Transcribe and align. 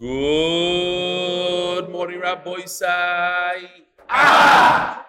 Good 0.00 1.88
morning, 1.88 2.18
Rabbi 2.18 2.64
Sai. 2.64 3.62
Ah! 4.10 5.06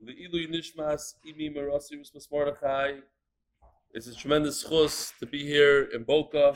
The 0.00 0.12
Ilu 0.12 0.46
Nishmas 0.46 1.14
Imi 1.26 1.52
Merasi 1.52 1.94
Rismas 1.98 2.30
Mordechai. 2.30 2.98
It's 3.92 4.06
a 4.06 4.14
tremendous 4.14 4.62
chus 4.62 5.12
to 5.18 5.26
be 5.26 5.44
here 5.44 5.88
in 5.92 6.04
Boca. 6.04 6.54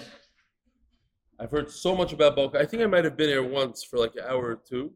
I've 1.41 1.51
heard 1.51 1.69
so 1.69 1.97
much 1.97 2.13
about 2.13 2.37
Boca. 2.37 2.61
I 2.61 2.65
think 2.65 2.81
I 2.81 2.87
might 2.87 3.03
have 3.03 3.17
been 3.17 3.29
here 3.29 3.43
once 3.43 3.83
for 3.83 3.99
like 3.99 4.15
an 4.15 4.23
hour 4.29 4.51
or 4.51 4.61
two. 4.65 4.93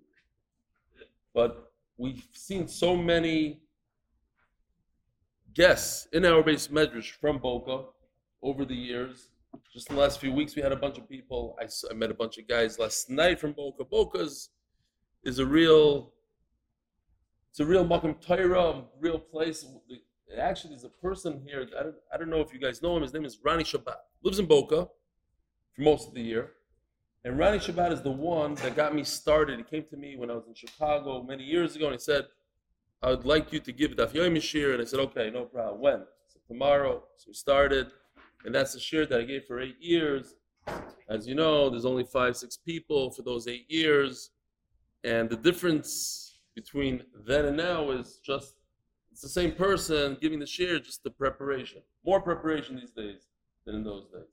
But 1.34 1.72
we've 1.96 2.29
seen 2.32 2.68
so 2.68 2.96
many 2.96 3.60
guests 5.52 6.06
in 6.12 6.24
our 6.24 6.45
base 6.45 6.68
medrash 6.68 7.10
from 7.10 7.38
Boca 7.38 7.86
over 8.40 8.64
the 8.64 8.76
years. 8.76 9.30
Just 9.72 9.90
in 9.90 9.96
the 9.96 10.02
last 10.02 10.20
few 10.20 10.32
weeks, 10.32 10.56
we 10.56 10.62
had 10.62 10.72
a 10.72 10.76
bunch 10.76 10.98
of 10.98 11.08
people. 11.08 11.56
I, 11.60 11.66
I 11.90 11.94
met 11.94 12.10
a 12.10 12.14
bunch 12.14 12.38
of 12.38 12.48
guys 12.48 12.78
last 12.78 13.10
night 13.10 13.38
from 13.38 13.52
Boca. 13.52 13.84
Boca's 13.84 14.50
is 15.25 15.39
a 15.39 15.46
real, 15.46 16.12
it's 17.50 17.61
a 17.61 17.64
real 17.64 17.86
Makom 17.86 18.20
Torah, 18.20 18.84
real 19.00 19.18
place. 19.18 19.66
Actually, 20.39 20.70
there's 20.70 20.84
a 20.84 20.89
person 20.89 21.42
here. 21.46 21.66
I 21.79 21.82
don't, 21.82 21.94
I 22.12 22.16
don't 22.16 22.30
know 22.30 22.40
if 22.40 22.53
you 22.53 22.61
guys 22.61 22.82
know 22.82 22.96
him. 22.96 23.03
His 23.03 23.12
name 23.12 23.25
is 23.25 23.39
Rani 23.42 23.64
Shabbat. 23.64 23.96
Lives 24.22 24.39
in 24.39 24.46
Boca 24.46 24.89
for 25.75 25.82
most 25.82 26.08
of 26.08 26.14
the 26.14 26.22
year. 26.22 26.53
And 27.25 27.39
Rani 27.39 27.58
Shabbat 27.58 27.92
is 27.92 28.03
the 28.03 28.11
one 28.11 28.54
that 28.56 28.76
got 28.76 28.94
me 28.94 29.04
started. 29.04 29.58
He 29.58 29.64
came 29.64 29.84
to 29.90 29.96
me 29.96 30.17
when 30.17 30.30
I 30.30 30.34
was 30.34 30.46
in 30.46 30.54
Chicago 30.54 31.22
many 31.22 31.44
years 31.44 31.76
ago, 31.76 31.86
and 31.86 31.94
he 31.94 31.98
said, 31.98 32.27
"I 33.03 33.11
would 33.11 33.25
like 33.25 33.53
you 33.53 33.61
to 33.61 33.72
give 33.72 33.92
Daf 33.92 34.12
Yomi 34.12 34.42
Shir." 34.42 34.72
And 34.72 34.83
I 34.83 34.84
said, 34.84 35.00
"Okay, 35.00 35.30
no 35.30 35.44
problem. 35.44 35.80
When?" 35.80 36.00
So 36.28 36.39
tomorrow. 36.47 37.05
So 37.17 37.25
we 37.28 37.34
started. 37.34 37.89
And 38.44 38.55
that's 38.55 38.72
the 38.72 38.80
share 38.80 39.06
that 39.06 39.20
I 39.20 39.24
gave 39.24 39.44
for 39.44 39.60
eight 39.60 39.77
years. 39.80 40.34
As 41.08 41.27
you 41.27 41.34
know, 41.34 41.70
there's 41.70 41.84
only 41.84 42.05
five, 42.05 42.36
six 42.36 42.56
people 42.56 43.11
for 43.11 43.22
those 43.22 43.48
eight 43.48 43.66
years. 43.69 44.30
And 45.05 45.28
the 45.28 45.36
difference 45.36 46.41
between 46.55 47.03
then 47.27 47.47
and 47.47 47.56
now 47.56 47.91
is 47.91 48.20
just 48.25 48.55
it's 49.11 49.22
the 49.22 49.28
same 49.28 49.53
person 49.53 50.17
giving 50.20 50.39
the 50.39 50.47
share, 50.47 50.78
just 50.78 51.03
the 51.03 51.11
preparation. 51.11 51.83
More 52.05 52.20
preparation 52.20 52.77
these 52.77 52.92
days 52.92 53.27
than 53.64 53.77
in 53.77 53.84
those 53.84 54.06
days. 54.06 54.28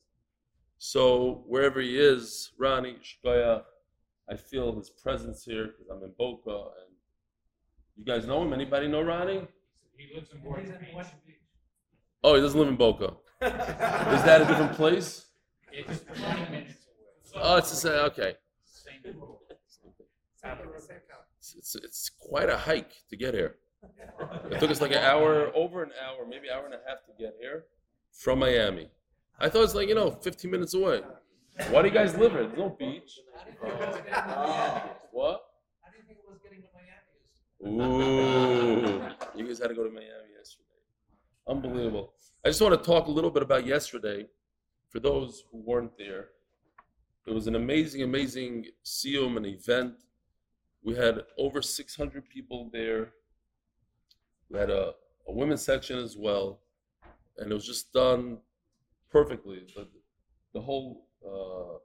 So 0.78 1.44
wherever 1.47 1.81
he 1.81 1.97
is, 1.97 2.52
Rani, 2.59 2.97
Shkoya, 3.02 3.64
I 4.30 4.36
feel 4.36 4.75
his 4.75 4.90
presence 4.90 5.44
here 5.44 5.67
because 5.67 5.90
I'm 5.90 6.03
in 6.03 6.12
Boca 6.17 6.52
and 6.52 6.95
you 7.97 8.03
guys 8.03 8.28
know 8.28 8.42
him? 8.42 8.53
Anybody 8.53 8.88
know 8.88 9.02
Ronnie? 9.02 9.47
He 9.97 10.14
lives 10.14 10.30
in 10.31 10.42
Boynton 10.42 10.78
Beach. 10.80 11.36
Oh, 12.23 12.36
he 12.36 12.42
doesn't 12.42 12.59
live 12.59 12.67
in 12.67 12.75
Boca. 12.75 13.14
Is 13.41 14.23
that 14.23 14.41
a 14.41 14.45
different 14.45 14.73
place? 14.73 15.25
It's 15.72 16.02
20 16.02 16.52
minutes 16.52 16.86
away. 17.33 17.44
Oh, 17.44 17.58
it's 17.58 17.69
the 17.69 17.75
same. 17.75 17.91
Okay. 17.91 18.36
Same. 18.66 19.16
It's, 21.39 21.56
it's, 21.56 21.75
it's 21.75 22.09
quite 22.09 22.50
a 22.50 22.58
hike 22.58 22.91
to 23.09 23.17
get 23.17 23.33
here. 23.33 23.56
It 24.52 24.59
took 24.59 24.72
us 24.72 24.81
like 24.81 24.91
an 24.91 25.00
hour, 25.00 25.52
over 25.53 25.83
an 25.83 25.91
hour, 26.03 26.25
maybe 26.28 26.50
hour 26.50 26.66
and 26.66 26.73
a 26.73 26.80
half 26.88 27.06
to 27.06 27.11
get 27.19 27.36
here 27.39 27.66
from 28.11 28.39
Miami. 28.39 28.89
I 29.39 29.50
thought 29.50 29.63
it's 29.63 29.75
like, 29.75 29.89
you 29.89 29.95
know, 29.95 30.11
15 30.11 30.50
minutes 30.50 30.73
away. 30.73 31.02
Why 31.69 31.81
do 31.81 31.88
you 31.88 31.94
guys 31.94 32.16
live 32.17 32.31
here? 32.31 32.44
There's 32.47 32.58
no 32.58 32.69
beach. 32.69 33.19
What? 35.11 35.45
I 35.86 35.91
didn't 35.91 36.08
think 36.08 36.19
it 36.19 36.25
was 36.28 36.39
getting 36.41 36.61
to 36.61 36.67
Miami. 36.73 37.91
Ooh. 37.94 39.02
You 39.36 39.47
guys 39.47 39.59
had 39.59 39.67
to 39.67 39.73
go 39.75 39.83
to 39.83 39.89
Miami 39.89 40.08
yesterday. 40.08 40.25
Unbelievable. 41.48 42.14
I 42.44 42.50
just 42.50 42.62
want 42.62 42.74
to 42.80 42.86
talk 42.86 43.08
a 43.08 43.12
little 43.12 43.30
bit 43.30 43.44
about 43.44 43.66
yesterday 43.66 44.28
for 44.90 45.00
those 45.00 45.44
who 45.52 45.60
weren't 45.60 45.98
there. 45.98 46.30
It 47.28 47.34
was 47.34 47.48
an 47.48 47.56
amazing, 47.56 48.02
amazing 48.02 48.66
Sium, 48.84 49.38
an 49.38 49.46
event. 49.46 49.94
We 50.84 50.96
had 50.96 51.22
over 51.38 51.62
600 51.62 52.30
people 52.30 52.70
there. 52.72 53.14
We 54.50 54.60
had 54.60 54.70
a, 54.70 54.94
a 55.28 55.31
women's 55.31 55.62
section 55.62 55.97
as 55.97 56.16
well. 56.18 56.62
And 57.38 57.52
it 57.52 57.53
was 57.53 57.66
just 57.66 57.92
done 57.94 58.40
perfectly. 59.12 59.64
The, 59.75 59.88
the 60.53 60.62
whole 60.62 61.08
uh, 61.25 61.78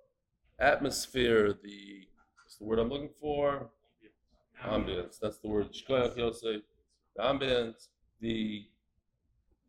atmosphere, 0.62 1.54
the, 1.62 2.06
what's 2.42 2.56
the 2.56 2.64
word 2.64 2.78
I'm 2.78 2.88
looking 2.88 3.10
for? 3.20 3.70
Ambience. 4.64 5.18
That's 5.20 5.38
the 5.38 5.48
word. 5.48 5.68
The 5.72 6.52
ambience, 7.18 7.88
the 8.20 8.66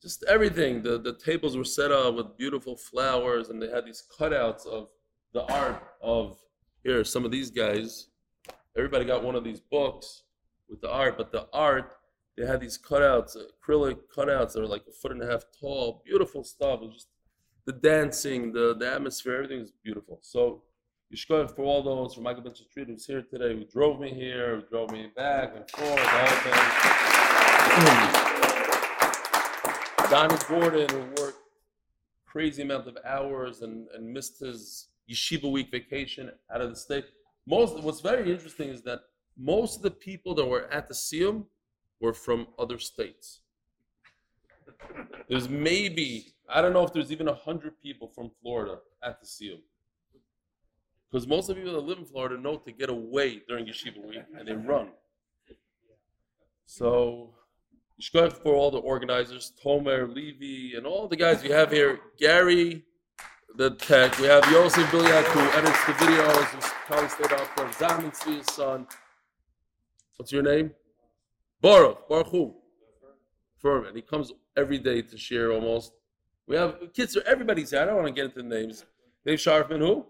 just 0.02 0.24
everything. 0.28 0.82
The 0.82 0.98
the 0.98 1.14
tables 1.14 1.56
were 1.56 1.64
set 1.64 1.92
up 1.92 2.16
with 2.16 2.38
beautiful 2.38 2.76
flowers, 2.76 3.50
and 3.50 3.62
they 3.62 3.70
had 3.70 3.86
these 3.86 4.04
cutouts 4.20 4.66
of 4.66 4.90
the 5.34 5.44
art 5.54 5.82
of 6.02 6.38
here. 6.84 7.04
Some 7.04 7.26
of 7.26 7.32
these 7.32 7.52
guys, 7.52 8.08
everybody 8.78 9.06
got 9.06 9.24
one 9.24 9.36
of 9.36 9.44
these 9.44 9.60
books 9.60 10.24
with 10.70 10.82
the 10.82 10.90
art, 10.90 11.18
but 11.18 11.32
the 11.32 11.48
art 11.54 11.96
they 12.38 12.46
had 12.48 12.62
these 12.62 12.80
cutouts, 12.80 13.36
acrylic 13.36 13.98
cutouts 14.16 14.54
that 14.54 14.62
were 14.62 14.68
like 14.68 14.86
a 14.88 14.92
foot 14.92 15.12
and 15.12 15.22
a 15.22 15.28
half 15.28 15.44
tall. 15.60 16.02
Beautiful 16.06 16.44
stuff. 16.44 16.80
Just 16.94 17.10
the 17.66 17.74
dancing, 17.74 18.52
the 18.54 18.76
the 18.78 18.92
atmosphere, 18.92 19.36
everything 19.36 19.60
was 19.60 19.72
beautiful. 19.84 20.20
So. 20.22 20.64
Yishkoyach 21.14 21.54
for 21.54 21.64
all 21.64 21.84
those 21.84 22.14
from 22.14 22.24
Michael 22.24 22.42
Ben 22.42 22.56
Street 22.56 22.88
who's 22.88 23.06
here 23.06 23.22
today, 23.22 23.54
who 23.54 23.66
drove 23.66 24.00
me 24.00 24.14
here, 24.14 24.56
who 24.56 24.62
drove 24.62 24.92
me 24.92 25.12
back 25.14 25.54
and 25.54 25.70
forth, 25.70 25.94
the 25.94 26.08
whole 26.08 26.28
thing. 28.16 28.31
Donnie 30.12 30.36
Gordon, 30.50 30.90
worked 31.18 31.40
crazy 32.26 32.64
amount 32.64 32.86
of 32.86 32.98
hours 33.06 33.62
and, 33.62 33.88
and 33.96 34.12
missed 34.12 34.42
his 34.42 34.90
yeshiva 35.10 35.50
week 35.50 35.72
vacation 35.72 36.30
out 36.54 36.60
of 36.60 36.70
the 36.70 36.76
state. 36.76 37.06
Most 37.48 37.82
what's 37.82 38.02
very 38.02 38.30
interesting 38.30 38.68
is 38.68 38.82
that 38.82 39.00
most 39.38 39.78
of 39.78 39.84
the 39.84 39.92
people 39.92 40.36
that 40.36 40.46
were 40.46 40.68
at 40.70 40.90
the 40.90 40.94
Siyum 40.94 41.46
were 42.02 42.14
from 42.14 42.48
other 42.60 42.78
states. 42.78 43.40
There's 45.30 45.48
maybe 45.48 46.34
I 46.50 46.62
don't 46.62 46.74
know 46.74 46.84
if 46.84 46.92
there's 46.92 47.14
even 47.14 47.28
hundred 47.28 47.80
people 47.82 48.10
from 48.14 48.32
Florida 48.42 48.80
at 49.02 49.22
the 49.22 49.26
Siyum. 49.26 49.62
Because 51.10 51.26
most 51.26 51.50
of 51.50 51.56
the 51.56 51.62
people 51.62 51.80
that 51.80 51.88
live 51.88 52.00
in 52.00 52.06
Florida 52.06 52.38
know 52.38 52.58
to 52.58 52.72
get 52.74 52.90
away 52.90 53.44
during 53.48 53.66
yeshiva 53.66 54.06
week 54.06 54.24
and 54.38 54.46
they 54.46 54.56
run. 54.56 54.90
So, 56.66 57.34
Yishkoyach 58.02 58.34
for 58.34 58.56
all 58.56 58.72
the 58.72 58.80
organizers, 58.80 59.54
Tomer, 59.64 60.14
Levy, 60.14 60.74
and 60.76 60.88
all 60.88 61.08
the 61.08 61.16
guys 61.16 61.44
we 61.44 61.50
have 61.50 61.72
here. 61.72 62.00
Gary, 62.18 62.84
the 63.58 63.72
tech. 63.72 64.18
We 64.18 64.26
have 64.26 64.44
Yosef 64.52 64.88
Bilyak, 64.88 65.24
who 65.26 65.40
edits 65.58 65.86
the 65.86 65.94
videos, 65.94 66.46
who's 66.46 66.72
Kali 66.88 67.08
State 67.08 67.32
Opera, 67.32 67.72
Zaman 67.74 68.12
Tzvi's 68.12 68.54
son. 68.54 68.88
What's 70.18 70.32
your 70.32 70.42
name? 70.42 70.72
Baruch. 71.62 72.08
Baruch 72.10 72.28
who? 72.28 72.56
Furman. 73.60 73.96
He 73.96 74.02
comes 74.02 74.32
every 74.58 74.80
day 74.80 75.04
to 75.04 75.18
share 75.18 75.52
almost. 75.52 75.94
We 76.48 76.56
have 76.56 76.78
kids, 76.94 77.16
everybody's 77.28 77.70
here. 77.70 77.82
I 77.82 77.86
don't 77.86 77.98
want 77.98 78.08
to 78.08 78.14
get 78.14 78.26
into 78.26 78.38
the 78.38 78.44
names. 78.44 78.84
Dave 79.26 79.38
Sharfman, 79.38 79.80
who? 79.80 80.08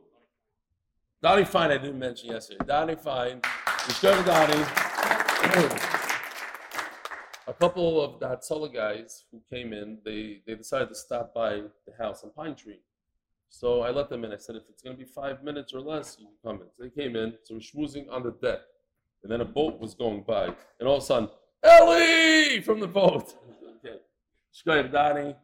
Donnie 1.22 1.44
Fine, 1.44 1.72
I 1.72 1.78
didn't 1.78 2.00
mention 2.00 2.29
yesterday. 2.31 2.63
Donnie 2.66 2.96
Fine. 2.96 3.41
Let's 3.68 4.02
go 4.02 4.23
Donnie. 4.23 4.66
A 7.47 7.53
couple 7.53 8.02
of 8.02 8.19
the 8.19 8.28
Hatzalah 8.28 8.74
guys 8.74 9.25
who 9.31 9.41
came 9.50 9.74
in, 9.74 9.97
they, 10.06 10.41
they 10.46 10.56
decided 10.56 10.90
to 10.90 10.96
stop 10.96 11.34
by 11.34 11.62
the 11.88 11.94
house 12.00 12.24
on 12.24 12.31
Pine 12.31 12.56
Tree. 12.56 12.79
So 13.50 13.81
I 13.81 13.90
let 13.90 14.09
them 14.09 14.24
in. 14.24 14.31
I 14.31 14.38
said, 14.38 14.56
if 14.56 14.63
it's 14.69 14.81
going 14.81 14.96
to 14.96 15.03
be 15.03 15.09
five 15.09 15.44
minutes 15.44 15.74
or 15.74 15.81
less, 15.81 16.18
you 16.19 16.28
can 16.28 16.52
come 16.52 16.62
in. 16.62 16.68
So 16.69 16.84
they 16.84 16.90
came 16.90 17.16
in. 17.16 17.34
So 17.44 17.56
we're 17.56 17.59
schmoozing 17.59 18.06
on 18.12 18.24
the 18.24 18.31
deck. 18.41 18.59
And 19.24 19.31
then 19.31 19.41
a 19.41 19.46
boat 19.46 19.79
was 19.79 19.94
going 19.94 20.24
by. 20.24 20.46
And 20.79 20.88
all 20.88 20.97
of 20.97 21.03
a 21.03 21.06
sudden, 21.06 21.29
Ellie 21.63 22.62
from 22.62 22.79
the 22.79 22.88
boat. 22.88 23.35
okay. 23.85 23.97
Shkoyach 24.56 24.91
Donnie. 24.91 25.35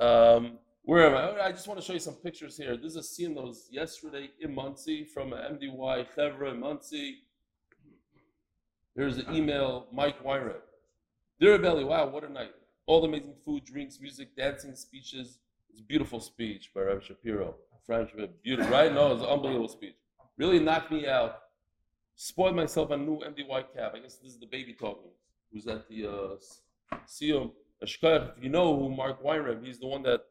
Um, 0.00 0.58
where 0.82 1.06
am 1.06 1.14
I? 1.14 1.46
I 1.46 1.52
just 1.52 1.66
want 1.66 1.80
to 1.80 1.84
show 1.84 1.92
you 1.92 1.98
some 1.98 2.14
pictures 2.14 2.56
here. 2.56 2.76
This 2.76 2.92
is 2.92 2.96
a 2.96 3.02
scene 3.02 3.34
that 3.34 3.42
was 3.42 3.68
yesterday 3.70 4.30
in 4.40 4.54
Muncie 4.54 5.04
from 5.04 5.30
MDY 5.30 6.06
Chevra 6.16 6.52
in 6.52 6.60
Muncie. 6.60 7.18
There's 8.94 9.18
an 9.18 9.34
email, 9.34 9.88
Mike 9.92 10.24
Wyred. 10.24 10.62
Dear 11.38 11.84
wow, 11.84 12.08
what 12.08 12.24
a 12.24 12.32
night. 12.32 12.54
All 12.86 13.02
the 13.02 13.08
amazing 13.08 13.34
food, 13.44 13.66
drinks, 13.66 14.00
music, 14.00 14.34
dancing, 14.34 14.74
speeches. 14.74 15.38
It's 15.68 15.80
a 15.80 15.82
beautiful 15.82 16.18
speech 16.18 16.70
by 16.74 16.80
Rabbi 16.80 17.04
Shapiro. 17.04 17.56
French, 17.84 18.10
beautiful, 18.42 18.72
right? 18.72 18.90
No, 18.90 19.12
it's 19.12 19.22
an 19.22 19.28
unbelievable 19.28 19.68
speech. 19.68 19.96
Really 20.38 20.58
knocked 20.58 20.90
me 20.90 21.06
out. 21.06 21.40
Spoiled 22.14 22.56
myself 22.56 22.90
a 22.90 22.96
new 22.96 23.18
MDY 23.18 23.64
cap. 23.76 23.92
I 23.94 23.98
guess 23.98 24.16
this 24.16 24.32
is 24.32 24.38
the 24.38 24.46
baby 24.46 24.72
talking, 24.72 25.10
who's 25.52 25.66
at 25.66 25.86
the 25.90 26.06
uh, 26.06 26.96
Siyum. 27.06 27.50
If 27.82 27.98
you 28.42 28.48
know 28.48 28.74
who 28.74 28.88
Mark 28.88 29.22
Weinreb, 29.22 29.62
he's 29.62 29.78
the 29.78 29.86
one 29.86 30.02
that 30.04 30.22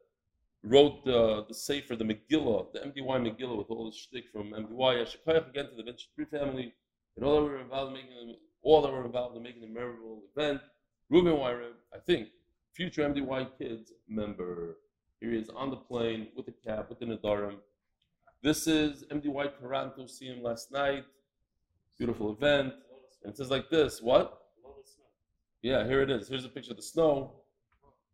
wrote 0.64 1.06
the 1.06 1.46
the 1.48 1.54
Sefer, 1.54 1.96
the 1.96 2.04
Megillah, 2.04 2.74
the 2.74 2.80
MDY 2.80 3.06
Megillah 3.06 3.58
with 3.60 3.70
all 3.70 3.86
the 3.86 3.96
shtick 3.96 4.32
from 4.34 4.54
MDY. 4.54 5.06
Ashikayach 5.06 5.52
again 5.52 5.70
to 5.70 5.76
the 5.78 5.84
Venture 5.84 6.08
Tree 6.16 6.26
family, 6.26 6.74
and 7.16 7.24
all 7.24 7.36
that 7.36 7.44
were 7.44 7.60
involved 7.60 7.96
in 7.96 8.04
making 8.04 8.36
all 8.64 8.82
that 8.82 8.92
were 8.92 9.06
involved 9.06 9.38
in 9.38 9.44
making 9.44 9.64
a 9.64 9.68
memorable 9.68 10.24
event. 10.36 10.62
Ruben 11.10 11.38
Wyre, 11.38 11.74
I 11.94 12.00
think, 12.00 12.30
future 12.74 13.08
MDY 13.08 13.58
kids 13.58 13.94
member. 14.08 14.78
Here 15.20 15.32
he 15.32 15.38
is 15.38 15.50
on 15.50 15.70
the 15.70 15.76
plane 15.76 16.28
with 16.36 16.48
the 16.48 16.52
cap, 16.52 16.90
with 16.90 17.00
the 17.00 17.06
Nadarim. 17.06 17.58
This 18.42 18.68
is 18.68 19.04
MDY 19.12 19.60
Toronto. 19.60 20.08
See 20.08 20.26
him 20.26 20.42
last 20.42 20.72
night. 20.72 21.06
Beautiful 21.98 22.32
event. 22.32 22.74
And 23.24 23.34
it 23.34 23.38
says 23.38 23.52
like 23.52 23.70
this. 23.70 24.02
What? 24.02 24.42
Yeah, 25.62 25.86
here 25.86 26.02
it 26.02 26.10
is. 26.10 26.28
Here's 26.28 26.46
a 26.46 26.50
picture 26.50 26.72
of 26.72 26.78
the 26.78 26.84
snow. 26.84 27.34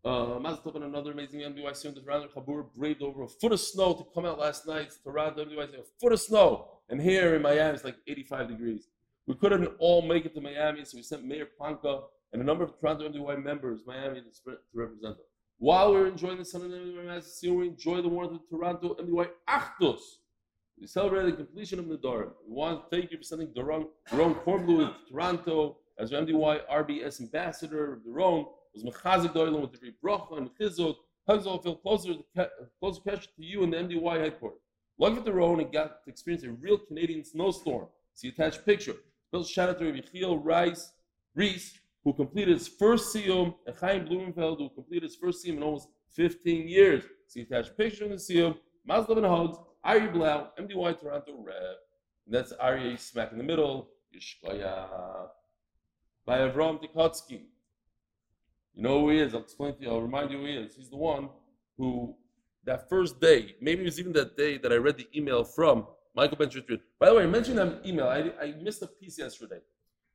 Uh, 0.03 0.39
Mazel 0.39 0.75
and 0.75 0.83
another 0.83 1.11
amazing 1.11 1.41
MDY 1.41 1.71
Siyum 1.71 1.95
Toronto. 1.95 2.27
Chabur 2.27 2.65
braved 2.75 3.01
over 3.01 3.23
a 3.23 3.27
foot 3.27 3.53
of 3.53 3.59
snow 3.59 3.93
to 3.93 4.05
come 4.13 4.25
out 4.25 4.38
last 4.39 4.67
night. 4.67 4.91
Toronto 5.03 5.45
MDY 5.45 5.79
a 5.79 5.83
foot 5.99 6.11
of 6.11 6.19
snow. 6.19 6.67
And 6.89 7.01
here 7.01 7.35
in 7.35 7.41
Miami, 7.41 7.75
it's 7.75 7.85
like 7.85 7.97
85 8.05 8.49
degrees. 8.49 8.88
We 9.27 9.35
couldn't 9.35 9.69
all 9.79 10.01
make 10.01 10.25
it 10.25 10.33
to 10.35 10.41
Miami, 10.41 10.83
so 10.83 10.97
we 10.97 11.03
sent 11.03 11.23
Mayor 11.23 11.47
Planka 11.59 12.01
and 12.33 12.42
a 12.42 12.45
number 12.45 12.63
of 12.63 12.80
Toronto 12.80 13.07
MDY 13.10 13.44
members, 13.44 13.81
Miami, 13.86 14.22
to, 14.22 14.57
represent 14.74 15.18
them. 15.18 15.25
While 15.57 15.92
we're 15.92 16.07
enjoying 16.07 16.38
the 16.38 16.45
Sun 16.45 16.62
of 16.62 16.72
MDY 16.72 17.06
Mass, 17.06 17.39
we 17.44 17.68
enjoy 17.68 18.01
the 18.01 18.10
warmth 18.10 18.33
of 18.33 18.50
Toronto 18.50 18.95
MDY 18.95 19.28
Achdus. 19.50 20.00
We 20.80 20.88
celebrated 20.88 21.33
the 21.33 21.38
completion 21.44 21.78
of 21.78 21.88
the 21.88 21.98
Dora. 21.98 22.30
We 22.48 22.56
want 22.56 22.89
to 22.89 22.95
thank 22.95 23.12
you 23.12 23.18
for 23.18 23.24
sending 23.24 23.50
Daron 23.50 23.88
Kornblue 24.10 24.88
to 25.06 25.12
Toronto 25.12 25.78
as 26.00 26.12
your 26.12 26.22
MDY 26.22 26.62
RBS 26.72 27.22
ambassador. 27.22 28.00
The 28.04 28.12
Daron 28.12 28.48
was 28.74 28.84
Mechazik 28.84 29.34
Doilam 29.34 29.62
with 29.62 29.74
the 29.74 29.77
great 29.77 30.01
bracha 30.01 30.38
and 30.38 30.50
chizuk. 30.60 30.95
Hugs 31.27 31.45
all 31.45 31.62
feel 31.62 31.75
closer, 31.75 32.13
to, 32.36 32.50
closer 32.80 33.01
to 33.04 33.27
you 33.38 33.62
in 33.62 33.69
the 33.69 33.77
MDY 33.77 34.22
headquarters. 34.22 34.60
Lucky 34.98 35.18
for 35.18 35.22
Daron 35.22 35.62
and 35.62 35.72
got 35.72 36.04
to 36.04 36.10
experience 36.10 36.44
a 36.44 36.51
real 36.51 36.80
Canadian 36.80 37.24
snowstorm. 37.24 37.88
See 38.16 38.30
attached 38.30 38.66
picture. 38.66 38.95
Bill 39.31 39.44
shout 39.44 39.69
out 39.69 39.80
to 39.80 39.86
Rabbi 39.86 40.44
Rice, 40.44 40.92
Reese, 41.36 41.80
who 42.03 42.13
completed 42.13 42.53
his 42.53 42.68
first 42.68 43.15
Siyum, 43.15 43.53
and 43.68 43.75
Chaim 43.75 44.06
Blumenfeld, 44.06 44.57
who 44.57 44.69
completed 44.69 45.03
his 45.03 45.15
first 45.15 45.45
Siyum 45.45 45.57
in 45.57 45.63
almost 45.63 45.88
15 46.15 46.68
years. 46.68 47.03
See 47.27 47.42
attached 47.42 47.77
picture 47.77 48.06
in 48.06 48.12
the 48.12 48.18
Siyum. 48.18 48.57
Mazel 48.86 49.18
and 49.18 49.25
hugs. 49.25 49.57
Ari 49.83 50.07
Blau, 50.07 50.50
MDY 50.59 51.00
Toronto 51.00 51.44
Rev. 51.44 51.56
And 52.25 52.36
that's 52.36 52.51
Ari 52.53 52.98
smack 52.98 53.31
in 53.31 53.38
the 53.38 53.44
middle. 53.44 53.89
Yishkoya. 54.15 54.88
By 56.25 56.39
Avram 56.39 56.81
Tikotsky. 56.81 57.42
You 58.74 58.83
know 58.83 59.01
who 59.01 59.09
he 59.12 59.19
is. 59.19 59.33
I'll 59.33 59.42
explain 59.42 59.75
to 59.75 59.81
you. 59.81 59.89
I'll 59.89 60.01
remind 60.01 60.31
you 60.31 60.39
who 60.39 60.45
he 60.45 60.53
is. 60.53 60.75
He's 60.75 60.89
the 60.89 60.98
one 60.98 61.30
who, 61.77 62.15
that 62.65 62.89
first 62.89 63.19
day, 63.19 63.56
maybe 63.62 63.81
it 63.81 63.86
was 63.86 64.00
even 64.00 64.13
that 64.13 64.38
day 64.38 64.57
that 64.57 64.71
I 64.71 64.75
read 64.75 64.98
the 64.98 65.07
email 65.15 65.44
from 65.44 65.88
Michael 66.15 66.38
Ben 66.38 66.50
By 67.00 67.09
the 67.09 67.15
way, 67.15 67.24
I 67.24 67.27
mentioned 67.27 67.57
that 67.57 67.86
email. 67.86 68.07
I, 68.07 68.31
I 68.42 68.53
missed 68.62 68.81
a 68.81 68.88
piece 68.88 69.18
yesterday. 69.18 69.59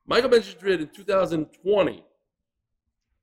Michael 0.08 0.30
Ben 0.30 0.42
in 0.80 0.88
2020, 0.88 2.04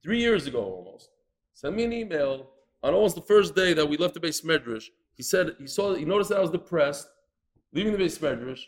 three 0.02 0.20
years 0.20 0.46
ago 0.46 0.62
almost, 0.62 1.08
sent 1.54 1.74
me 1.74 1.84
an 1.84 1.92
email 1.94 2.50
on 2.82 2.92
almost 2.92 3.14
the 3.14 3.22
first 3.22 3.54
day 3.54 3.72
that 3.72 3.88
we 3.88 3.96
left 3.96 4.12
the 4.12 4.20
base 4.20 4.42
medrash. 4.42 4.84
He 5.14 5.22
said 5.22 5.56
he 5.58 5.66
saw 5.66 5.94
he 5.94 6.04
noticed 6.04 6.28
that 6.28 6.38
I 6.38 6.42
was 6.42 6.50
depressed, 6.50 7.08
leaving 7.72 7.92
the 7.92 7.98
base 7.98 8.18
medrash, 8.18 8.60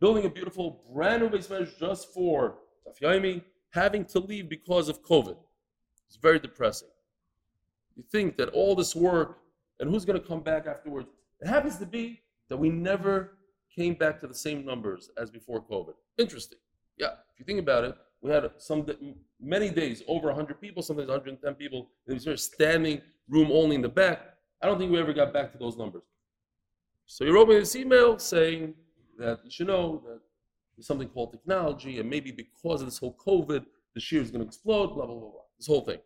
building 0.00 0.24
a 0.24 0.30
beautiful 0.30 0.82
brand 0.94 1.22
new 1.22 1.28
base 1.28 1.48
medrash 1.48 1.78
just 1.78 2.12
for 2.14 2.54
Daf 2.88 2.98
Yomi, 3.00 3.42
having 3.70 4.06
to 4.06 4.18
leave 4.18 4.48
because 4.48 4.88
of 4.88 5.02
COVID. 5.02 5.36
It's 6.08 6.16
very 6.16 6.38
depressing. 6.38 6.88
You 7.96 8.04
think 8.10 8.38
that 8.38 8.48
all 8.50 8.74
this 8.74 8.96
work 8.96 9.40
and 9.78 9.90
who's 9.90 10.06
going 10.06 10.18
to 10.18 10.26
come 10.26 10.40
back 10.40 10.66
afterwards? 10.66 11.08
It 11.40 11.48
happens 11.48 11.76
to 11.78 11.86
be 11.86 12.22
that 12.48 12.56
we 12.56 12.70
never 12.70 13.36
came 13.76 13.92
back 13.94 14.20
to 14.22 14.26
the 14.26 14.34
same 14.34 14.64
numbers 14.64 15.10
as 15.18 15.30
before 15.30 15.62
COVID. 15.62 15.94
Interesting. 16.18 16.58
Yeah, 17.00 17.12
if 17.32 17.40
you 17.40 17.46
think 17.46 17.60
about 17.60 17.84
it, 17.84 17.96
we 18.20 18.30
had 18.30 18.50
some 18.58 18.86
many 19.40 19.70
days 19.70 20.02
over 20.06 20.26
100 20.28 20.60
people, 20.60 20.82
sometimes 20.82 21.08
110 21.08 21.54
people 21.54 21.88
in 22.06 22.16
a 22.16 22.36
standing 22.36 23.00
room 23.26 23.50
only 23.50 23.76
in 23.76 23.82
the 23.82 23.88
back. 23.88 24.18
I 24.62 24.66
don't 24.66 24.78
think 24.78 24.92
we 24.92 24.98
ever 25.00 25.14
got 25.14 25.32
back 25.32 25.50
to 25.52 25.58
those 25.58 25.78
numbers. 25.78 26.02
So 27.06 27.24
he 27.24 27.30
wrote 27.30 27.48
me 27.48 27.58
this 27.58 27.74
email 27.74 28.18
saying 28.18 28.74
that 29.18 29.40
you 29.44 29.50
should 29.50 29.68
know 29.68 30.02
that 30.06 30.20
there's 30.76 30.86
something 30.86 31.08
called 31.08 31.32
technology, 31.32 31.98
and 32.00 32.08
maybe 32.08 32.30
because 32.30 32.82
of 32.82 32.86
this 32.86 32.98
whole 32.98 33.16
COVID, 33.26 33.64
the 33.94 34.00
shear 34.00 34.20
is 34.20 34.30
going 34.30 34.42
to 34.42 34.46
explode, 34.46 34.88
blah, 34.88 35.06
blah, 35.06 35.14
blah, 35.14 35.30
blah. 35.30 35.40
This 35.58 35.66
whole 35.66 35.80
thing. 35.80 35.98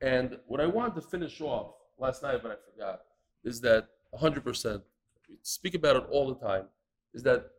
And 0.00 0.38
what 0.46 0.60
I 0.60 0.66
wanted 0.66 0.94
to 1.00 1.02
finish 1.02 1.40
off 1.40 1.72
last 1.98 2.22
night, 2.22 2.38
but 2.42 2.52
I 2.52 2.56
forgot, 2.72 3.00
is 3.42 3.60
that 3.62 3.88
100%, 4.14 4.82
we 5.28 5.36
speak 5.42 5.74
about 5.74 5.96
it 5.96 6.04
all 6.10 6.32
the 6.32 6.46
time, 6.46 6.66
is 7.12 7.22
that 7.24 7.50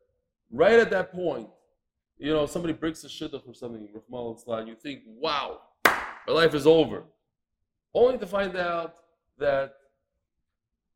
right 0.52 0.80
at 0.80 0.90
that 0.92 1.12
point, 1.12 1.50
you 2.20 2.34
know, 2.34 2.46
somebody 2.46 2.74
breaks 2.74 3.04
a 3.04 3.08
shidduch 3.08 3.48
or 3.48 3.54
something, 3.54 3.88
and 3.88 4.68
you 4.68 4.76
think, 4.76 5.02
wow, 5.06 5.62
my 5.86 6.34
life 6.34 6.54
is 6.54 6.66
over. 6.66 7.04
Only 7.94 8.18
to 8.18 8.28
find 8.28 8.56
out 8.58 8.96
that 9.38 9.76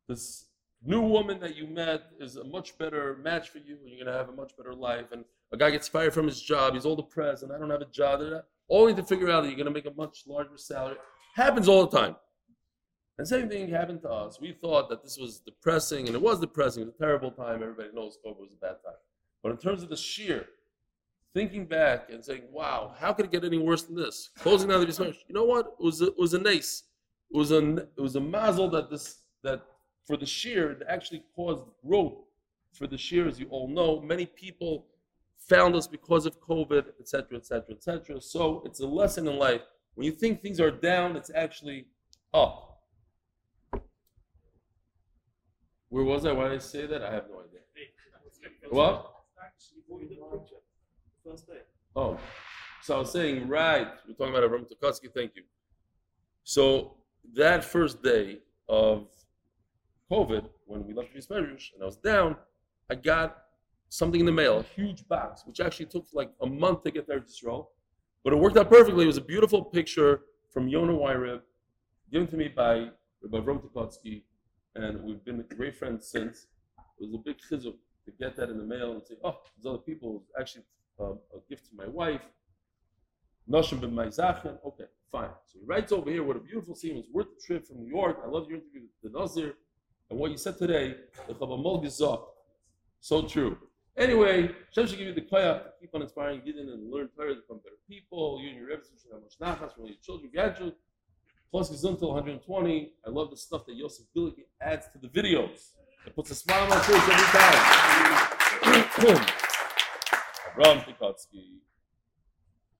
this 0.08 0.46
new 0.84 1.00
woman 1.00 1.38
that 1.40 1.56
you 1.56 1.66
met 1.66 2.02
is 2.20 2.36
a 2.36 2.44
much 2.44 2.76
better 2.76 3.18
match 3.22 3.50
for 3.50 3.58
you, 3.58 3.76
and 3.80 3.88
you're 3.88 4.04
going 4.04 4.12
to 4.12 4.18
have 4.18 4.28
a 4.28 4.32
much 4.32 4.56
better 4.56 4.74
life. 4.74 5.12
And 5.12 5.24
a 5.52 5.56
guy 5.56 5.70
gets 5.70 5.88
fired 5.88 6.12
from 6.12 6.26
his 6.26 6.40
job, 6.40 6.74
he's 6.74 6.84
all 6.84 6.96
depressed, 6.96 7.42
and 7.44 7.52
I 7.52 7.58
don't 7.58 7.70
have 7.70 7.82
a 7.82 7.86
job. 7.86 8.20
Only 8.68 8.94
to 8.94 9.02
figure 9.02 9.30
out 9.30 9.42
that 9.42 9.48
you're 9.48 9.56
going 9.56 9.66
to 9.66 9.72
make 9.72 9.86
a 9.86 9.94
much 9.96 10.24
larger 10.26 10.56
salary. 10.56 10.96
Happens 11.34 11.68
all 11.68 11.86
the 11.86 11.96
time. 11.96 12.16
And 13.18 13.28
same 13.28 13.48
thing 13.48 13.68
happened 13.68 14.02
to 14.02 14.10
us. 14.10 14.40
We 14.40 14.52
thought 14.52 14.88
that 14.88 15.02
this 15.02 15.18
was 15.18 15.38
depressing, 15.38 16.06
and 16.06 16.16
it 16.16 16.22
was 16.22 16.40
depressing. 16.40 16.82
It 16.82 16.86
was 16.86 16.94
a 16.94 16.98
terrible 16.98 17.30
time. 17.30 17.62
Everybody 17.62 17.90
knows 17.94 18.18
COVID 18.26 18.40
was 18.40 18.54
a 18.54 18.56
bad 18.56 18.76
time. 18.84 18.96
But 19.42 19.52
in 19.52 19.58
terms 19.58 19.82
of 19.82 19.88
the 19.88 19.96
shear, 19.96 20.46
thinking 21.34 21.66
back 21.66 22.10
and 22.10 22.24
saying, 22.24 22.42
"Wow, 22.50 22.94
how 22.98 23.12
could 23.12 23.26
it 23.26 23.32
get 23.32 23.44
any 23.44 23.58
worse 23.58 23.82
than 23.84 23.96
this?" 23.96 24.30
Closing 24.38 24.68
down 24.68 24.80
the 24.80 24.86
research. 24.86 25.16
You 25.28 25.34
know 25.34 25.44
what? 25.44 25.76
It 25.78 25.84
was 25.84 26.00
a, 26.02 26.06
it 26.06 26.18
was 26.18 26.34
a 26.34 26.38
nice. 26.38 26.84
It 27.32 27.36
was 27.36 27.50
a 27.52 27.76
it 27.76 28.00
was 28.00 28.16
a 28.16 28.20
mazel 28.20 28.68
that 28.70 28.90
this 28.90 29.20
that 29.42 29.62
for 30.06 30.16
the 30.16 30.26
shear 30.26 30.72
it 30.72 30.82
actually 30.88 31.24
caused 31.34 31.64
growth 31.86 32.14
for 32.72 32.86
the 32.86 32.98
shear, 32.98 33.28
as 33.28 33.38
you 33.38 33.46
all 33.50 33.68
know. 33.68 34.00
Many 34.00 34.26
people 34.26 34.86
found 35.38 35.74
us 35.74 35.86
because 35.86 36.26
of 36.26 36.40
COVID, 36.40 36.84
etc., 37.00 37.38
etc., 37.38 37.74
etc. 37.74 38.20
So 38.20 38.62
it's 38.64 38.80
a 38.80 38.86
lesson 38.86 39.28
in 39.28 39.38
life. 39.38 39.62
When 39.94 40.06
you 40.06 40.12
think 40.12 40.40
things 40.40 40.60
are 40.60 40.70
down, 40.70 41.16
it's 41.16 41.30
actually 41.34 41.86
up. 42.32 42.80
Where 45.90 46.04
was 46.04 46.24
I? 46.24 46.32
Why 46.32 46.48
did 46.48 46.54
I 46.54 46.58
say 46.58 46.86
that? 46.86 47.02
I 47.02 47.12
have 47.12 47.24
no 47.30 47.40
idea. 47.40 47.60
What? 48.70 49.12
Oh, 51.94 52.18
so 52.82 52.96
I 52.96 52.98
was 52.98 53.12
saying, 53.12 53.48
right, 53.48 53.86
we're 54.06 54.14
talking 54.14 54.34
about 54.34 54.50
Avram 54.50 54.66
Tokotsky, 54.66 55.12
thank 55.14 55.36
you. 55.36 55.42
So 56.44 56.96
that 57.34 57.64
first 57.64 58.02
day 58.02 58.38
of 58.68 59.06
COVID, 60.10 60.48
when 60.66 60.86
we 60.86 60.94
left 60.94 61.14
measures 61.14 61.70
and 61.74 61.82
I 61.82 61.86
was 61.86 61.96
down, 61.96 62.36
I 62.90 62.96
got 62.96 63.44
something 63.88 64.20
in 64.20 64.26
the 64.26 64.32
mail, 64.32 64.58
a 64.58 64.62
huge 64.62 65.06
box, 65.06 65.42
which 65.46 65.60
actually 65.60 65.86
took 65.86 66.06
like 66.12 66.30
a 66.40 66.46
month 66.46 66.82
to 66.84 66.90
get 66.90 67.06
there 67.06 67.20
to 67.20 67.26
Israel. 67.26 67.70
But 68.24 68.32
it 68.32 68.36
worked 68.36 68.56
out 68.56 68.70
perfectly. 68.70 69.04
It 69.04 69.08
was 69.08 69.16
a 69.16 69.22
beautiful 69.22 69.62
picture 69.62 70.22
from 70.50 70.68
Yonah 70.68 70.92
Wyrib, 70.92 71.40
given 72.10 72.26
to 72.28 72.36
me 72.36 72.48
by 72.48 72.88
Rabbi 73.22 73.38
Avram 73.38 74.22
and 74.74 75.02
we've 75.04 75.24
been 75.24 75.44
great 75.56 75.76
friends 75.76 76.08
since. 76.08 76.46
It 76.98 77.04
was 77.04 77.14
a 77.14 77.18
big 77.18 77.36
chizuk 77.38 77.76
to 78.06 78.12
get 78.18 78.36
that 78.36 78.48
in 78.48 78.58
the 78.58 78.64
mail 78.64 78.92
and 78.92 79.02
say, 79.06 79.14
oh, 79.22 79.38
there's 79.56 79.66
other 79.66 79.82
people. 79.82 80.24
Actually, 80.38 80.64
um, 81.00 81.18
a 81.34 81.38
gift 81.48 81.66
to 81.66 81.76
my 81.76 81.86
wife. 81.86 82.22
Noshim 83.50 83.80
ben 83.80 83.90
Maizachen. 83.92 84.58
Okay, 84.64 84.84
fine. 85.10 85.30
So 85.46 85.58
he 85.60 85.66
writes 85.66 85.92
over 85.92 86.10
here 86.10 86.22
what 86.22 86.36
a 86.36 86.40
beautiful 86.40 86.74
scene. 86.74 86.96
It's 86.96 87.08
worth 87.10 87.28
the 87.34 87.40
trip 87.44 87.66
from 87.66 87.78
New 87.80 87.88
York. 87.88 88.18
I 88.24 88.28
love 88.28 88.48
your 88.48 88.58
interview 88.58 88.82
with 89.02 89.12
the 89.12 89.18
Nazir. 89.18 89.54
And 90.10 90.18
what 90.18 90.30
you 90.30 90.36
said 90.36 90.58
today, 90.58 90.96
the 91.26 91.34
Chavamol 91.34 91.84
Gezok. 91.84 92.24
So 93.00 93.22
true. 93.22 93.58
Anyway, 93.96 94.50
Hashem 94.68 94.86
should 94.86 94.98
give 94.98 95.08
you 95.08 95.14
the 95.14 95.20
koyach 95.22 95.64
to 95.64 95.70
keep 95.80 95.94
on 95.94 96.02
inspiring 96.02 96.40
Gideon 96.44 96.68
and 96.70 96.90
learn 96.90 97.08
Torah 97.14 97.34
to 97.34 97.40
become 97.40 97.58
better 97.58 97.76
people. 97.88 98.40
You 98.40 98.48
and 98.48 98.58
your 98.58 98.68
Rebbe 98.68 98.82
should 98.84 99.12
have 99.12 99.20
much 99.22 99.38
nachas 99.40 99.74
from 99.74 99.86
your 99.86 99.96
children, 100.02 100.30
grandchildren. 100.32 100.76
Plus 101.50 101.70
Gazuntal 101.70 102.08
120. 102.08 102.92
I 103.06 103.10
love 103.10 103.30
the 103.30 103.36
stuff 103.36 103.66
that 103.66 103.76
Yosef 103.76 104.06
Billick 104.16 104.36
adds 104.62 104.86
to 104.92 104.98
the 104.98 105.08
videos. 105.08 105.72
It 106.06 106.16
puts 106.16 106.30
a 106.30 106.34
smile 106.34 106.62
on 106.62 106.70
my 106.70 106.78
face 106.80 106.96
every 109.02 109.12
time. 109.12 109.38
Ron 110.56 110.80
Pikotsky. 110.80 111.58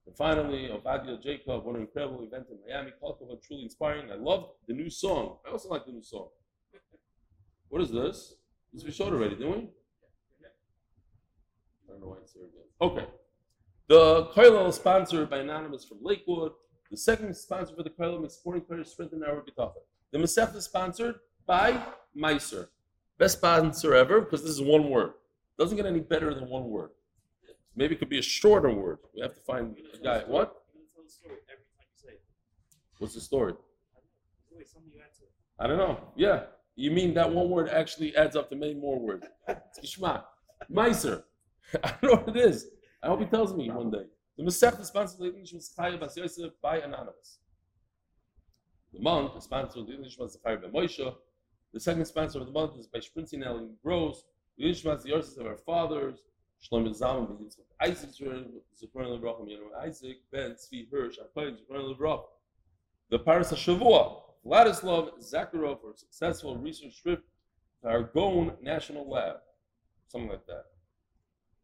And 0.07 0.17
finally, 0.17 0.69
Ovadia 0.69 1.23
Jacob, 1.23 1.65
what 1.65 1.77
an 1.77 1.83
incredible 1.83 2.25
event 2.25 2.47
in 2.51 2.59
Miami. 2.67 2.93
Kolkova, 3.03 3.41
truly 3.43 3.63
inspiring. 3.63 4.11
I 4.11 4.17
love 4.17 4.51
the 4.67 4.75
new 4.75 4.91
song. 4.91 5.37
I 5.47 5.51
also 5.51 5.69
like 5.69 5.87
the 5.87 5.93
new 5.93 6.03
song. 6.03 6.29
What 7.69 7.83
is 7.83 7.91
this? 7.91 8.35
This 8.73 8.85
we 8.85 8.91
showed 8.91 9.13
already, 9.13 9.37
didn't 9.37 9.53
we? 9.53 9.59
I 9.59 9.69
don't 11.89 12.01
know 12.01 12.09
why 12.09 12.17
it's 12.23 12.33
here 12.33 12.45
again. 12.45 12.63
Okay. 12.81 13.07
The 13.89 14.27
Koilel 14.35 14.69
is 14.69 14.77
sponsored 14.77 15.31
by 15.31 15.39
Anonymous 15.39 15.85
from 15.85 15.99
Lakewood. 16.03 16.53
The 16.91 16.97
second 16.97 17.35
sponsor 17.37 17.75
for 17.75 17.83
the 17.83 17.91
Koilel 17.91 18.25
is 18.27 18.35
supporting 18.35 18.63
players 18.63 18.91
strengthen 18.91 19.23
our 19.25 19.43
bitachon. 19.43 19.83
The 20.11 20.19
Masech 20.19 20.55
is 20.57 20.65
sponsored 20.65 21.17
by 21.47 21.81
Meiser. 22.17 22.69
Best 23.19 23.39
sponsor 23.39 23.95
ever 23.95 24.21
because 24.21 24.43
this 24.43 24.51
is 24.51 24.61
one 24.61 24.91
word. 24.91 25.13
Doesn't 25.59 25.77
get 25.77 25.87
any 25.87 26.01
better 26.01 26.35
than 26.35 26.49
one 26.49 26.69
word. 26.69 26.91
Maybe 27.75 27.95
it 27.95 27.99
could 27.99 28.09
be 28.11 28.19
a 28.19 28.23
shorter 28.23 28.71
word. 28.71 28.99
We 29.15 29.23
have 29.23 29.35
to 29.35 29.41
find 29.41 29.77
a 29.95 29.99
guy. 30.03 30.23
What? 30.27 30.55
What's 32.99 33.15
the 33.15 33.21
story? 33.21 33.55
I 35.59 35.67
don't 35.67 35.79
know. 35.79 36.01
Yeah. 36.17 36.45
You 36.77 36.91
mean 36.91 37.15
that 37.15 37.31
one 37.31 37.51
word 37.51 37.69
actually 37.69 38.17
adds 38.17 38.37
up 38.37 38.49
to 38.51 38.57
many 38.57 38.75
more 38.75 38.99
words? 38.99 39.27
It's 39.49 39.97
Gishma. 39.97 40.25
Meiser. 40.71 41.25
I 41.85 41.95
don't 42.01 42.11
know 42.11 42.23
what 42.25 42.37
it 42.37 42.41
is. 42.41 42.69
I 43.03 43.09
hope 43.09 43.21
he 43.21 43.27
tells 43.27 43.55
me 43.55 43.71
one 43.71 43.91
day. 43.91 44.05
The 44.37 44.45
Masech 44.45 44.81
is 44.81 44.89
sponsored 44.89 45.21
by 45.21 45.27
English 45.27 45.53
Chaya 45.53 45.99
Bas 46.01 46.17
Yosef 46.17 46.53
by 46.63 46.79
Anonymous. 46.79 47.39
The 48.93 49.01
month 49.01 49.37
is 49.37 49.45
sponsored 49.45 49.87
by 49.87 49.93
English 49.93 50.17
Chaya 50.19 50.63
by 50.63 50.69
Moshe. 50.69 51.15
The 51.73 51.81
second 51.81 52.05
sponsor 52.07 52.41
of 52.41 52.47
the 52.47 52.53
month 52.53 52.79
is 52.79 52.87
by 52.87 53.01
Sprinting 53.01 53.43
Ellen 53.43 53.77
Gross. 53.83 54.25
The 54.59 54.65
English 54.65 54.83
the 54.83 55.09
Yosef 55.09 55.39
of 55.39 55.47
our 55.47 55.57
fathers. 55.57 56.21
Shlomo 56.63 56.97
Zalman 56.97 57.29
ben 57.29 57.47
Yitzchak 57.47 57.67
Isaac 57.81 58.11
Zechron 58.11 59.21
Levrachim 59.21 59.49
Yenu 59.49 59.75
Isaac 59.85 60.19
Ben 60.31 60.53
Tzvi 60.53 60.89
Hirsch 60.91 61.19
Akoyin 61.19 61.57
Zechron 61.59 61.97
Levrachim. 61.97 62.25
The 63.11 63.19
Paris 63.19 63.53
Shavua 63.53 64.23
Vladislav 64.47 65.19
Zakharov 65.21 65.81
for 65.81 65.91
a 65.91 65.97
successful 65.97 66.57
research 66.57 67.03
trip 67.03 67.25
to 67.83 67.89
Argonne 67.89 68.53
National 68.61 69.09
Lab, 69.09 69.37
something 70.09 70.31
like 70.31 70.47
that. 70.47 70.67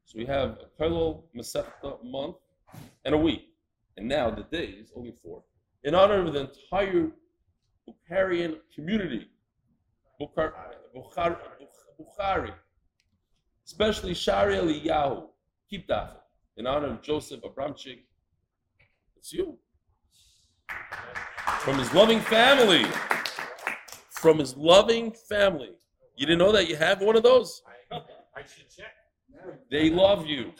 So 0.05 0.19
we 0.19 0.27
have 0.27 0.59
a 0.59 0.83
Kailul 0.83 1.23
Masechta 1.37 2.03
month 2.05 2.37
and 3.05 3.15
a 3.15 3.19
week, 3.19 3.49
and 3.97 4.09
now 4.09 4.31
the 4.31 4.45
days 4.45 4.93
only 4.97 5.15
four, 5.23 5.43
in 5.85 5.95
honor 5.95 6.27
of 6.27 6.33
the 6.33 6.41
entire 6.41 7.11
Bukharian 7.89 8.59
community, 8.75 9.29
Bukhari, 10.21 10.53
Bukhari 12.01 12.53
especially 13.69 14.15
Shari 14.15 14.57
Eliyahu, 14.57 15.27
keep 15.69 15.87
that 15.89 16.23
in 16.57 16.67
honor 16.67 16.89
of 16.89 17.03
Joseph 17.03 17.43
Abramchik. 17.43 17.99
It's 19.17 19.31
you. 19.31 19.59
From 21.61 21.79
his 21.79 21.93
loving 21.93 22.21
family. 22.21 22.87
From 24.11 24.39
his 24.39 24.57
loving 24.57 25.13
family. 25.29 25.73
You 26.17 26.27
didn't 26.27 26.39
know 26.39 26.53
that 26.53 26.69
you 26.69 26.77
have 26.77 27.03
one 27.03 27.15
of 27.15 27.23
those? 27.23 27.63
I 27.93 28.41
should 28.41 28.71
check. 28.75 28.87
They 29.71 29.91
love 29.91 30.27
you. 30.27 30.53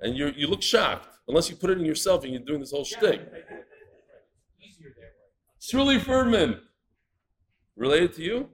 And 0.00 0.16
you 0.16 0.32
you 0.36 0.46
look 0.46 0.62
shocked, 0.62 1.08
unless 1.26 1.50
you 1.50 1.56
put 1.56 1.70
it 1.70 1.78
in 1.78 1.84
yourself 1.84 2.22
and 2.24 2.32
you're 2.32 2.42
doing 2.42 2.60
this 2.60 2.70
whole 2.70 2.84
shtick. 2.84 3.20
Easier 4.62 4.90
that 4.96 5.12
way. 5.18 5.28
Shirley 5.58 5.98
Ferdman. 5.98 6.60
Related 7.76 8.12
to 8.14 8.22
you? 8.22 8.48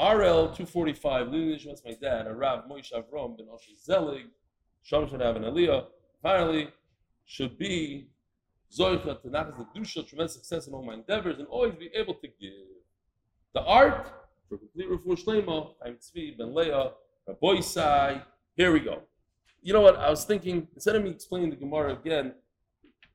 RL 0.00 0.48
245, 0.48 1.28
Lili 1.28 1.56
Nishmas, 1.56 1.84
my 1.84 1.92
dad, 2.00 2.26
Arav 2.26 2.66
Moshe 2.70 2.90
Avrom, 2.94 3.36
Ben 3.36 3.46
Oshi 3.48 3.78
Zelig, 3.78 4.24
Shalom 4.82 5.10
Shadav 5.10 5.36
and 5.36 5.44
Aliyah, 5.44 5.84
finally, 6.22 6.68
should 7.26 7.58
be 7.58 8.08
Zoicha 8.74 9.22
Tanachas 9.22 9.58
the 9.58 9.78
Dusha, 9.78 10.08
tremendous 10.08 10.32
success 10.32 10.66
in 10.66 10.72
all 10.72 10.82
my 10.82 10.94
endeavors, 10.94 11.38
and 11.38 11.46
always 11.48 11.74
be 11.74 11.90
able 11.94 12.14
to 12.14 12.28
give. 12.40 12.50
The 13.52 13.60
art 13.60 14.10
for 14.48 14.56
complete 14.56 14.88
refuah 14.88 15.22
shlema, 15.22 15.74
I'm 15.84 15.96
Tzvi 15.96 16.38
Ben 16.38 16.54
Leah, 16.54 16.92
Rabbi 17.26 17.60
Sai. 17.60 18.22
Here 18.56 18.72
we 18.72 18.80
go. 18.80 19.02
You 19.60 19.74
know 19.74 19.82
what? 19.82 19.96
I 19.96 20.08
was 20.08 20.24
thinking 20.24 20.66
instead 20.74 20.96
of 20.96 21.04
me 21.04 21.10
explaining 21.10 21.50
the 21.50 21.56
Gemara 21.56 21.92
again, 21.92 22.32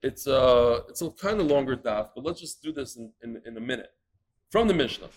it's 0.04 0.28
uh 0.28 0.82
it's 0.88 1.02
a 1.02 1.10
kind 1.10 1.42
of 1.42 1.48
longer 1.48 1.76
daf, 1.76 2.10
but 2.14 2.24
let's 2.24 2.40
just 2.40 2.62
do 2.62 2.72
this 2.72 2.96
in, 2.96 3.12
in, 3.24 3.42
in 3.44 3.58
a 3.58 3.60
minute. 3.60 3.92
From 4.52 4.68
the 4.68 4.76
Mishnah. 4.76 5.08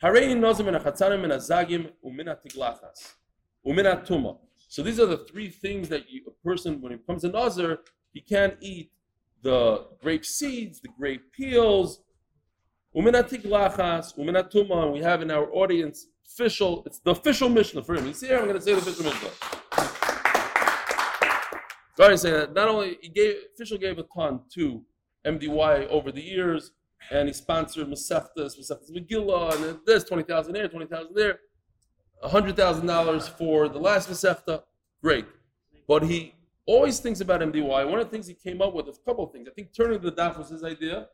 So 0.00 0.12
these 4.82 5.00
are 5.00 5.06
the 5.06 5.24
three 5.30 5.48
things 5.48 5.88
that 5.88 6.10
you, 6.10 6.22
a 6.26 6.30
person, 6.46 6.80
when 6.80 6.92
he 6.92 6.98
becomes 6.98 7.24
a 7.24 7.28
nazir, 7.28 7.78
he 8.12 8.20
can't 8.20 8.56
eat 8.60 8.90
the 9.42 9.86
grape 10.02 10.24
seeds, 10.24 10.80
the 10.80 10.88
grape 10.98 11.32
peels, 11.32 12.00
umin 12.96 13.14
atiglachas 13.14 14.16
umin 14.18 14.36
atuma. 14.42 14.84
And 14.84 14.92
we 14.92 15.00
have 15.00 15.22
in 15.22 15.30
our 15.30 15.50
audience 15.52 16.06
official. 16.26 16.82
It's 16.86 16.98
the 16.98 17.10
official 17.12 17.48
Mishnah 17.48 17.82
for 17.82 17.94
him. 17.94 18.06
You 18.06 18.14
see 18.14 18.26
here, 18.26 18.38
I'm 18.38 18.44
going 18.44 18.56
to 18.56 18.62
say 18.62 18.72
the 18.72 18.78
official 18.78 19.04
Mishnah. 19.04 19.30
Sorry, 21.96 22.14
to 22.14 22.18
say 22.18 22.30
that 22.32 22.54
not 22.54 22.68
only 22.68 22.98
he 23.00 23.08
gave 23.08 23.36
official 23.54 23.78
gave 23.78 23.98
a 23.98 24.04
ton 24.14 24.40
to 24.54 24.82
MDY 25.24 25.88
over 25.88 26.10
the 26.10 26.20
years, 26.22 26.72
and 27.10 27.28
he 27.28 27.34
sponsored 27.34 27.86
Masechtas, 27.88 28.58
Masechtas 28.58 28.90
Megillah, 28.90 29.54
and 29.56 29.78
this 29.86 30.04
twenty 30.04 30.22
thousand 30.22 30.54
there, 30.54 30.68
twenty 30.68 30.86
thousand 30.86 31.14
there, 31.14 31.40
hundred 32.22 32.56
thousand 32.56 32.86
dollars 32.86 33.28
for 33.28 33.68
the 33.68 33.78
last 33.78 34.08
Masechta. 34.08 34.62
Great, 35.02 35.26
but 35.86 36.02
he 36.02 36.34
always 36.66 36.98
thinks 37.00 37.20
about 37.20 37.40
MDY. 37.40 37.88
One 37.90 37.98
of 38.00 38.06
the 38.06 38.10
things 38.10 38.26
he 38.26 38.34
came 38.34 38.62
up 38.62 38.74
with, 38.74 38.88
a 38.88 38.92
couple 39.04 39.24
of 39.24 39.32
things. 39.32 39.48
I 39.48 39.52
think 39.52 39.74
turning 39.74 40.00
the 40.00 40.12
daf 40.12 40.38
was 40.38 40.48
his 40.48 40.64
idea, 40.64 41.08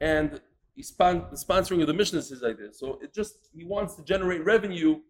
and 0.00 0.40
he 0.74 0.82
spon- 0.82 1.26
the 1.30 1.36
sponsoring 1.36 1.80
of 1.80 1.86
the 1.86 1.94
mission 1.94 2.18
is 2.18 2.28
his 2.28 2.42
idea. 2.42 2.72
So 2.72 2.98
it 3.02 3.12
just 3.12 3.50
he 3.54 3.64
wants 3.64 3.94
to 3.96 4.04
generate 4.04 4.44
revenue 4.44 5.00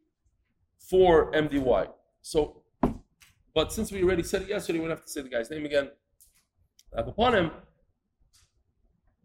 for 0.79 1.31
MDY. 1.33 1.89
So 2.23 2.63
but 3.59 3.73
since 3.73 3.91
we 3.91 4.05
already 4.05 4.23
said 4.23 4.43
it 4.43 4.49
yesterday, 4.49 4.79
we 4.79 4.85
don't 4.85 4.97
have 4.97 5.05
to 5.05 5.11
say 5.11 5.21
the 5.21 5.29
guy's 5.29 5.51
name 5.51 5.65
again. 5.65 5.91
Upon 6.93 7.35
him, 7.35 7.51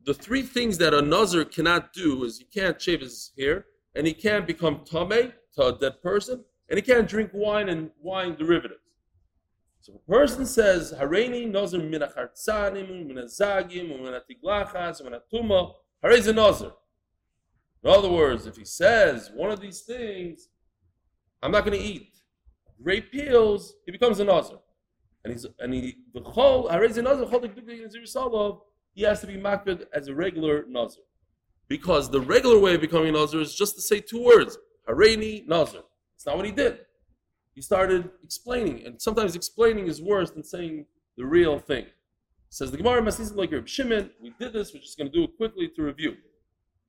the 0.05 0.13
three 0.13 0.41
things 0.41 0.77
that 0.79 0.93
a 0.93 1.01
nazir 1.01 1.45
cannot 1.45 1.93
do 1.93 2.23
is 2.23 2.37
he 2.37 2.45
can't 2.45 2.81
shave 2.81 3.01
his 3.01 3.31
hair, 3.37 3.65
and 3.95 4.05
he 4.07 4.13
can't 4.13 4.45
become 4.45 4.83
tame 4.85 5.33
to 5.55 5.67
a 5.67 5.77
dead 5.77 6.01
person, 6.01 6.43
and 6.69 6.77
he 6.77 6.81
can't 6.81 7.07
drink 7.07 7.31
wine 7.33 7.69
and 7.69 7.91
wine 8.01 8.35
derivatives. 8.35 8.79
So 9.81 9.93
a 9.95 10.11
person 10.11 10.45
says, 10.45 10.93
Hareini 10.97 11.51
nazir 11.51 11.79
min 11.79 12.01
achartzanim, 12.01 13.05
min 13.05 13.17
azagim, 13.17 13.89
min 13.89 14.13
atiglachas, 14.13 15.01
a 15.01 16.33
nazir. 16.33 16.71
In 17.83 17.89
other 17.89 18.09
words, 18.09 18.45
if 18.45 18.55
he 18.55 18.63
says 18.63 19.29
one 19.35 19.51
of 19.51 19.59
these 19.59 19.81
things, 19.81 20.47
I'm 21.41 21.51
not 21.51 21.65
going 21.65 21.77
to 21.77 21.83
eat 21.85 22.13
grape 22.81 23.11
peels, 23.11 23.75
he 23.85 23.91
becomes 23.91 24.19
a 24.21 24.25
nazir. 24.25 24.57
And 25.25 25.33
he's 25.33 25.45
and 25.59 25.73
he 25.73 25.97
the 26.13 26.21
chol 26.21 26.69
harez 26.69 26.97
a 26.97 27.01
nazir 27.01 27.25
he 28.93 29.01
has 29.03 29.21
to 29.21 29.27
be 29.27 29.35
makbid 29.35 29.85
as 29.93 30.07
a 30.07 30.15
regular 30.15 30.65
nazir. 30.67 31.03
Because 31.67 32.09
the 32.09 32.21
regular 32.21 32.59
way 32.59 32.75
of 32.75 32.81
becoming 32.81 33.09
a 33.09 33.11
nazir 33.11 33.41
is 33.41 33.55
just 33.55 33.75
to 33.75 33.81
say 33.81 33.99
two 33.99 34.23
words, 34.23 34.57
hareini 34.87 35.47
nazir. 35.47 35.81
It's 36.15 36.25
not 36.25 36.37
what 36.37 36.45
he 36.45 36.51
did. 36.51 36.79
He 37.53 37.61
started 37.61 38.09
explaining, 38.23 38.85
and 38.85 39.01
sometimes 39.01 39.35
explaining 39.35 39.87
is 39.87 40.01
worse 40.01 40.31
than 40.31 40.43
saying 40.43 40.85
the 41.17 41.25
real 41.25 41.59
thing. 41.59 41.85
Says 42.49 42.71
the 42.71 42.77
Gemara 42.77 43.01
Masisim 43.01 43.35
like 43.35 43.51
Reb 43.51 43.67
Shimon, 43.67 44.11
we 44.21 44.33
did 44.39 44.53
this, 44.53 44.73
we're 44.73 44.79
just 44.79 44.97
going 44.97 45.11
to 45.11 45.17
do 45.17 45.23
it 45.23 45.35
quickly 45.37 45.67
to 45.69 45.81
review. 45.83 46.15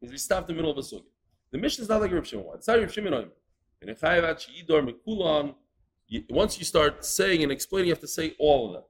Because 0.01 0.13
we 0.13 0.19
stopped 0.19 0.49
in 0.51 0.57
the 0.57 0.63
middle 0.63 0.71
of 0.71 0.79
a 0.79 0.83
sugi. 0.83 1.05
The 1.53 1.59
mission 1.59 1.83
is 1.83 1.89
not 1.89 2.01
like 2.01 2.13
Reb 2.13 2.27
Shimon. 2.27 2.47
It's 2.55 2.69
not 2.69 2.79
Reb 2.79 2.91
Shimon. 2.91 3.31
Once 6.29 6.59
you 6.59 6.65
start 6.65 7.05
saying 7.05 7.43
and 7.43 7.51
explaining, 7.51 7.89
you 7.89 7.93
have 7.93 8.01
to 8.01 8.09
say 8.09 8.35
all 8.39 8.67
of 8.69 8.73
them. 8.75 8.83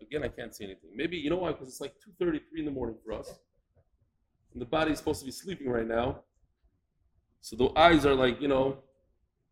Again, 0.00 0.24
I 0.24 0.28
can't 0.28 0.54
see 0.54 0.64
anything. 0.64 0.90
Maybe, 0.94 1.16
you 1.16 1.30
know 1.30 1.36
why? 1.36 1.52
Because 1.52 1.68
it's 1.68 1.80
like 1.80 1.94
2.33 2.20 2.40
in 2.58 2.64
the 2.64 2.70
morning 2.70 2.96
for 3.04 3.12
us. 3.12 3.32
And 4.52 4.60
the 4.60 4.66
body 4.66 4.92
is 4.92 4.98
supposed 4.98 5.20
to 5.20 5.26
be 5.26 5.32
sleeping 5.32 5.68
right 5.68 5.86
now. 5.86 6.20
So 7.40 7.56
the 7.56 7.70
eyes 7.78 8.06
are 8.06 8.14
like, 8.14 8.40
you 8.40 8.48
know, 8.48 8.78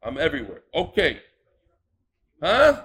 I'm 0.02 0.18
everywhere. 0.18 0.62
Okay. 0.74 1.20
Huh? 2.42 2.82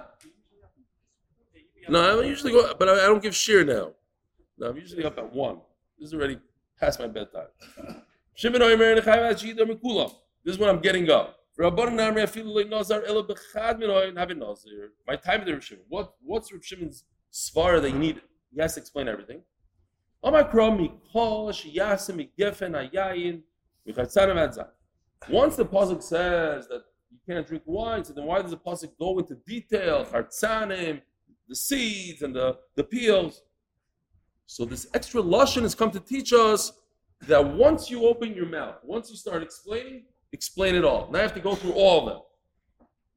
No, 1.88 2.02
I 2.02 2.06
don't 2.08 2.26
usually 2.26 2.52
go, 2.52 2.74
but 2.78 2.88
I, 2.88 3.06
don't 3.06 3.22
give 3.22 3.34
shear 3.34 3.64
now. 3.64 3.92
No, 4.58 4.68
I'm 4.68 4.76
usually 4.76 5.04
up 5.04 5.18
at 5.18 5.32
1. 5.32 5.58
This 5.98 6.08
is 6.08 6.14
already 6.14 6.38
past 6.78 7.00
my 7.00 7.06
bedtime. 7.06 7.46
This 8.36 8.44
is 8.44 8.50
when 10.58 10.68
I'm 10.68 10.80
getting 10.80 11.10
up. 11.10 11.37
My 11.60 11.70
time 11.70 11.96
with 15.40 15.48
Rav 15.48 15.64
What 15.88 16.14
what's 16.22 16.52
Rav 16.52 16.64
Shimon's 16.64 17.02
svara 17.32 17.82
that 17.82 17.90
you 17.90 17.98
need? 17.98 18.22
He 18.54 18.60
has 18.60 18.74
to 18.74 18.80
explain 18.80 19.08
everything. 19.08 19.42
Once 20.22 20.46
the 25.56 25.64
pasuk 25.64 26.00
says 26.00 26.68
that 26.68 26.84
you 27.10 27.18
can't 27.26 27.44
drink 27.44 27.64
wine, 27.66 28.04
so 28.04 28.12
then 28.12 28.24
why 28.24 28.40
does 28.40 28.52
the 28.52 28.56
pasuk 28.56 28.96
go 28.96 29.18
into 29.18 29.34
detail? 29.44 30.04
Chartzanim, 30.04 31.02
the 31.48 31.56
seeds 31.56 32.22
and 32.22 32.36
the, 32.36 32.56
the 32.76 32.84
peels. 32.84 33.42
So 34.46 34.64
this 34.64 34.86
extra 34.94 35.20
lashon 35.20 35.62
has 35.62 35.74
come 35.74 35.90
to 35.90 35.98
teach 35.98 36.32
us 36.32 36.70
that 37.22 37.44
once 37.44 37.90
you 37.90 38.06
open 38.06 38.32
your 38.34 38.46
mouth, 38.46 38.76
once 38.84 39.10
you 39.10 39.16
start 39.16 39.42
explaining, 39.42 40.04
explain 40.32 40.74
it 40.74 40.84
all. 40.84 41.08
Now 41.10 41.18
I 41.20 41.22
have 41.22 41.34
to 41.34 41.40
go 41.40 41.54
through 41.54 41.72
all 41.72 42.00
of 42.00 42.06
them. 42.06 42.22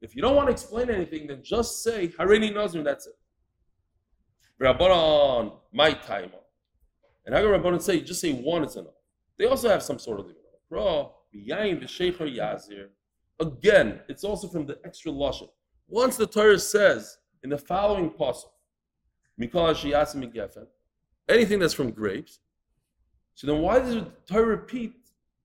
If 0.00 0.16
you 0.16 0.22
don't 0.22 0.34
want 0.34 0.48
to 0.48 0.52
explain 0.52 0.90
anything, 0.90 1.26
then 1.28 1.42
just 1.42 1.82
say 1.82 2.08
Harini 2.08 2.52
Nazir, 2.52 2.82
that's 2.82 3.06
it. 3.06 3.14
Rabbanon, 4.60 5.52
my 5.72 5.92
time. 5.92 6.30
And 7.24 7.34
how 7.34 7.40
can 7.40 7.50
Rabbanon 7.50 7.80
say 7.80 8.00
just 8.00 8.20
say 8.20 8.32
one 8.32 8.64
is 8.64 8.76
enough? 8.76 8.94
They 9.38 9.46
also 9.46 9.68
have 9.68 9.82
some 9.82 9.98
sort 9.98 10.20
of 10.20 10.26
limit. 10.26 10.38
Again, 13.40 14.00
it's 14.08 14.24
also 14.24 14.48
from 14.48 14.66
the 14.66 14.78
extra 14.84 15.10
lashon. 15.12 15.48
Once 15.88 16.16
the 16.16 16.26
Torah 16.26 16.58
says 16.58 17.18
in 17.42 17.50
the 17.50 17.58
following 17.58 18.10
pasuk, 18.10 18.50
anything 21.28 21.58
that's 21.58 21.74
from 21.74 21.90
grapes. 21.90 22.40
So 23.34 23.46
then 23.46 23.60
why 23.60 23.78
does 23.78 23.94
the 23.94 24.10
Torah 24.26 24.46
repeat 24.46 24.94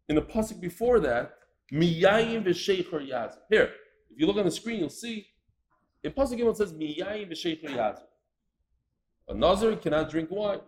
in 0.10 0.16
the 0.16 0.22
pasuk 0.22 0.60
before 0.60 1.00
that, 1.02 1.37
miyayim 1.72 2.46
v'sheicher 2.46 3.10
yazir? 3.10 3.38
Here, 3.50 3.72
if 4.10 4.20
you 4.20 4.28
look 4.28 4.38
on 4.38 4.46
the 4.46 4.52
screen, 4.52 4.80
you'll 4.80 4.90
see 4.90 5.28
in 6.04 6.12
pasuk 6.12 6.40
it 6.40 6.58
says 6.58 6.74
miyayim 6.74 7.32
v'sheicher 7.32 7.70
yazir. 7.70 8.04
A 9.30 9.34
nazir 9.34 9.76
cannot 9.76 10.10
drink 10.10 10.30
wine. 10.32 10.60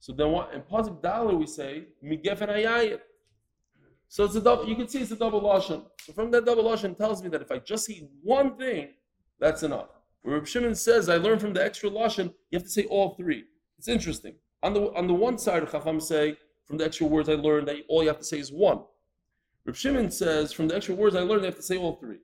So 0.00 0.12
then 0.12 0.30
what? 0.30 0.52
In 0.54 0.62
pasuk 0.62 1.00
dalar 1.00 1.38
we 1.38 1.46
say 1.46 1.84
migefen 2.04 2.48
hayayim. 2.48 3.00
So 4.08 4.24
it's 4.24 4.36
a 4.36 4.40
double. 4.40 4.68
You 4.68 4.76
can 4.76 4.88
see 4.88 5.00
it's 5.00 5.10
a 5.10 5.16
double 5.16 5.40
lashon. 5.40 5.82
So 6.00 6.12
from 6.12 6.30
that 6.30 6.44
double 6.44 6.64
lashon 6.64 6.96
tells 6.96 7.22
me 7.22 7.28
that 7.30 7.42
if 7.42 7.50
I 7.50 7.58
just 7.58 7.90
eat 7.90 8.04
one 8.22 8.56
thing, 8.56 8.90
that's 9.40 9.62
enough. 9.62 9.88
Where 10.22 10.36
Reb 10.36 10.46
Shimon 10.46 10.74
says, 10.74 11.08
I 11.08 11.16
learned 11.16 11.40
from 11.40 11.52
the 11.52 11.64
extra 11.64 11.90
lashon, 11.90 12.32
you 12.50 12.58
have 12.58 12.62
to 12.62 12.68
say 12.68 12.84
all 12.84 13.14
three. 13.14 13.44
It's 13.78 13.88
interesting. 13.88 14.34
On 14.62 14.72
the 14.74 14.92
on 14.94 15.06
the 15.06 15.14
one 15.14 15.38
side, 15.38 15.68
Chacham 15.70 16.00
say 16.00 16.36
from 16.66 16.78
the 16.78 16.84
extra 16.84 17.06
words 17.06 17.28
I 17.28 17.34
learned 17.34 17.68
that 17.68 17.76
all 17.88 18.02
you 18.02 18.08
have 18.08 18.18
to 18.18 18.24
say 18.24 18.38
is 18.38 18.50
one. 18.50 18.80
Reb 19.66 19.74
Shimon 19.74 20.10
says 20.12 20.52
from 20.52 20.68
the 20.68 20.76
extra 20.76 20.94
words 20.94 21.16
I 21.16 21.20
learned, 21.20 21.42
you 21.42 21.46
have 21.46 21.56
to 21.56 21.62
say 21.62 21.76
all 21.76 21.96
three. 21.96 22.18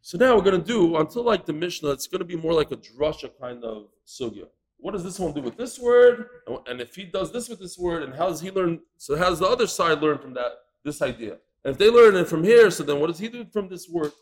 So 0.00 0.16
now 0.16 0.36
we're 0.36 0.42
going 0.42 0.60
to 0.60 0.66
do 0.66 0.96
until 0.96 1.24
like 1.24 1.44
the 1.44 1.52
Mishnah, 1.52 1.90
it's 1.90 2.06
going 2.06 2.20
to 2.20 2.24
be 2.24 2.36
more 2.36 2.52
like 2.52 2.70
a 2.70 2.76
drasha 2.76 3.30
kind 3.40 3.64
of 3.64 3.88
sugya. 4.06 4.46
What 4.78 4.92
does 4.92 5.02
this 5.02 5.18
one 5.18 5.32
do 5.32 5.40
with 5.40 5.56
this 5.56 5.80
word? 5.80 6.26
And 6.68 6.80
if 6.80 6.94
he 6.94 7.04
does 7.04 7.32
this 7.32 7.48
with 7.48 7.58
this 7.58 7.76
word, 7.76 8.04
and 8.04 8.14
how 8.14 8.28
does 8.28 8.40
he 8.40 8.52
learn? 8.52 8.78
So 8.98 9.16
how 9.16 9.30
does 9.30 9.40
the 9.40 9.48
other 9.48 9.66
side 9.66 10.00
learn 10.00 10.18
from 10.18 10.34
that 10.34 10.52
this 10.84 11.02
idea? 11.02 11.38
And 11.64 11.72
if 11.72 11.78
they 11.78 11.90
learn 11.90 12.14
it 12.14 12.28
from 12.28 12.44
here, 12.44 12.70
so 12.70 12.84
then 12.84 13.00
what 13.00 13.08
does 13.08 13.18
he 13.18 13.28
do 13.28 13.44
from 13.52 13.68
this 13.68 13.88
word? 13.88 14.12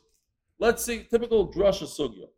Let's 0.59 0.83
see, 0.83 1.07
typical 1.11 1.53
drasha 1.53 1.85
sugya. 1.85 2.29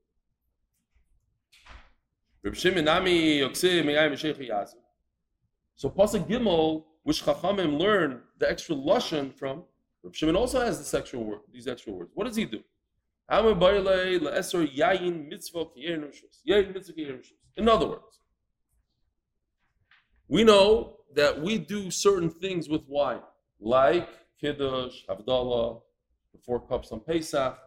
So 5.77 5.91
pasuk 5.91 6.29
gimel, 6.29 6.85
which 7.05 7.23
chachamim 7.23 7.79
learn 7.79 8.23
the 8.39 8.51
extra 8.51 8.75
lashon 8.75 9.33
from, 9.35 9.65
Reb 10.03 10.15
Shimon 10.15 10.37
also 10.37 10.61
has 10.61 10.79
this 10.79 10.95
extra 10.95 11.19
word, 11.19 11.41
these 11.53 11.67
extra 11.67 11.93
words. 11.93 12.11
What 12.15 12.27
does 12.27 12.37
he 12.37 12.45
do? 12.45 12.63
In 13.29 13.45
other 17.69 17.87
words, 17.89 18.21
we 20.29 20.45
know 20.45 20.97
that 21.15 21.41
we 21.41 21.59
do 21.59 21.91
certain 21.91 22.31
things 22.31 22.69
with 22.69 22.83
wine, 22.87 23.23
like 23.59 24.09
Kiddush, 24.41 25.05
Havdalah, 25.09 25.81
the 26.33 26.39
four 26.45 26.61
cups 26.61 26.93
on 26.93 27.01
Pesach. 27.01 27.59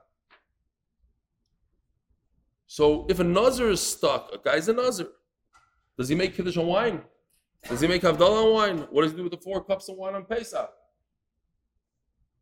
So 2.67 3.05
if 3.09 3.19
a 3.19 3.23
Nazir 3.23 3.69
is 3.69 3.81
stuck, 3.81 4.29
a 4.33 4.37
guy's 4.37 4.69
a 4.69 4.73
Nazir. 4.73 5.07
Does 5.97 6.07
he 6.07 6.15
make 6.15 6.35
Kiddush 6.35 6.55
on 6.55 6.67
wine? 6.67 7.01
Does 7.67 7.81
he 7.81 7.87
make 7.87 8.01
Havdalah 8.01 8.45
on 8.45 8.53
wine? 8.53 8.77
What 8.89 9.03
does 9.03 9.11
he 9.11 9.17
do 9.17 9.23
with 9.23 9.31
the 9.31 9.37
four 9.37 9.63
cups 9.63 9.89
of 9.89 9.97
wine 9.97 10.15
on 10.15 10.25
Pesach? 10.25 10.69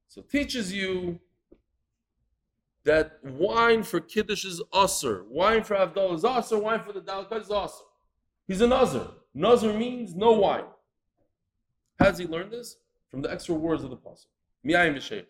So 0.07 0.21
teaches 0.21 0.71
you 0.71 1.19
that 2.83 3.19
wine 3.23 3.83
for 3.83 3.99
Kiddush 3.99 4.45
is 4.45 4.61
usr, 4.73 5.25
wine 5.27 5.63
for 5.63 5.75
Havdalah 5.75 6.15
is 6.15 6.23
usr, 6.23 6.61
wine 6.61 6.81
for 6.85 6.93
the 6.93 7.01
Dalakot 7.01 7.41
is 7.41 7.49
usr. 7.49 7.71
He's 8.47 8.61
a 8.61 8.67
Nazir. 8.67 9.07
Nazir 9.33 9.73
means 9.73 10.15
no 10.15 10.31
wine. 10.31 10.63
How 11.99 12.05
does 12.05 12.17
he 12.17 12.25
learn 12.25 12.49
this? 12.49 12.77
From 13.11 13.21
the 13.21 13.31
extra 13.31 13.55
words 13.55 13.83
of 13.83 13.89
the 13.89 13.97
Pasuk. 13.97 14.27
Miyayim 14.65 14.95
v'sheich. 14.95 15.25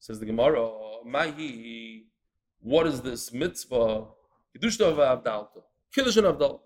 Says 0.00 0.18
the 0.18 0.26
Gemara, 0.26 0.68
Mahi, 1.04 2.06
what 2.60 2.86
is 2.86 3.00
this 3.00 3.32
mitzvah? 3.32 4.06
Kiddush 4.52 4.80
of 4.80 4.96
Havdalah. 4.96 5.62
Kiddush 5.94 6.16
and 6.16 6.26
Havdalah. 6.26 6.60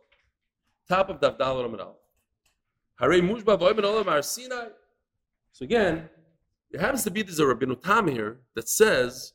Top 0.88 1.08
of 1.08 1.20
the 1.20 1.32
Havdalah 1.32 1.68
Ramanal. 1.68 1.94
Hare 2.98 3.20
mushba 3.20 3.58
v'oim 3.58 3.78
olam 3.80 4.06
ar 4.06 4.22
Sinai. 4.22 4.68
So 5.52 5.64
again, 5.64 6.08
it 6.70 6.80
happens 6.80 7.04
to 7.04 7.10
be 7.10 7.22
there's 7.22 7.40
a 7.40 7.44
Rabbeinu 7.44 7.80
Tam 7.82 8.08
here 8.08 8.40
that 8.54 8.68
says 8.68 9.32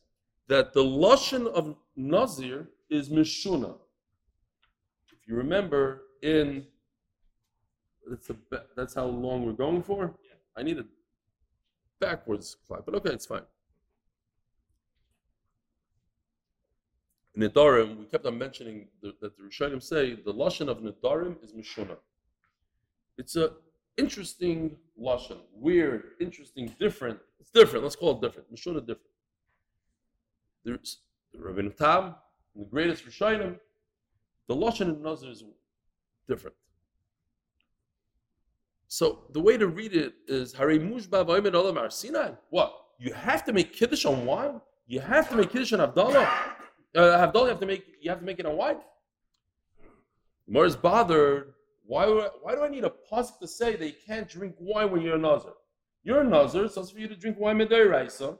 that 0.48 0.72
the 0.72 0.82
lashon 0.82 1.46
of 1.46 1.76
Nazir 1.96 2.68
is 2.90 3.08
Mishuna. 3.08 3.76
If 5.12 5.28
you 5.28 5.36
remember, 5.36 6.02
in 6.22 6.66
that's, 8.08 8.30
a, 8.30 8.36
that's 8.76 8.94
how 8.94 9.06
long 9.06 9.46
we're 9.46 9.52
going 9.52 9.82
for. 9.82 10.14
I 10.56 10.62
need 10.62 10.78
a 10.78 10.84
backwards 12.00 12.56
clock, 12.66 12.82
but 12.84 12.94
okay, 12.96 13.10
it's 13.10 13.26
fine. 13.26 13.42
Nidarim, 17.36 17.98
we 17.98 18.04
kept 18.04 18.26
on 18.26 18.36
mentioning 18.36 18.88
the, 19.00 19.14
that 19.20 19.36
the 19.36 19.42
Rishonim 19.42 19.82
say 19.82 20.14
the 20.14 20.34
lashon 20.34 20.68
of 20.68 20.78
Nidarim 20.78 21.42
is 21.42 21.52
Mishuna. 21.52 21.96
It's 23.16 23.36
a 23.36 23.52
interesting 23.96 24.76
lashon, 25.00 25.38
weird, 25.54 26.02
interesting, 26.20 26.74
different. 26.78 27.18
It's 27.40 27.50
different. 27.50 27.84
Let's 27.84 27.96
call 27.96 28.16
it 28.16 28.20
different. 28.20 28.52
Mishuna 28.54 28.80
different. 28.80 29.00
There's 30.64 30.98
the 31.32 31.38
Rabbeinu 31.38 31.74
Tam, 31.76 32.14
the 32.54 32.66
greatest 32.66 33.06
Rishonim. 33.06 33.58
The 34.48 34.54
lashon 34.54 34.94
in 34.94 35.02
Nazir 35.02 35.30
is 35.30 35.42
different. 36.28 36.56
So 38.88 39.20
the 39.32 39.40
way 39.40 39.56
to 39.56 39.68
read 39.68 39.94
it 39.94 40.12
is 40.28 40.52
Hare 40.52 40.78
Mushba 40.78 41.90
Sinai. 41.92 42.32
What? 42.50 42.74
You 42.98 43.14
have 43.14 43.42
to 43.46 43.52
make 43.54 43.72
kiddush 43.72 44.04
on 44.04 44.26
wine. 44.26 44.60
You 44.86 45.00
have 45.00 45.30
to 45.30 45.36
make 45.36 45.50
kiddush 45.50 45.72
on 45.72 45.78
Havdalah. 45.78 46.28
Uh, 46.94 47.00
Havdalah, 47.00 47.42
you 47.42 47.48
have 47.48 47.60
to 47.60 47.66
make 47.66 47.84
you 48.00 48.10
have 48.10 48.20
to 48.20 48.24
make 48.24 48.38
it 48.38 48.46
on 48.46 48.56
wine. 48.56 48.76
More 50.46 50.66
is 50.66 50.76
bothered 50.76 51.54
why, 51.84 52.06
why 52.40 52.54
do 52.54 52.62
I 52.62 52.68
need 52.68 52.84
a 52.84 52.92
pasuk 53.12 53.38
to 53.40 53.48
say 53.48 53.76
you 53.76 53.92
can't 54.06 54.28
drink 54.28 54.54
wine 54.58 54.90
when 54.90 55.02
you're 55.02 55.16
a 55.16 55.18
nazar? 55.18 55.54
You're 56.04 56.20
a 56.20 56.24
nazar, 56.24 56.68
so 56.68 56.80
it's 56.80 56.90
for 56.90 56.98
you 56.98 57.08
to 57.08 57.16
drink 57.16 57.38
wine 57.38 57.58
midiraisa. 57.58 58.38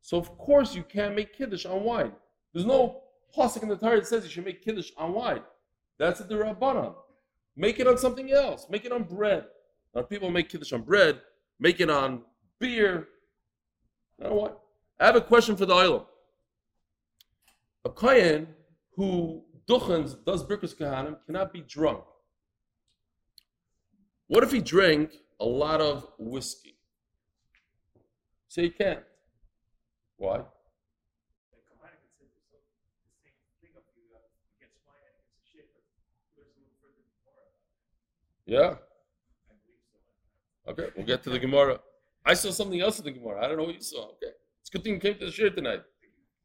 So 0.00 0.18
of 0.18 0.36
course 0.36 0.74
you 0.74 0.82
can't 0.82 1.14
make 1.14 1.36
kiddush 1.36 1.64
on 1.64 1.84
wine. 1.84 2.12
There's 2.52 2.66
no 2.66 3.02
pasuk 3.36 3.62
in 3.62 3.68
the 3.68 3.76
Torah 3.76 3.96
that 3.96 4.06
says 4.06 4.24
you 4.24 4.30
should 4.30 4.44
make 4.44 4.62
kiddush 4.62 4.90
on 4.96 5.14
wine. 5.14 5.42
That's 5.98 6.20
the 6.20 6.34
rabbanon. 6.34 6.94
Make 7.56 7.78
it 7.78 7.86
on 7.86 7.96
something 7.98 8.32
else. 8.32 8.66
Make 8.68 8.84
it 8.84 8.92
on 8.92 9.04
bread. 9.04 9.46
Now 9.94 10.02
people 10.02 10.30
make 10.30 10.48
kiddush 10.48 10.72
on 10.72 10.82
bread. 10.82 11.20
Make 11.60 11.80
it 11.80 11.90
on 11.90 12.22
beer. 12.58 13.08
You 14.18 14.24
know 14.24 14.34
what? 14.34 14.60
I 14.98 15.06
have 15.06 15.16
a 15.16 15.20
question 15.20 15.56
for 15.56 15.66
the 15.66 15.74
island. 15.74 16.04
A 17.84 17.90
kohen 17.90 18.48
who 18.94 19.44
duchens 19.68 20.16
does 20.24 20.44
birkus 20.44 20.74
kahanim 20.74 21.16
cannot 21.26 21.52
be 21.52 21.62
drunk. 21.62 22.04
What 24.28 24.44
if 24.44 24.52
he 24.52 24.60
drank 24.60 25.12
a 25.40 25.44
lot 25.44 25.80
of 25.80 26.06
whiskey? 26.18 26.76
So 28.48 28.62
he 28.62 28.70
can't. 28.70 29.00
Why? 30.16 30.42
Yeah. 38.46 38.74
Okay, 40.68 40.88
we'll 40.96 41.06
get 41.06 41.22
to 41.22 41.30
the 41.30 41.38
Gemara. 41.38 41.80
I 42.24 42.34
saw 42.34 42.50
something 42.50 42.80
else 42.80 42.98
in 42.98 43.04
the 43.04 43.10
Gemara. 43.10 43.44
I 43.44 43.48
don't 43.48 43.56
know 43.56 43.64
what 43.64 43.74
you 43.74 43.80
saw. 43.80 44.04
Okay. 44.10 44.32
It's 44.60 44.68
a 44.68 44.72
good 44.72 44.84
thing 44.84 44.94
you 44.94 45.00
came 45.00 45.18
to 45.18 45.26
the 45.26 45.32
shir 45.32 45.50
tonight. 45.50 45.82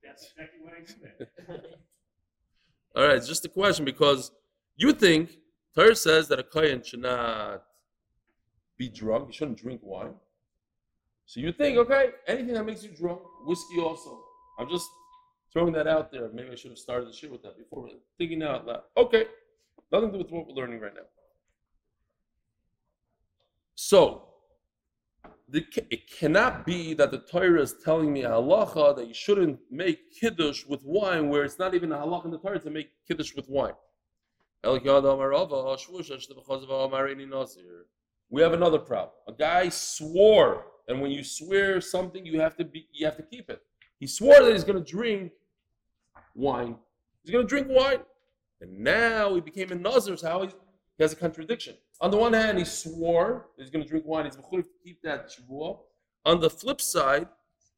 That's 0.07 0.31
exactly 0.31 0.59
what 0.63 0.73
I 0.73 0.85
said. 0.85 1.61
All 2.95 3.07
right, 3.07 3.17
it's 3.17 3.27
just 3.27 3.45
a 3.45 3.49
question 3.49 3.85
because 3.85 4.31
you 4.75 4.93
think 4.93 5.37
Torah 5.75 5.95
says 5.95 6.27
that 6.29 6.39
a 6.39 6.43
kohen 6.43 6.81
should 6.81 7.01
not 7.01 7.63
be 8.77 8.89
drunk. 8.89 9.27
He 9.27 9.33
shouldn't 9.33 9.59
drink 9.59 9.81
wine. 9.83 10.13
So 11.25 11.39
you 11.41 11.51
think, 11.51 11.77
okay, 11.77 12.11
anything 12.25 12.53
that 12.53 12.65
makes 12.65 12.83
you 12.83 12.91
drunk, 12.97 13.19
whiskey 13.45 13.79
also. 13.79 14.23
I'm 14.57 14.69
just 14.69 14.87
throwing 15.51 15.73
that 15.73 15.85
out 15.85 16.11
there. 16.11 16.29
Maybe 16.33 16.49
I 16.51 16.55
should 16.55 16.71
have 16.71 16.77
started 16.77 17.09
the 17.09 17.13
shit 17.13 17.31
with 17.31 17.43
that 17.43 17.57
before. 17.57 17.89
Thinking 18.17 18.41
out 18.43 18.65
loud. 18.65 18.83
Okay, 18.95 19.25
nothing 19.91 20.11
to 20.11 20.17
do 20.17 20.23
with 20.23 20.31
what 20.31 20.47
we're 20.47 20.53
learning 20.53 20.79
right 20.79 20.93
now. 20.95 21.01
So, 23.75 24.26
it 25.53 26.09
cannot 26.09 26.65
be 26.65 26.93
that 26.93 27.11
the 27.11 27.19
Torah 27.19 27.61
is 27.61 27.75
telling 27.83 28.11
me 28.11 28.21
halacha 28.23 28.95
that 28.95 29.07
you 29.07 29.13
shouldn't 29.13 29.59
make 29.71 30.11
kiddush 30.19 30.65
with 30.65 30.83
wine, 30.83 31.29
where 31.29 31.43
it's 31.43 31.59
not 31.59 31.73
even 31.73 31.91
a 31.91 31.97
halacha 31.97 32.25
in 32.25 32.31
the 32.31 32.39
Torah 32.39 32.59
to 32.59 32.69
make 32.69 32.89
kiddush 33.07 33.33
with 33.35 33.47
wine 33.47 33.73
we 34.63 34.79
have 38.41 38.53
another 38.53 38.79
problem. 38.79 39.11
A 39.27 39.31
guy 39.31 39.69
swore, 39.69 40.65
and 40.87 41.01
when 41.01 41.11
you 41.11 41.23
swear 41.23 41.79
something, 41.79 42.25
you 42.25 42.39
have 42.39 42.55
to 42.57 42.65
be 42.65 42.87
you 42.91 43.05
have 43.05 43.17
to 43.17 43.23
keep 43.23 43.49
it. 43.49 43.61
He 43.99 44.07
swore 44.07 44.41
that 44.43 44.51
he's 44.51 44.63
going 44.63 44.83
to 44.83 44.91
drink 44.91 45.31
wine. 46.35 46.75
He's 47.23 47.31
going 47.31 47.45
to 47.45 47.49
drink 47.49 47.67
wine, 47.69 47.99
and 48.61 48.79
now 48.79 49.35
he 49.35 49.41
became 49.41 49.71
a 49.71 49.75
nazir. 49.75 50.17
So 50.17 50.27
how 50.27 50.41
he 50.43 50.49
has 50.99 51.13
a 51.13 51.15
contradiction. 51.15 51.75
On 51.99 52.11
the 52.11 52.17
one 52.17 52.33
hand, 52.33 52.59
he 52.59 52.65
swore 52.65 53.47
he's 53.57 53.69
going 53.69 53.83
to 53.83 53.89
drink 53.89 54.05
wine. 54.05 54.25
He's 54.25 54.35
to 54.35 54.63
keep 54.83 55.01
that 55.01 55.29
shvuah. 55.29 55.79
On 56.25 56.39
the 56.39 56.49
flip 56.49 56.81
side, 56.81 57.27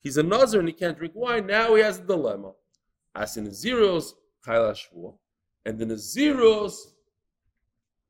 he's 0.02 0.18
a 0.18 0.24
nazir 0.24 0.60
and 0.60 0.68
he 0.68 0.74
can't 0.74 0.98
drink 0.98 1.14
wine. 1.16 1.46
Now 1.48 1.76
he 1.76 1.82
has 1.82 2.00
a 2.00 2.04
dilemma. 2.04 2.52
As 3.16 3.38
in 3.38 3.46
the 3.46 3.54
zeros, 3.54 4.16
chayla 4.46 4.76
shvuah. 4.76 5.16
And 5.66 5.78
the 5.78 5.86
Nazirus 5.86 6.74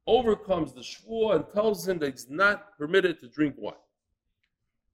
overcomes 0.08 0.74
the 0.74 0.82
Shvuah 0.82 1.36
and 1.36 1.46
tells 1.54 1.88
him 1.88 2.00
that 2.00 2.12
he's 2.12 2.30
not 2.30 2.78
permitted 2.78 3.20
to 3.20 3.28
drink 3.28 3.56
wine. 3.58 3.76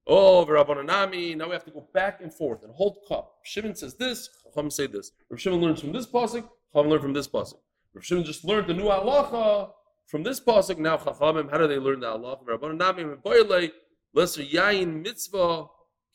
Oh, 0.07 0.45
Rabbananami, 0.45 1.35
now 1.35 1.47
we 1.47 1.53
have 1.53 1.65
to 1.65 1.71
go 1.71 1.87
back 1.93 2.21
and 2.21 2.33
forth 2.33 2.63
and 2.63 2.73
hold 2.73 2.97
cup. 3.07 3.37
Shimon 3.43 3.75
says 3.75 3.95
this, 3.95 4.29
Chacham 4.43 4.69
say 4.69 4.87
this. 4.87 5.11
Rav 5.29 5.39
Shimon 5.39 5.61
learns 5.61 5.81
from 5.81 5.91
this 5.91 6.05
pasuk, 6.05 6.47
Chacham 6.73 6.89
learned 6.89 7.01
from 7.01 7.13
this 7.13 7.27
pasuk. 7.27 7.59
Rav 7.93 8.05
Shimon 8.05 8.23
just 8.23 8.45
learned 8.45 8.67
the 8.67 8.73
new 8.73 8.85
halacha 8.85 9.71
from 10.05 10.23
this 10.23 10.39
pasuk. 10.39 10.77
Now 10.77 10.97
Chachamim, 10.97 11.49
how 11.49 11.57
do 11.57 11.67
they 11.67 11.77
learn 11.77 11.99
the 11.99 12.07
halacha? 12.07 12.45
Rabbananami, 12.45 13.21
Boyle, 13.21 13.69
lesser 14.13 14.43
yain 14.43 15.01
mitzvah, 15.01 15.67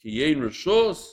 kiyain. 0.05 1.07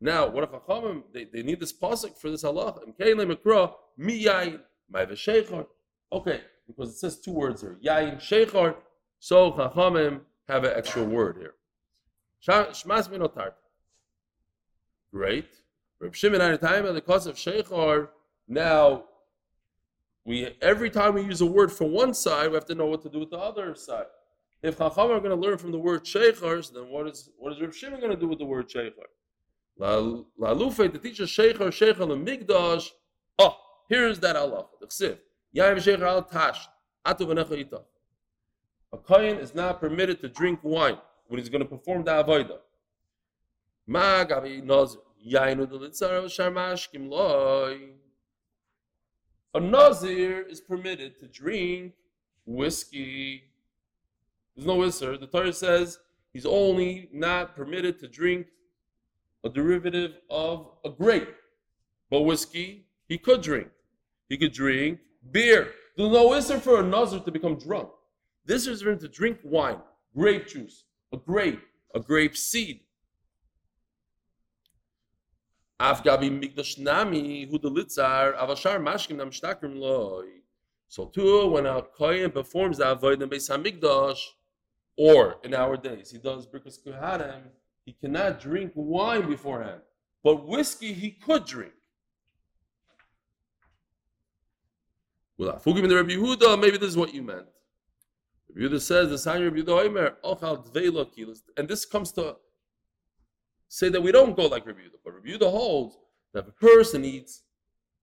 Now, 0.00 0.28
what 0.28 0.44
if 0.44 0.50
Chachamim, 0.50 1.02
they, 1.12 1.24
they 1.24 1.42
need 1.42 1.60
this 1.60 1.72
pasuk 1.72 2.16
for 2.18 2.30
this 2.30 2.44
halacha. 2.44 2.82
And 2.84 2.96
Kayle 2.96 3.16
Mikra, 3.16 3.72
mi 3.96 4.24
yain, 4.24 4.60
ma've 4.92 5.66
Okay, 6.12 6.40
because 6.66 6.90
it 6.90 6.98
says 6.98 7.18
two 7.18 7.32
words 7.32 7.60
here, 7.62 7.78
yain 7.84 8.16
sheichar. 8.16 8.76
So 9.18 9.52
Chachamim 9.52 10.20
have 10.48 10.64
an 10.64 10.72
extra 10.76 11.02
word 11.02 11.36
here. 11.38 11.54
Shmas 12.46 13.08
minotar. 13.08 13.52
Great. 15.12 15.48
Reb 15.98 16.14
Shimon 16.14 16.40
at 16.40 16.60
the 16.60 16.66
time 16.66 16.84
of 16.84 16.94
the 16.94 17.00
cause 17.00 17.26
of 17.26 17.36
sheichar. 17.36 18.08
Now, 18.48 19.04
we 20.26 20.56
every 20.60 20.90
time 20.90 21.14
we 21.14 21.22
use 21.22 21.40
a 21.40 21.46
word 21.46 21.70
for 21.70 21.88
one 21.88 22.12
side, 22.12 22.48
we 22.48 22.54
have 22.54 22.66
to 22.66 22.74
know 22.74 22.86
what 22.86 23.00
to 23.02 23.08
do 23.08 23.20
with 23.20 23.30
the 23.30 23.38
other 23.38 23.74
side. 23.76 24.06
If 24.60 24.76
Chacham 24.78 25.12
are 25.12 25.20
going 25.20 25.30
to 25.30 25.36
learn 25.36 25.56
from 25.56 25.70
the 25.70 25.78
word 25.78 26.04
sheichar, 26.04 26.72
then 26.72 26.88
what 26.88 27.06
is 27.06 27.30
what 27.38 27.52
is 27.52 27.60
Reb 27.60 27.72
Shimon 27.72 28.00
going 28.00 28.10
to 28.10 28.18
do 28.18 28.26
with 28.26 28.40
the 28.40 28.44
word 28.44 28.68
sheichar? 28.68 29.06
La 29.78 30.52
lufe, 30.52 30.92
the 30.92 30.98
teacher 30.98 31.24
sheichar 31.24 31.68
sheichar 31.68 32.08
the 32.08 32.16
migdash. 32.16 32.88
Oh, 33.38 33.56
here's 33.88 34.18
that 34.18 34.34
Allah. 34.34 34.66
The 34.80 34.88
chsiv. 34.88 35.18
Yaim 35.56 35.76
sheichar 35.76 36.02
al 36.02 36.22
tash. 36.24 36.66
Atu 37.06 37.20
itach. 37.28 37.84
A 38.92 38.98
kohen 38.98 39.38
is 39.38 39.54
not 39.54 39.80
permitted 39.80 40.20
to 40.22 40.28
drink 40.28 40.58
wine 40.64 40.98
when 41.28 41.38
he's 41.38 41.48
going 41.48 41.62
to 41.62 41.68
perform 41.68 42.02
the 42.02 42.10
avodah. 42.10 42.58
Ma 43.86 44.24
gabi 44.24 44.60
nazir. 44.60 45.00
Yainu 45.24 45.68
loy. 47.10 47.78
A 49.54 49.60
nazir 49.60 50.42
is 50.42 50.60
permitted 50.60 51.18
to 51.20 51.26
drink 51.26 51.94
whiskey. 52.44 53.44
There's 54.54 54.66
no 54.66 54.78
isser. 54.78 55.18
The 55.18 55.26
Torah 55.26 55.52
says 55.52 55.98
he's 56.32 56.46
only 56.46 57.08
not 57.12 57.56
permitted 57.56 57.98
to 58.00 58.08
drink 58.08 58.46
a 59.44 59.48
derivative 59.48 60.18
of 60.28 60.70
a 60.84 60.90
grape. 60.90 61.34
But 62.10 62.22
whiskey, 62.22 62.86
he 63.08 63.18
could 63.18 63.42
drink. 63.42 63.68
He 64.28 64.36
could 64.36 64.52
drink 64.52 65.00
beer. 65.30 65.72
There's 65.96 66.10
no 66.10 66.30
isser 66.30 66.60
for 66.60 66.80
a 66.80 66.82
nazir 66.82 67.20
to 67.20 67.30
become 67.30 67.58
drunk. 67.58 67.88
This 68.44 68.66
is 68.66 68.82
for 68.82 68.90
him 68.90 68.98
to 69.00 69.08
drink 69.08 69.38
wine, 69.42 69.78
grape 70.14 70.46
juice, 70.46 70.84
a 71.12 71.16
grape, 71.16 71.62
a 71.94 72.00
grape 72.00 72.36
seed. 72.36 72.80
Afgabi 75.80 76.30
migdash 76.30 76.78
nami 76.78 77.46
hu 77.46 77.58
the 77.58 77.70
avashar 77.70 78.80
mashkim 78.80 79.16
nam 79.16 79.30
shtakrim 79.30 79.78
loy. 79.78 80.24
So 80.88 81.06
too, 81.06 81.48
when 81.48 81.66
a 81.66 81.82
kohen 81.82 82.30
performs 82.30 82.78
the 82.78 82.84
avodah 82.84 83.22
in 83.22 83.28
Beis 83.28 83.50
Hamikdash, 83.50 84.20
or 84.96 85.36
in 85.44 85.52
our 85.52 85.76
days 85.76 86.10
he 86.10 86.18
does 86.18 86.46
birkas 86.46 86.78
kohanim, 86.82 87.42
he 87.84 87.92
cannot 87.92 88.40
drink 88.40 88.72
wine 88.74 89.28
beforehand, 89.28 89.82
but 90.24 90.46
whiskey 90.46 90.94
he 90.94 91.10
could 91.10 91.44
drink. 91.44 91.72
Well, 95.36 95.58
Fugim 95.58 95.86
the 95.86 95.96
Rabbi 95.96 96.12
Yehuda, 96.12 96.58
maybe 96.58 96.78
this 96.78 96.88
is 96.88 96.96
what 96.96 97.12
you 97.12 97.22
meant. 97.22 97.46
Rabbi 98.48 98.66
Yehuda 98.66 98.80
says 98.80 99.10
the 99.10 99.18
sign 99.18 99.44
Rabbi 99.44 99.58
Yehuda 99.58 99.86
Omer, 99.86 100.16
and 101.58 101.68
this 101.68 101.84
comes 101.84 102.12
to 102.12 102.36
say 103.68 103.88
that 103.88 104.00
we 104.00 104.12
don't 104.12 104.36
go 104.36 104.46
like 104.46 104.66
Rabbi 104.66 104.80
Yehuda, 104.80 104.98
but 105.04 105.14
Rabbi 105.14 105.28
Yehuda 105.28 105.50
holds 105.50 105.98
that 106.32 106.40
if 106.40 106.48
a 106.48 106.52
person 106.52 107.04
eats 107.04 107.42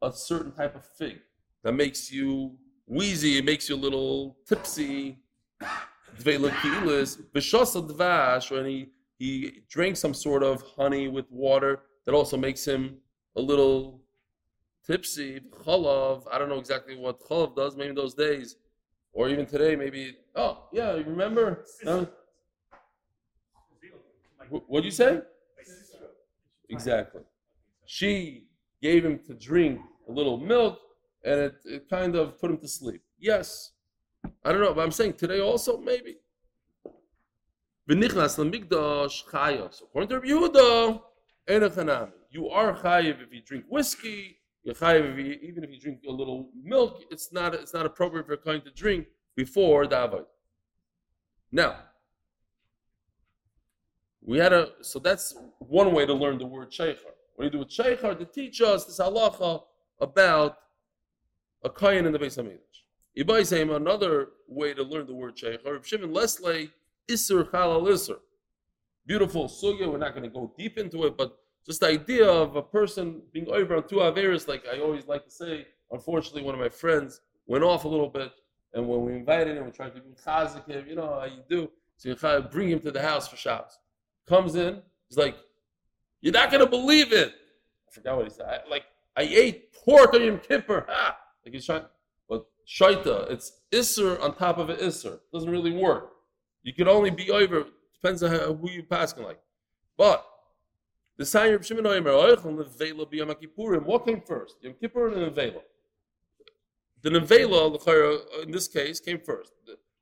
a 0.02 0.12
certain 0.12 0.52
type 0.52 0.76
of 0.76 0.86
fig 0.86 1.20
that 1.64 1.74
makes 1.74 2.12
you 2.12 2.56
wheezy, 2.86 3.38
it 3.38 3.46
makes 3.46 3.70
you 3.70 3.76
a 3.76 3.78
little 3.78 4.38
tipsy, 4.48 5.20
Dveilo 6.20 6.52
Kilos, 6.62 7.18
B'shasa 7.34 7.90
Dvash, 7.90 8.52
or 8.52 8.66
he 8.66 8.90
he 9.18 9.62
drinks 9.70 10.00
some 10.00 10.14
sort 10.14 10.44
of 10.44 10.62
honey 10.76 11.08
with 11.08 11.26
water 11.32 11.84
that 12.06 12.14
also 12.14 12.36
makes 12.36 12.66
him 12.66 12.98
a 13.38 13.42
little 13.42 14.02
tipsy. 14.86 15.40
Chalav, 15.64 16.24
I 16.32 16.38
don't 16.38 16.50
know 16.50 16.60
exactly 16.60 16.98
what 16.98 17.22
chalav 17.22 17.56
does, 17.56 17.78
maybe 17.78 17.94
those 17.94 18.14
days, 18.14 18.58
or 19.14 19.30
even 19.30 19.46
today, 19.46 19.76
maybe. 19.76 20.18
Oh, 20.36 20.68
yeah, 20.74 20.96
you 20.96 21.06
remember? 21.06 21.64
No? 21.84 22.08
What 24.50 24.82
did 24.82 24.86
you 24.86 24.92
say? 24.92 25.22
Exactly. 26.74 27.22
She 27.86 28.48
gave 28.82 29.06
him 29.06 29.20
to 29.28 29.34
drink 29.34 29.80
a 30.10 30.12
little 30.12 30.38
milk, 30.38 30.80
and 31.24 31.40
it, 31.40 31.56
it 31.66 31.90
kind 31.90 32.16
of 32.16 32.40
put 32.40 32.52
him 32.52 32.58
to 32.58 32.68
sleep. 32.68 33.02
Yes. 33.20 33.72
I 34.44 34.52
don't 34.52 34.62
know, 34.62 34.74
but 34.74 34.82
I'm 34.82 34.92
saying 34.92 35.14
today 35.14 35.40
also, 35.40 35.78
maybe. 35.78 36.18
V'nichnas 37.90 38.38
chayos. 39.32 39.82
According 39.84 40.10
to 40.10 40.16
Rabbi 40.16 40.28
Yehuda, 40.28 41.02
enochanami. 41.48 42.12
You 42.32 42.50
are 42.50 42.74
chayiv 42.74 43.22
if 43.22 43.34
you 43.34 43.42
drink 43.42 43.66
whiskey. 43.70 44.38
You're 44.64 44.76
chayiv 44.76 45.12
if 45.12 45.18
you, 45.18 45.38
even 45.50 45.64
if 45.64 45.70
you 45.70 45.80
drink 45.80 46.00
a 46.08 46.12
little 46.12 46.50
milk. 46.64 47.02
It's 47.12 47.32
not 47.34 47.54
it's 47.54 47.74
not 47.74 47.86
appropriate 47.86 48.26
for 48.26 48.34
a 48.34 48.38
kohen 48.38 48.62
to 48.62 48.72
drink 48.72 49.08
before 49.36 49.86
the 49.88 49.96
avodah. 49.96 50.26
Now, 51.52 51.76
we 54.26 54.38
had 54.38 54.54
a 54.54 54.70
so 54.82 55.00
that's 55.00 55.36
one 55.60 55.94
way 55.94 56.06
to 56.06 56.14
learn 56.14 56.38
the 56.38 56.46
word 56.46 56.72
sheikhar. 56.72 57.14
What 57.36 57.40
do 57.40 57.46
you 57.46 57.50
do 57.52 57.60
with 57.60 57.70
sheikhar? 57.70 58.18
To 58.18 58.26
teach 58.26 58.62
us 58.62 58.86
this 58.86 59.00
halacha 59.00 59.64
about 60.00 60.58
a 61.64 61.70
kohen 61.70 62.06
in 62.06 62.14
the 62.14 62.20
Beis 62.20 62.38
Hamikdash. 62.38 62.58
Ibai 63.18 63.46
saying 63.46 63.70
another 63.70 64.30
way 64.48 64.74
to 64.74 64.84
learn 64.84 65.08
the 65.08 65.14
word 65.14 65.36
sheikhar. 65.36 65.84
Shimon 65.84 66.14
Leslie 66.14 66.72
Isser 67.10 67.50
Chalal 67.50 67.84
Isser. 67.88 68.18
Beautiful 69.06 69.48
sugya. 69.50 69.92
We're 69.92 69.98
not 69.98 70.12
going 70.12 70.24
to 70.24 70.30
go 70.30 70.54
deep 70.58 70.78
into 70.78 71.06
it, 71.06 71.18
but 71.18 71.38
just 71.66 71.82
the 71.82 71.88
idea 71.88 72.28
of 72.28 72.56
a 72.56 72.62
person 72.62 73.22
being 73.34 73.50
over 73.50 73.76
on 73.76 73.88
two 73.88 73.98
averis, 73.98 74.48
like 74.48 74.64
I 74.72 74.80
always 74.80 75.08
like 75.08 75.26
to 75.26 75.32
say. 75.32 75.68
Unfortunately, 75.92 76.42
one 76.42 76.56
of 76.56 76.62
my 76.62 76.70
friends 76.70 77.22
went 77.46 77.64
off 77.64 77.84
a 77.84 77.88
little 77.88 78.10
bit, 78.10 78.32
and 78.74 78.88
when 78.88 79.04
we 79.04 79.14
invited 79.14 79.58
him, 79.58 79.66
we 79.66 79.72
tried 79.72 79.94
to 79.96 80.02
be 80.02 80.12
chazik 80.26 80.68
him. 80.68 80.88
You 80.88 80.96
know 80.96 81.20
how 81.20 81.26
you 81.26 81.44
do. 81.50 81.70
So 81.98 82.10
you 82.10 82.42
bring 82.50 82.70
him 82.70 82.80
to 82.80 82.92
the 82.92 83.02
house 83.02 83.28
for 83.28 83.36
Shabbos. 83.36 83.78
Comes 84.28 84.56
in, 84.56 84.82
he's 85.10 85.18
like, 85.18 85.36
"You're 86.22 86.34
not 86.34 86.52
to 86.52 86.66
believe 86.66 87.12
it." 87.12 87.34
I 87.88 87.92
forgot 87.92 88.16
what 88.18 88.26
he 88.26 88.32
said. 88.32 88.46
I, 88.46 88.70
like 88.70 88.84
I 89.16 89.24
ate 89.24 89.74
pork 89.74 90.14
on 90.14 90.24
Yom 90.24 90.40
Kippur. 90.40 90.86
Like 90.88 91.54
he's 91.54 91.66
trying, 91.66 91.84
but 92.30 92.46
shaita, 92.68 93.30
it's 93.30 93.52
isser 93.72 94.22
on 94.22 94.36
top 94.36 94.58
of 94.58 94.70
an 94.70 94.78
isser. 94.78 95.20
Doesn't 95.34 95.50
really 95.50 95.72
work. 95.72 96.14
You 96.64 96.74
can 96.74 96.88
only 96.88 97.10
be 97.10 97.30
over. 97.30 97.66
Depends 97.94 98.24
on 98.24 98.32
how, 98.32 98.54
who 98.54 98.70
you're 98.72 98.84
passing 98.84 99.24
like. 99.24 99.40
But 99.98 100.26
the 101.18 101.26
sign 101.26 101.54
of 101.54 101.66
Shimon 101.66 101.86
Oimer, 101.86 102.36
Nevela 102.38 103.12
B'Yom 103.12 103.36
Kippurim. 103.36 103.84
What 103.84 104.06
came 104.06 104.22
first, 104.22 104.56
Yom 104.62 104.74
Kippur 104.80 105.08
or 105.08 105.12
the 105.12 105.30
Nevela? 105.30 105.62
The 107.02 107.10
Nevela, 107.10 108.44
in 108.44 108.52
this 108.52 108.68
case, 108.68 109.00
came 109.00 109.20
first. 109.20 109.52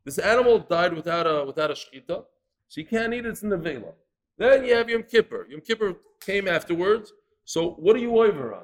This 0.06 0.18
animal 0.20 0.60
died 0.60 0.94
without 0.94 1.28
a 1.28 1.44
without 1.46 1.72
a 1.72 1.74
shechita, 1.74 2.24
so 2.68 2.82
you 2.82 2.86
can't 2.86 3.14
eat 3.14 3.26
it. 3.26 3.30
It's 3.30 3.44
Nevela. 3.44 3.94
Then 4.38 4.66
you 4.66 4.76
have 4.76 4.90
Yom 4.90 5.04
Kippur. 5.04 5.48
Yom 5.50 5.62
Kippur 5.62 5.96
came 6.20 6.48
afterwards. 6.48 7.14
So 7.46 7.72
what 7.72 7.96
are 7.96 8.00
you 8.00 8.20
over 8.20 8.54
on? 8.54 8.64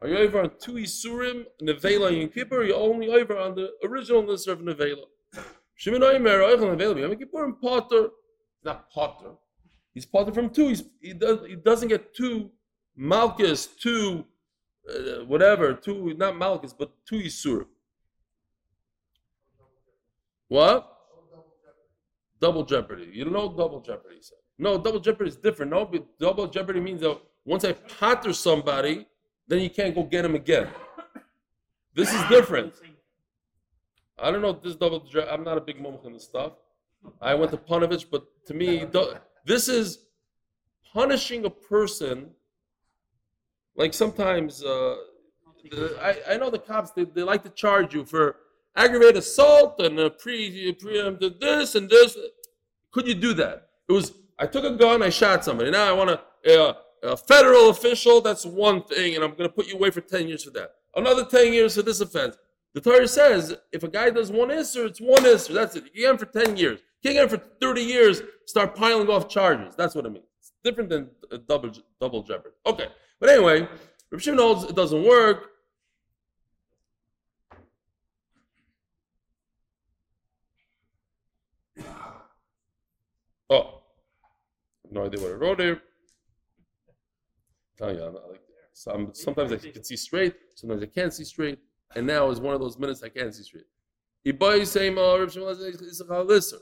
Are 0.00 0.08
you 0.08 0.18
over 0.18 0.40
on 0.40 0.50
two 0.60 0.74
Isurim, 0.74 1.44
Nevela, 1.62 2.18
Yom 2.18 2.28
Kippur? 2.28 2.60
Are 2.60 2.64
you 2.64 2.74
only 2.74 3.08
over 3.08 3.38
on 3.38 3.54
the 3.54 3.70
original 3.84 4.24
list 4.24 4.48
of 4.48 4.60
Nevela? 4.60 5.04
Shimon 5.74 6.02
Oimer, 6.02 6.40
Oichel 6.40 6.76
Nevela, 6.76 7.00
Yom 7.00 7.16
Kippur, 7.16 7.44
and 7.44 7.60
Potter. 7.60 8.08
Not 8.64 8.90
Potter. 8.90 9.32
He's 9.94 10.06
Potter 10.06 10.32
from 10.32 10.50
two. 10.50 10.68
He's, 10.68 10.82
he, 11.00 11.12
does, 11.12 11.46
he 11.46 11.56
doesn't 11.56 11.88
get 11.88 12.14
two 12.14 12.50
Malchus, 12.96 13.66
two 13.66 14.24
uh, 14.88 15.24
whatever, 15.26 15.74
two, 15.74 16.14
not 16.14 16.36
Malchus, 16.36 16.72
but 16.72 16.92
two 17.06 17.16
Isur. 17.16 17.66
What? 20.48 20.88
Double 22.40 22.64
jeopardy. 22.64 23.08
You 23.12 23.26
know 23.26 23.54
double 23.56 23.80
jeopardy. 23.80 24.16
No, 24.62 24.78
double 24.78 25.00
jeopardy 25.00 25.28
is 25.28 25.36
different. 25.36 25.72
No, 25.72 25.84
but 25.84 26.06
double 26.20 26.46
jeopardy 26.46 26.78
means 26.78 27.00
that 27.00 27.18
once 27.44 27.64
I 27.64 27.72
potter 27.72 28.32
somebody, 28.32 29.06
then 29.48 29.58
you 29.58 29.68
can't 29.68 29.92
go 29.92 30.04
get 30.04 30.24
him 30.24 30.36
again. 30.36 30.68
This 31.94 32.14
is 32.14 32.22
different. 32.28 32.72
I 34.16 34.30
don't 34.30 34.40
know 34.40 34.52
this 34.52 34.76
double. 34.76 35.04
I'm 35.28 35.42
not 35.42 35.58
a 35.58 35.60
big 35.60 35.80
mumch 35.80 36.04
in 36.04 36.12
this 36.12 36.22
stuff. 36.22 36.52
I 37.20 37.34
went 37.34 37.50
to 37.50 37.56
Panovich, 37.56 38.06
but 38.08 38.22
to 38.46 38.54
me, 38.54 38.86
this 39.44 39.68
is 39.68 40.04
punishing 40.94 41.44
a 41.44 41.50
person. 41.50 42.30
Like 43.74 43.92
sometimes, 43.92 44.62
uh, 44.62 44.94
the- 45.72 45.98
I, 46.00 46.34
I 46.34 46.36
know 46.36 46.50
the 46.50 46.60
cops, 46.60 46.92
they, 46.92 47.04
they 47.04 47.24
like 47.24 47.42
to 47.42 47.50
charge 47.50 47.94
you 47.94 48.04
for 48.04 48.36
aggravated 48.76 49.16
assault 49.16 49.80
and 49.80 49.98
uh, 49.98 50.10
pre, 50.10 50.72
preempted 50.74 51.40
this 51.40 51.74
and 51.74 51.90
this. 51.90 52.16
Could 52.92 53.08
you 53.08 53.14
do 53.16 53.34
that? 53.34 53.68
It 53.88 53.92
was, 53.92 54.12
I 54.38 54.46
took 54.46 54.64
a 54.64 54.76
gun, 54.76 55.02
I 55.02 55.10
shot 55.10 55.44
somebody. 55.44 55.70
Now 55.70 55.88
I 55.88 55.92
want 55.92 56.10
to, 56.10 56.60
uh, 56.60 56.74
a 57.02 57.16
federal 57.16 57.70
official, 57.70 58.20
that's 58.20 58.46
one 58.46 58.82
thing, 58.84 59.14
and 59.14 59.24
I'm 59.24 59.30
going 59.30 59.48
to 59.48 59.54
put 59.54 59.66
you 59.66 59.74
away 59.74 59.90
for 59.90 60.00
10 60.00 60.28
years 60.28 60.44
for 60.44 60.50
that. 60.50 60.74
Another 60.94 61.24
10 61.24 61.52
years 61.52 61.74
for 61.74 61.82
this 61.82 62.00
offense. 62.00 62.36
The 62.74 62.80
Torah 62.80 63.08
says 63.08 63.54
if 63.72 63.82
a 63.82 63.88
guy 63.88 64.10
does 64.10 64.30
one 64.30 64.48
isser, 64.48 64.86
it's 64.86 65.00
one 65.00 65.24
isser. 65.24 65.52
That's 65.54 65.76
it. 65.76 65.84
You 65.92 66.02
get 66.02 66.10
him 66.10 66.18
for 66.18 66.26
10 66.26 66.56
years. 66.56 66.80
You 67.02 67.12
get 67.12 67.24
him 67.24 67.28
for 67.28 67.44
30 67.60 67.82
years, 67.82 68.22
start 68.46 68.74
piling 68.74 69.08
off 69.08 69.28
charges. 69.28 69.74
That's 69.76 69.94
what 69.94 70.06
it 70.06 70.12
means. 70.12 70.26
It's 70.38 70.52
different 70.64 70.88
than 70.88 71.10
a 71.30 71.38
double, 71.38 71.72
double 72.00 72.22
jeopardy. 72.22 72.54
Okay. 72.64 72.86
But 73.20 73.30
anyway, 73.30 73.68
Rav 74.10 74.24
holds 74.24 74.64
it 74.64 74.76
doesn't 74.76 75.04
work. 75.04 75.48
Oh, 83.50 83.81
no 84.92 85.06
idea 85.06 85.20
what 85.20 85.32
I 85.32 85.34
wrote 85.34 85.60
here. 85.60 85.82
Not 87.80 87.88
like 88.28 88.40
some, 88.72 89.10
sometimes 89.12 89.52
I 89.52 89.56
can 89.56 89.84
see 89.84 89.96
straight, 89.96 90.34
sometimes 90.54 90.82
I 90.82 90.86
can't 90.86 91.12
see 91.12 91.24
straight, 91.24 91.58
and 91.94 92.06
now 92.06 92.30
is 92.30 92.40
one 92.40 92.54
of 92.54 92.60
those 92.60 92.78
minutes 92.78 93.02
I 93.02 93.08
can't 93.08 93.34
see 93.34 93.42
straight. 93.42 93.66
Chalisser. 95.26 96.08
Uh, 96.08 96.24
the 96.24 96.40
sign. 96.40 96.60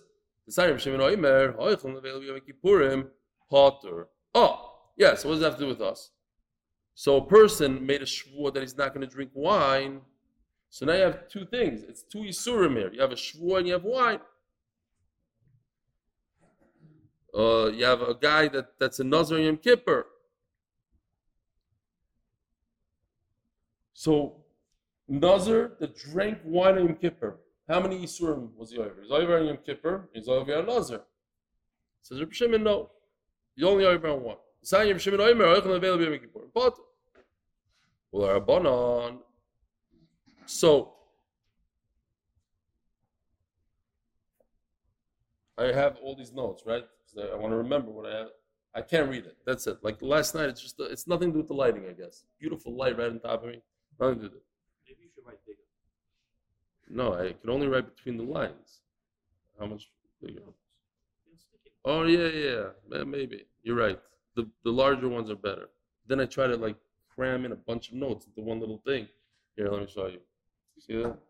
Oh, 4.35 4.73
yeah. 4.97 5.15
So 5.15 5.29
what 5.29 5.35
does 5.35 5.41
that 5.41 5.51
have 5.51 5.59
to 5.59 5.65
do 5.65 5.69
with 5.69 5.81
us? 5.81 6.11
So 6.95 7.17
a 7.17 7.25
person 7.25 7.85
made 7.87 8.03
a 8.03 8.07
shvur 8.07 8.53
that 8.55 8.61
he's 8.61 8.77
not 8.77 8.95
going 8.95 9.07
to 9.07 9.15
drink 9.15 9.31
wine. 9.35 10.01
So 10.71 10.87
now 10.87 10.95
you 10.95 11.03
have 11.03 11.29
two 11.29 11.47
things. 11.47 11.83
It's 11.83 12.03
two 12.03 12.21
yisurim 12.21 12.77
here. 12.77 12.93
You 12.93 13.01
have 13.01 13.13
a 13.13 13.17
shvur 13.17 13.59
and 13.59 13.67
you 13.67 13.75
have 13.75 13.85
wine. 13.85 14.21
Uh, 17.37 17.71
you 17.73 17.85
have 17.85 18.03
a 18.03 18.15
guy 18.15 18.49
that, 18.49 18.79
that's 18.79 18.99
a 19.01 19.05
Nazar 19.05 19.39
Yom 19.39 19.57
Kippur. 19.57 20.07
So 23.93 24.37
Nazar 25.09 25.73
that 25.79 25.97
drank 25.97 26.39
wine 26.45 26.79
on 26.79 26.87
Yom 26.87 26.97
Kippur. 26.97 27.39
How 27.69 27.81
many 27.81 27.99
yisurim 27.99 28.55
was 28.57 28.71
he 28.73 28.79
over? 28.79 28.97
He's 29.03 29.11
over 29.11 29.39
on 29.39 29.47
Yom 29.47 29.59
Kippur. 29.65 30.09
He's 30.13 30.29
over 30.29 30.57
on 30.57 30.67
Nazar. 30.67 31.03
Says 32.03 32.19
Reb 32.19 32.33
Shimon, 32.33 32.65
no. 32.65 32.91
You 33.57 33.69
only 33.69 33.85
over 33.85 34.09
on 34.09 34.23
one. 34.23 34.37
Saying 34.63 34.89
Reb 34.89 35.01
Shimon 35.01 35.21
Omer, 35.21 35.45
Oichel 35.45 35.67
Nevel 35.67 36.03
Yom 36.03 36.19
Kippur. 36.19 36.49
But 36.55 36.75
well, 38.11 38.41
Rabbanon. 38.41 39.19
So 40.47 40.95
I 45.57 45.65
have 45.67 45.99
all 46.03 46.17
these 46.17 46.33
notes, 46.33 46.63
right? 46.67 46.85
'Cause 47.15 47.25
I, 47.31 47.33
I 47.35 47.37
want 47.37 47.53
to 47.53 47.57
remember 47.57 47.91
what 47.91 48.07
I 48.07 48.17
have. 48.19 48.29
I 48.75 48.83
can't 48.83 49.11
read 49.11 49.25
it. 49.27 49.37
That's 49.45 49.67
it. 49.67 49.79
Like 49.83 50.01
last 50.03 50.35
night, 50.35 50.49
it's 50.49 50.61
just 50.61 50.77
it's 50.81 51.07
nothing 51.07 51.29
to 51.31 51.33
do 51.35 51.39
with 51.39 51.49
the 51.49 51.55
lighting, 51.55 51.87
I 51.89 51.93
guess. 51.93 52.25
Beautiful 52.39 52.75
light 52.77 52.97
right 52.99 53.11
on 53.11 53.21
top 53.21 53.43
of 53.43 53.49
me. 53.51 53.61
Nothing 53.99 54.21
to 54.21 54.29
do. 54.29 54.41
Maybe 54.87 55.03
you 55.03 55.09
should 55.15 55.27
write 55.27 55.45
bigger. 55.47 55.59
No, 56.89 57.15
I 57.15 57.33
can 57.33 57.51
only 57.51 57.69
write 57.69 57.95
between 57.95 58.17
the 58.17 58.25
lines. 58.25 58.81
How 59.59 59.67
much 59.67 59.91
bigger? 60.23 60.41
Then 61.27 61.39
stick 61.39 61.61
it. 61.67 61.73
Oh 61.85 62.05
yeah, 62.05 62.29
yeah, 62.29 62.71
yeah. 62.91 63.05
Maybe 63.05 63.47
you're 63.63 63.77
right. 63.77 64.01
The 64.37 64.49
the 64.65 64.71
larger 64.73 65.09
ones 65.09 65.31
are 65.31 65.37
better. 65.37 65.69
Then 66.07 66.21
I 66.21 66.27
try 66.27 66.47
to 66.47 66.57
like 66.57 66.77
cram 67.15 67.45
in 67.45 67.53
a 67.53 67.57
bunch 67.57 67.89
of 67.91 67.95
notes 67.95 68.27
into 68.27 68.43
one 68.43 68.61
little 68.61 68.79
thing. 68.87 69.09
Here, 69.57 69.69
let 69.69 69.83
me 69.83 69.89
show 69.89 70.07
you. 70.09 70.21
See 70.79 71.03
that? 71.03 71.19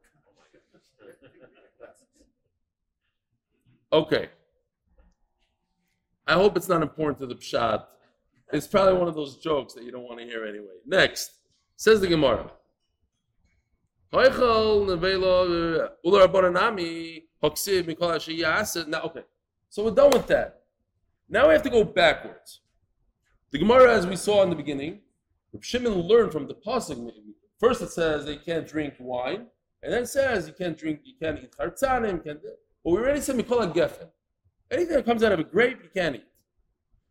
Okay. 3.93 4.31
I 6.27 6.35
hope 6.35 6.57
it's 6.57 6.69
not 6.69 6.83
important 6.83 7.19
to 7.21 7.27
the 7.27 7.35
pshat. 7.35 7.85
It's 8.53 8.67
probably 8.67 8.95
one 8.95 9.09
of 9.09 9.15
those 9.15 9.37
jokes 9.39 9.75
that 9.75 9.85
you 9.85 9.93
don't 9.93 10.05
want 10.05 10.19
to 10.21 10.27
hear 10.27 10.45
anyway. 10.45 10.75
Next, 10.87 11.33
says 11.77 12.01
the 12.01 12.09
Gemara. 12.09 12.51
Now, 14.13 14.19
okay, 19.03 19.25
so 19.69 19.85
we're 19.85 19.91
done 19.93 20.11
with 20.11 20.27
that. 20.27 20.63
Now 21.29 21.47
we 21.47 21.53
have 21.55 21.63
to 21.63 21.71
go 21.71 21.85
backwards. 21.85 22.61
The 23.53 23.59
Gemara, 23.59 23.95
as 23.95 24.07
we 24.07 24.17
saw 24.17 24.43
in 24.43 24.51
the 24.51 24.57
beginning, 24.57 25.01
Shimon 25.61 25.95
learned 25.95 26.33
from 26.33 26.49
the 26.49 26.55
pasuk. 26.55 27.13
First, 27.59 27.83
it 27.83 27.91
says 27.91 28.25
they 28.25 28.37
can't 28.37 28.67
drink 28.67 28.95
wine, 28.99 29.47
and 29.83 29.93
then 29.93 30.03
it 30.03 30.09
says 30.09 30.49
you 30.49 30.55
can't 30.55 30.77
drink, 30.77 31.01
you 31.05 31.15
can't 31.21 31.39
eat 31.39 31.53
chartzanim. 31.53 32.23
But 32.25 32.91
we 32.91 32.99
already 32.99 33.21
said 33.21 33.37
mikol 33.37 33.73
geffen. 33.73 34.09
Anything 34.71 34.97
that 34.97 35.05
comes 35.05 35.23
out 35.23 35.33
of 35.33 35.41
a 35.41 35.45
grape, 35.45 35.79
you 35.83 35.91
can't 35.95 36.17
eat. 36.17 36.27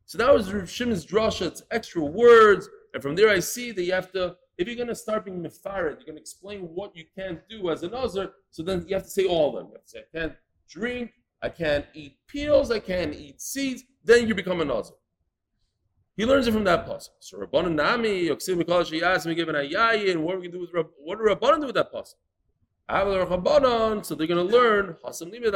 So 0.06 0.18
that 0.18 0.34
was 0.34 0.52
Reb 0.52 0.68
Shimon's 0.68 1.06
drasha. 1.06 1.48
It's 1.48 1.64
extra 1.72 2.04
words, 2.04 2.68
and 2.94 3.04
from 3.04 3.16
there 3.16 3.30
I 3.30 3.40
see 3.40 3.72
that 3.72 3.84
you 3.84 3.94
have 3.94 4.12
to. 4.14 4.36
If 4.58 4.68
you're 4.68 4.76
going 4.76 4.88
to 4.88 4.96
start 4.96 5.26
being 5.26 5.42
mefared, 5.42 5.98
you're 5.98 6.06
going 6.06 6.16
to 6.16 6.22
explain 6.22 6.62
what 6.62 6.96
you 6.96 7.06
can't 7.18 7.40
do 7.48 7.70
as 7.70 7.84
an 7.84 7.94
other. 7.94 8.32
So 8.52 8.64
then 8.64 8.86
you 8.88 8.96
have 8.96 9.06
to 9.06 9.10
say 9.10 9.26
all 9.26 9.50
of 9.50 9.56
them. 9.56 9.68
You 9.68 9.74
have 9.74 9.84
to 9.84 9.90
say, 9.90 10.00
I 10.00 10.18
can't 10.18 10.34
drink, 10.68 11.12
I 11.42 11.50
can't 11.50 11.86
eat 11.94 12.18
peels, 12.28 12.70
I 12.72 12.80
can't 12.80 13.14
eat 13.14 13.42
seeds. 13.42 13.84
Then 14.04 14.28
you 14.28 14.36
become 14.36 14.60
an 14.60 14.72
other. 14.72 14.92
He 16.18 16.26
learns 16.26 16.48
it 16.48 16.52
from 16.52 16.66
that 16.66 16.86
pasuk. 16.86 17.10
So 17.20 17.38
Rabbanan 17.38 17.76
Nami, 17.76 18.28
Yoksim 18.28 18.62
Mikol 18.62 18.84
Shiyas, 18.84 19.26
we 19.26 19.36
give 19.36 19.48
an 19.48 19.56
ayayin. 19.56 20.18
What 20.18 20.36
are 20.36 20.40
we 20.40 20.50
going 20.50 20.52
to 20.52 20.58
do 20.58 20.60
with 20.62 20.74
Rab- 20.74 20.90
what 20.98 21.18
do 21.18 21.24
Rabbanan 21.24 21.62
do 21.62 21.68
with 21.68 21.76
that 21.76 21.94
pasuk? 21.94 22.16
So 24.06 24.16
they're 24.16 24.28
going 24.28 24.48
to 24.48 24.54
learn 24.58 24.98
Hasam 25.06 25.32
Limit 25.32 25.54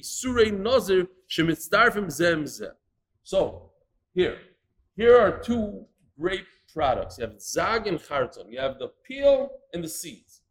Isurei 0.00 0.58
Nazir 0.58 1.06
Shemitzdarfim. 1.30 2.10
So 3.22 3.70
here, 4.14 4.38
here 4.96 5.16
are 5.16 5.38
two 5.38 5.86
grape 6.18 6.46
products. 6.72 7.18
You 7.18 7.26
have 7.26 7.40
zag 7.40 7.86
and. 7.86 8.00
You 8.48 8.60
have 8.60 8.78
the 8.78 8.92
peel 9.04 9.50
and 9.72 9.82
the 9.84 9.88
seeds. 9.88 10.42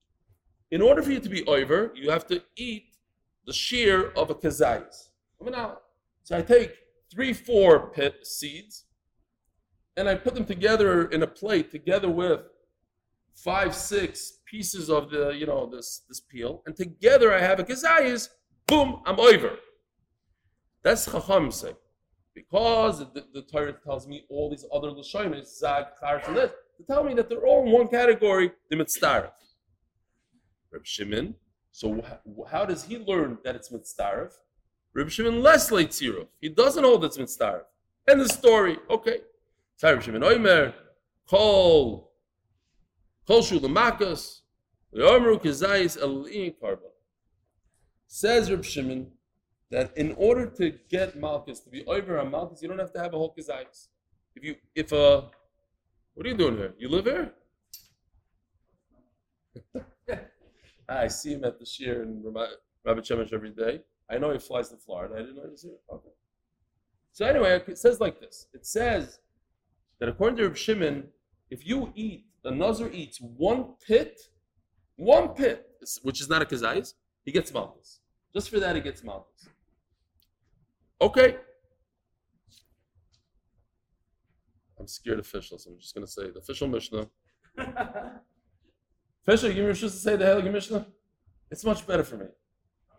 In 0.72 0.82
order 0.82 1.02
for 1.02 1.12
you 1.12 1.20
to 1.20 1.30
be 1.30 1.46
over, 1.48 1.92
you 1.96 2.12
have 2.12 2.28
to 2.28 2.42
eat 2.56 2.96
the 3.46 3.54
shear 3.54 4.12
of 4.12 4.30
a 4.30 4.36
kazayas. 4.36 5.10
So 6.24 6.38
I 6.38 6.42
take 6.42 6.74
three, 7.12 7.34
four 7.34 7.90
pit 7.90 8.28
seeds, 8.28 8.86
and 9.98 10.08
I 10.08 10.16
put 10.16 10.36
them 10.36 10.46
together 10.46 11.08
in 11.08 11.24
a 11.24 11.28
plate, 11.28 11.72
together 11.72 12.10
with 12.10 12.42
five, 13.34 13.74
six 13.74 14.40
pieces 14.46 14.90
of 14.90 15.10
the, 15.10 15.30
you 15.30 15.46
know, 15.46 15.66
this 15.66 16.04
this 16.08 16.20
peel, 16.20 16.62
and 16.66 16.76
together 16.76 17.34
I 17.34 17.40
have 17.40 17.60
a 17.60 17.64
kazayas. 17.64 18.30
Boom, 18.70 19.02
I'm 19.06 19.20
over. 19.20 19.58
That's 20.84 21.06
chacham 21.06 21.52
say 21.52 21.74
because 22.40 23.00
the, 23.14 23.26
the 23.34 23.42
Torah 23.42 23.74
tells 23.74 24.08
me 24.08 24.24
all 24.30 24.50
these 24.50 24.66
other 24.74 24.90
lashonis, 24.90 25.58
zag, 25.58 25.86
charetz, 26.02 26.28
and 26.28 26.38
this, 26.38 26.52
to 26.78 26.84
tell 26.84 27.04
me 27.04 27.14
that 27.14 27.28
they're 27.28 27.46
all 27.46 27.66
in 27.66 27.72
one 27.72 27.88
category, 27.88 28.52
the 28.70 28.76
mitzdarif. 28.78 29.32
Reb 30.72 30.86
Shimon. 30.86 31.36
So 31.72 32.02
wh- 32.02 32.50
how 32.50 32.66
does 32.66 32.84
he 32.84 32.98
learn 32.98 33.40
that 33.44 33.56
it's 33.56 33.70
mitzdarif? 33.70 34.32
Reb 34.94 35.10
Shimon 35.10 35.42
less 35.42 35.70
leitziruf. 35.70 36.28
He 36.40 36.50
doesn't 36.50 36.84
hold 36.84 37.04
it's 37.04 37.18
mitzdarif. 37.18 37.64
End 38.08 38.22
the 38.22 38.30
story. 38.30 38.78
Okay. 38.90 39.20
Sorry, 39.76 39.96
Reb 39.96 40.04
Shimon 40.04 40.22
Oimer. 40.22 40.74
Kol. 41.30 42.12
Kol 43.28 43.42
shu 43.42 43.60
lemakas. 43.60 44.42
Leomru 44.96 45.42
kazayis 45.42 46.02
elin 46.02 46.54
karba. 46.62 46.90
Says 48.12 48.50
Reb 48.50 48.66
Shimon, 48.66 49.12
that 49.70 49.96
in 49.96 50.14
order 50.18 50.48
to 50.48 50.74
get 50.90 51.16
Malchus 51.16 51.60
to 51.60 51.70
be 51.70 51.86
over 51.86 52.20
on 52.20 52.32
Malchus, 52.32 52.60
you 52.64 52.68
don't 52.68 52.80
have 52.80 52.92
to 52.94 53.00
have 53.00 53.14
a 53.14 53.18
whole 53.18 53.36
kazayis. 53.38 53.90
If 54.36 54.44
you, 54.44 54.56
if 54.74 54.92
uh, 54.92 55.22
what 56.16 56.26
are 56.26 56.30
you 56.30 56.36
doing 56.36 56.58
here? 56.58 56.74
You 56.80 56.90
live 56.90 57.06
here? 57.06 57.34
I 60.90 61.08
see 61.08 61.34
him 61.34 61.44
at 61.44 61.60
the 61.60 61.66
shear 61.68 62.02
in 62.02 62.24
Rabbi 62.84 63.02
Shemesh 63.02 63.32
every 63.32 63.52
day. 63.52 63.82
I 64.10 64.18
know 64.18 64.32
he 64.32 64.40
flies 64.40 64.70
to 64.70 64.78
Florida. 64.78 65.14
I 65.14 65.20
didn't 65.20 65.36
know 65.36 65.44
he 65.44 65.52
was 65.52 65.62
here. 65.62 65.78
Okay. 65.94 66.10
So 67.12 67.28
anyway, 67.28 67.62
it 67.68 67.78
says 67.78 68.00
like 68.00 68.20
this. 68.20 68.48
It 68.56 68.66
says 68.66 69.20
that 70.00 70.10
according 70.10 70.38
to 70.38 70.48
Reb 70.48 70.58
Shimon, 70.58 71.10
if 71.52 71.68
you 71.68 71.94
eat, 71.94 72.26
the 72.44 72.50
Nazar 72.50 72.90
eats 72.92 73.20
one 73.22 73.76
pit, 73.86 74.20
one 74.96 75.30
pit, 75.36 75.68
which 76.02 76.22
is 76.22 76.28
not 76.28 76.42
a 76.42 76.46
kazayis, 76.46 76.96
he 77.24 77.32
gets 77.32 77.54
Malchus. 77.54 77.99
Just 78.34 78.50
for 78.50 78.60
that, 78.60 78.76
it 78.76 78.84
gets 78.84 79.04
Malchus. 79.04 79.50
Okay. 81.02 81.38
I'm 84.80 84.88
scared 84.88 85.20
officials. 85.20 85.66
I'm 85.66 85.78
just 85.80 85.94
going 85.94 86.06
to 86.06 86.12
say 86.12 86.30
the 86.30 86.40
official 86.40 86.68
Mishnah. 86.68 87.08
Official, 89.28 89.54
give 89.54 89.68
me 89.68 89.74
to 89.74 89.90
say 89.90 90.16
the 90.16 90.26
Heilige 90.26 90.52
Mishnah? 90.52 90.88
It's 91.52 91.64
much 91.66 91.86
better 91.86 92.04
for 92.04 92.18
me. 92.18 92.26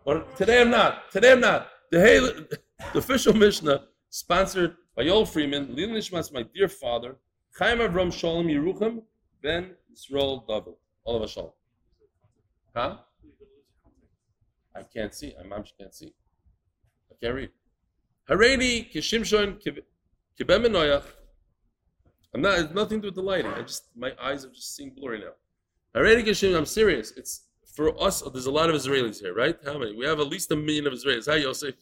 But 0.05 0.35
today 0.37 0.61
I'm 0.61 0.69
not. 0.69 1.11
Today 1.11 1.33
I'm 1.33 1.41
not. 1.41 1.67
The, 1.91 1.99
Heil- 1.99 2.45
the 2.93 2.99
official 2.99 3.33
Mishnah, 3.33 3.81
sponsored 4.09 4.75
by 4.95 5.03
Yoel 5.03 5.27
Freeman, 5.27 5.67
Lilin 5.75 5.91
Nishmas, 5.91 6.31
my 6.31 6.43
dear 6.53 6.67
father, 6.69 7.17
Chaim 7.57 7.79
Avram 7.79 8.13
Shalom 8.13 8.47
Yerucham, 8.47 9.01
Ben 9.43 9.71
Yisrael 9.91 10.47
David. 10.47 10.75
Olav 11.05 11.29
Shalom. 11.29 11.51
Huh? 12.75 12.97
I 14.75 14.83
can't 14.83 15.13
see. 15.13 15.33
My 15.41 15.47
mom 15.47 15.63
can't 15.79 15.93
see. 15.93 16.13
I 17.11 17.15
can't 17.21 17.35
read. 17.35 17.49
Haredi 18.29 18.91
kishimshon 18.93 19.61
kibem 20.39 20.65
noyach. 20.65 21.03
I'm 22.33 22.41
not. 22.41 22.59
It's 22.59 22.73
nothing 22.73 22.99
to 22.99 23.01
do 23.03 23.07
with 23.07 23.15
the 23.15 23.21
lighting. 23.21 23.51
I 23.51 23.61
just 23.61 23.85
my 23.95 24.13
eyes 24.21 24.45
are 24.45 24.49
just 24.49 24.75
seeing 24.75 24.91
blurry 24.91 25.19
now. 25.19 25.33
Haredi 25.99 26.25
kishim. 26.25 26.57
I'm 26.57 26.65
serious. 26.65 27.11
It's 27.17 27.47
for 27.75 28.01
us. 28.01 28.23
Oh, 28.25 28.29
there's 28.29 28.45
a 28.45 28.51
lot 28.51 28.69
of 28.69 28.75
Israelis 28.75 29.19
here, 29.19 29.33
right? 29.33 29.57
How 29.65 29.77
many? 29.77 29.95
We 29.95 30.05
have 30.05 30.19
at 30.19 30.27
least 30.27 30.51
a 30.51 30.55
million 30.55 30.87
of 30.87 30.93
Israelis. 30.93 31.29
Hi, 31.29 31.37
Yosef. 31.37 31.75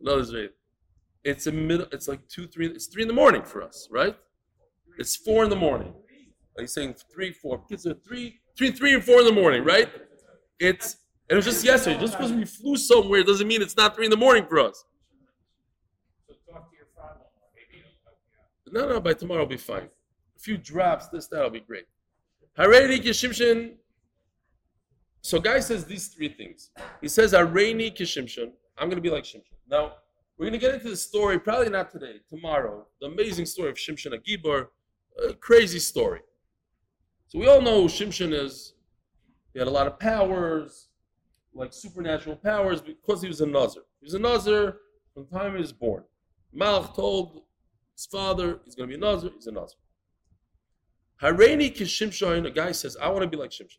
Another 0.00 0.20
Israeli. 0.20 0.50
It's 1.24 1.46
a 1.46 1.52
middle. 1.52 1.86
It's 1.92 2.08
like 2.08 2.26
two, 2.28 2.46
three. 2.46 2.66
It's 2.66 2.86
three 2.86 3.02
in 3.02 3.08
the 3.08 3.14
morning 3.14 3.42
for 3.42 3.62
us, 3.62 3.88
right? 3.90 4.16
It's 4.98 5.16
four 5.16 5.44
in 5.44 5.50
the 5.50 5.56
morning. 5.56 5.94
Are 6.56 6.62
you 6.62 6.66
saying 6.66 6.96
three, 7.12 7.32
four? 7.32 7.62
Kids 7.68 7.86
are 7.86 7.94
three, 7.94 8.40
between 8.56 8.76
three 8.76 8.92
and 8.94 9.04
four 9.04 9.20
in 9.20 9.26
the 9.26 9.32
morning, 9.32 9.62
right? 9.62 9.88
It's 10.58 10.96
and 11.28 11.34
it 11.34 11.36
was 11.36 11.44
just 11.44 11.64
yesterday. 11.64 12.00
Just 12.00 12.16
because 12.16 12.32
we 12.32 12.44
flew 12.44 12.76
somewhere 12.76 13.22
doesn't 13.22 13.46
mean 13.46 13.60
it's 13.60 13.76
not 13.76 13.94
three 13.94 14.06
in 14.06 14.10
the 14.10 14.16
morning 14.16 14.46
for 14.46 14.60
us. 14.60 14.84
No, 18.70 18.88
no, 18.88 19.00
by 19.00 19.14
tomorrow 19.14 19.40
will 19.40 19.46
be 19.46 19.56
fine. 19.56 19.88
A 20.36 20.38
few 20.38 20.58
drops, 20.58 21.08
this, 21.08 21.26
that'll 21.26 21.50
be 21.50 21.60
great. 21.60 21.86
Hareni 22.58 23.02
kishimshin. 23.02 23.74
So 25.22 25.40
guy 25.40 25.60
says 25.60 25.84
these 25.84 26.08
three 26.08 26.28
things. 26.28 26.70
He 27.00 27.08
says 27.08 27.32
Hareni 27.32 27.96
kishimshin. 27.96 28.52
I'm 28.78 28.88
gonna 28.88 29.00
be 29.00 29.10
like 29.10 29.24
Shimshon. 29.24 29.42
Now, 29.68 29.94
we're 30.36 30.46
gonna 30.46 30.58
get 30.58 30.74
into 30.74 30.88
the 30.88 30.96
story, 30.96 31.38
probably 31.38 31.68
not 31.68 31.90
today, 31.90 32.20
tomorrow. 32.28 32.86
The 33.00 33.08
amazing 33.08 33.46
story 33.46 33.70
of 33.70 33.76
Shimshon 33.76 34.12
Agibor, 34.14 34.68
a 35.28 35.34
crazy 35.34 35.80
story. 35.80 36.20
So 37.26 37.38
we 37.38 37.48
all 37.48 37.60
know 37.60 37.82
who 37.82 37.88
Shimshon 37.88 38.32
is. 38.32 38.74
He 39.52 39.58
had 39.58 39.68
a 39.68 39.70
lot 39.70 39.86
of 39.86 39.98
powers, 39.98 40.87
like 41.54 41.72
supernatural 41.72 42.36
powers, 42.36 42.80
because 42.80 43.22
he 43.22 43.28
was 43.28 43.40
a 43.40 43.46
Nazir. 43.46 43.82
He 44.00 44.06
was 44.06 44.14
a 44.14 44.18
Nazir 44.18 44.76
from 45.14 45.26
the 45.30 45.38
time 45.38 45.52
he 45.54 45.60
was 45.60 45.72
born. 45.72 46.04
Malach 46.56 46.94
told 46.94 47.42
his 47.94 48.06
father 48.06 48.60
he's 48.64 48.74
going 48.74 48.88
to 48.88 48.96
be 48.96 49.04
a 49.04 49.10
Nazir, 49.10 49.30
he's 49.34 49.46
a 49.46 49.52
Nazir. 49.52 49.78
Hareni 51.22 51.74
Kishimshon, 51.74 52.46
a 52.46 52.50
guy 52.50 52.72
says, 52.72 52.96
I 53.00 53.08
want 53.08 53.22
to 53.22 53.28
be 53.28 53.36
like 53.36 53.50
Shimshon. 53.50 53.78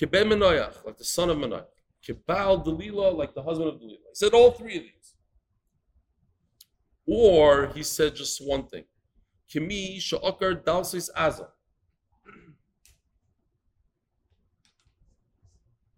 Kibem 0.00 0.32
Menoyach, 0.32 0.84
like 0.84 0.96
the 0.96 1.04
son 1.04 1.30
of 1.30 1.36
Menoyach. 1.36 1.66
Kibal 2.06 2.64
Delila, 2.64 3.16
like 3.16 3.34
the 3.34 3.42
husband 3.42 3.68
of 3.68 3.76
Delila. 3.76 4.08
He 4.08 4.14
said 4.14 4.32
all 4.32 4.52
three 4.52 4.76
of 4.76 4.82
these. 4.82 5.14
Or 7.06 7.68
he 7.68 7.82
said 7.82 8.14
just 8.14 8.44
one 8.46 8.66
thing. 8.66 8.84
Kimi 9.48 9.98
Sha'okar 9.98 10.62
Dalsis 10.62 11.08
Azah. 11.16 11.48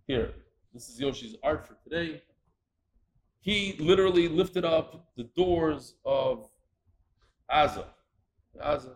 Here, 0.07 0.35
this 0.73 0.89
is 0.89 1.01
Yoshi's 1.01 1.37
art 1.43 1.67
for 1.67 1.77
today. 1.83 2.23
He 3.41 3.77
literally 3.79 4.29
lifted 4.29 4.65
up 4.65 5.09
the 5.17 5.25
doors 5.37 5.95
of 6.05 6.49
Aza. 7.51 7.85
Aza, 8.63 8.95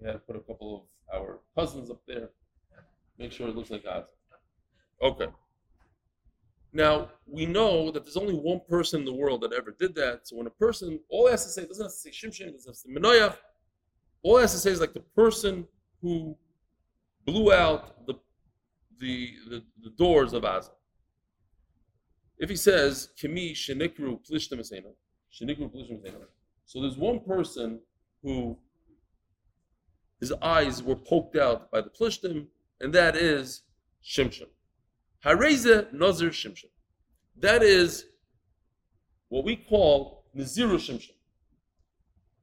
we 0.00 0.06
had 0.06 0.12
to 0.12 0.18
put 0.20 0.36
a 0.36 0.40
couple 0.40 0.88
of 1.10 1.20
our 1.20 1.40
cousins 1.56 1.90
up 1.90 2.00
there, 2.06 2.30
make 3.18 3.32
sure 3.32 3.48
it 3.48 3.56
looks 3.56 3.70
like 3.70 3.84
Aza. 3.84 4.06
Okay. 5.02 5.26
Now, 6.72 7.10
we 7.26 7.46
know 7.46 7.90
that 7.90 8.04
there's 8.04 8.16
only 8.16 8.34
one 8.34 8.60
person 8.68 9.00
in 9.00 9.04
the 9.04 9.12
world 9.12 9.40
that 9.40 9.52
ever 9.52 9.74
did 9.78 9.94
that. 9.96 10.28
So 10.28 10.36
when 10.36 10.46
a 10.46 10.50
person, 10.50 11.00
all 11.08 11.26
he 11.26 11.32
has 11.32 11.44
to 11.44 11.50
say, 11.50 11.66
doesn't 11.66 11.84
have 11.84 11.92
to 11.92 11.98
say 11.98 12.10
Shimshon, 12.10 12.52
doesn't 12.52 12.68
have 12.68 12.76
to 12.76 13.28
say 13.28 13.36
all 14.22 14.36
he 14.36 14.42
has 14.42 14.52
to 14.52 14.58
say 14.58 14.70
is 14.70 14.80
like 14.80 14.94
the 14.94 15.00
person 15.00 15.66
who 16.00 16.36
blew 17.24 17.52
out 17.52 18.06
the 18.06 18.14
the, 19.00 19.34
the, 19.48 19.62
the 19.82 19.90
doors 19.90 20.34
of 20.34 20.42
Aza. 20.42 20.70
If 22.40 22.48
he 22.48 22.56
says, 22.56 23.10
Kimi 23.16 23.52
shenikru 23.52 24.18
plishtim 24.28 24.58
shenikru 24.60 25.70
plishtim 25.72 26.00
so 26.64 26.80
there's 26.80 26.96
one 26.96 27.20
person 27.20 27.80
who 28.22 28.56
his 30.20 30.32
eyes 30.40 30.82
were 30.82 30.96
poked 30.96 31.36
out 31.36 31.70
by 31.70 31.80
the 31.80 31.90
plishtim, 31.90 32.46
and 32.80 32.92
that 32.92 33.16
is 33.16 33.62
Shimshon. 34.04 34.46
Hareze 35.24 35.92
Nazir 35.92 36.30
Shimshon. 36.30 36.70
That 37.36 37.62
is 37.62 38.04
what 39.28 39.44
we 39.44 39.56
call 39.56 40.24
Naziru 40.36 40.76
Shimshon. 40.76 41.14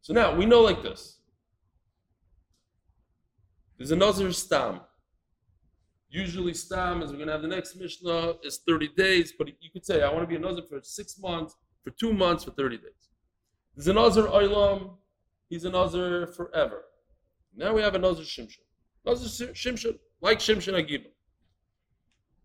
So 0.01 0.13
now 0.13 0.35
we 0.35 0.45
know 0.45 0.61
like 0.61 0.83
this. 0.83 1.19
There's 3.77 3.91
a 3.91 3.95
Nazir 3.95 4.31
Stam. 4.33 4.81
Usually, 6.09 6.53
stam, 6.53 7.03
as 7.03 7.09
we're 7.09 7.17
going 7.17 7.27
to 7.27 7.33
have 7.33 7.41
the 7.41 7.47
next 7.49 7.75
Mishnah, 7.75 8.35
is 8.43 8.61
30 8.65 8.89
days, 8.95 9.33
but 9.37 9.47
you 9.47 9.69
could 9.71 9.85
say, 9.85 10.03
I 10.03 10.09
want 10.09 10.21
to 10.23 10.27
be 10.27 10.35
a 10.35 10.39
Nazir 10.39 10.63
for 10.69 10.79
six 10.81 11.19
months, 11.19 11.55
for 11.83 11.91
two 11.91 12.13
months, 12.13 12.45
for 12.45 12.51
30 12.51 12.77
days. 12.77 13.09
There's 13.75 13.87
a 13.87 13.93
Nazir 13.93 14.23
Oilam, 14.23 14.95
he's 15.49 15.65
a 15.65 15.69
Nazir 15.69 16.27
forever. 16.27 16.83
Now 17.55 17.73
we 17.73 17.81
have 17.81 17.95
a 17.95 17.99
Nazir 17.99 18.23
Shimshon. 18.23 18.59
Nazir 19.05 19.47
Shimshon, 19.47 19.97
like 20.21 20.39
Shimshon 20.39 20.73
Agibah. 20.73 21.11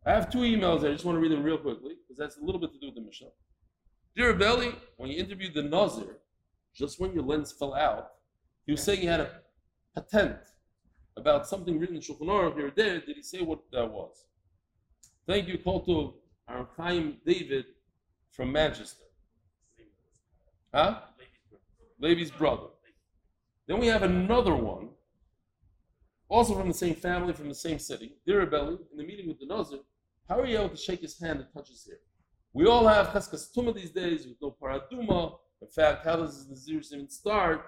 I 0.05 0.11
have 0.11 0.31
two 0.31 0.38
emails 0.38 0.79
I 0.79 0.92
just 0.92 1.05
want 1.05 1.16
to 1.16 1.20
read 1.20 1.31
them 1.31 1.44
real 1.44 1.59
quickly, 1.59 1.94
because 2.03 2.18
that's 2.18 2.38
a 2.38 2.44
little 2.44 2.61
bit 2.61 2.72
to 2.72 2.81
do 2.81 2.87
with 2.87 2.96
the 2.96 3.01
Mishnah. 3.01 3.29
Dear 4.16 4.35
Belly, 4.35 4.75
when 4.96 5.11
you 5.11 5.18
interviewed 5.18 5.55
the 5.55 5.62
Nazir, 5.62 6.18
just 6.75 7.01
when 7.01 7.12
your 7.12 7.22
lens 7.22 7.53
fell 7.53 7.75
out, 7.75 8.11
he 8.66 8.72
was 8.72 8.83
saying 8.83 9.01
he 9.01 9.07
had 9.07 9.20
a 9.20 9.31
patent 9.94 10.38
about 11.16 11.46
something 11.46 11.79
written 11.79 11.96
in 11.96 12.03
Shulchan 12.03 12.27
Aruch 12.27 12.55
here 12.57 12.68
or 12.68 12.72
there, 12.75 13.01
did 13.01 13.16
he 13.16 13.22
say 13.22 13.40
what 13.42 13.61
that 13.72 13.90
was? 13.90 14.25
Thank 15.27 15.48
you, 15.48 15.59
Kolto 15.59 16.14
Chaim 16.77 17.18
David 17.27 17.66
from 18.31 18.51
Manchester. 18.53 19.05
Huh? 20.75 21.01
Levi's 22.01 22.31
brother. 22.31 22.68
Then 23.68 23.79
we 23.79 23.87
have 23.87 24.03
another 24.03 24.55
one, 24.55 24.88
also 26.29 26.55
from 26.55 26.68
the 26.68 26.75
same 26.75 26.94
family, 26.94 27.33
from 27.33 27.48
the 27.48 27.55
same 27.55 27.79
city. 27.79 28.16
Dear 28.27 28.44
Rebelli, 28.46 28.79
in 28.90 28.96
the 28.96 29.05
meeting 29.05 29.29
with 29.29 29.38
the 29.38 29.46
Nazir, 29.46 29.79
how 30.29 30.40
are 30.40 30.46
you 30.46 30.59
able 30.59 30.70
to 30.70 30.77
shake 30.77 31.01
his 31.01 31.20
hand 31.20 31.40
and 31.40 31.48
touch 31.55 31.68
his 31.68 31.87
hair? 31.87 31.98
We 32.55 32.66
all 32.66 32.87
have 32.88 33.09
cheskas 33.09 33.53
tuma 33.55 33.75
these 33.75 33.90
days 33.90 34.27
with 34.27 34.37
no 34.42 34.57
paraduma. 34.61 35.38
In 35.61 35.68
fact, 35.68 36.05
how 36.05 36.16
does 36.16 36.44
the 36.44 36.51
Nazir 36.51 36.81
even 36.92 37.09
start? 37.09 37.64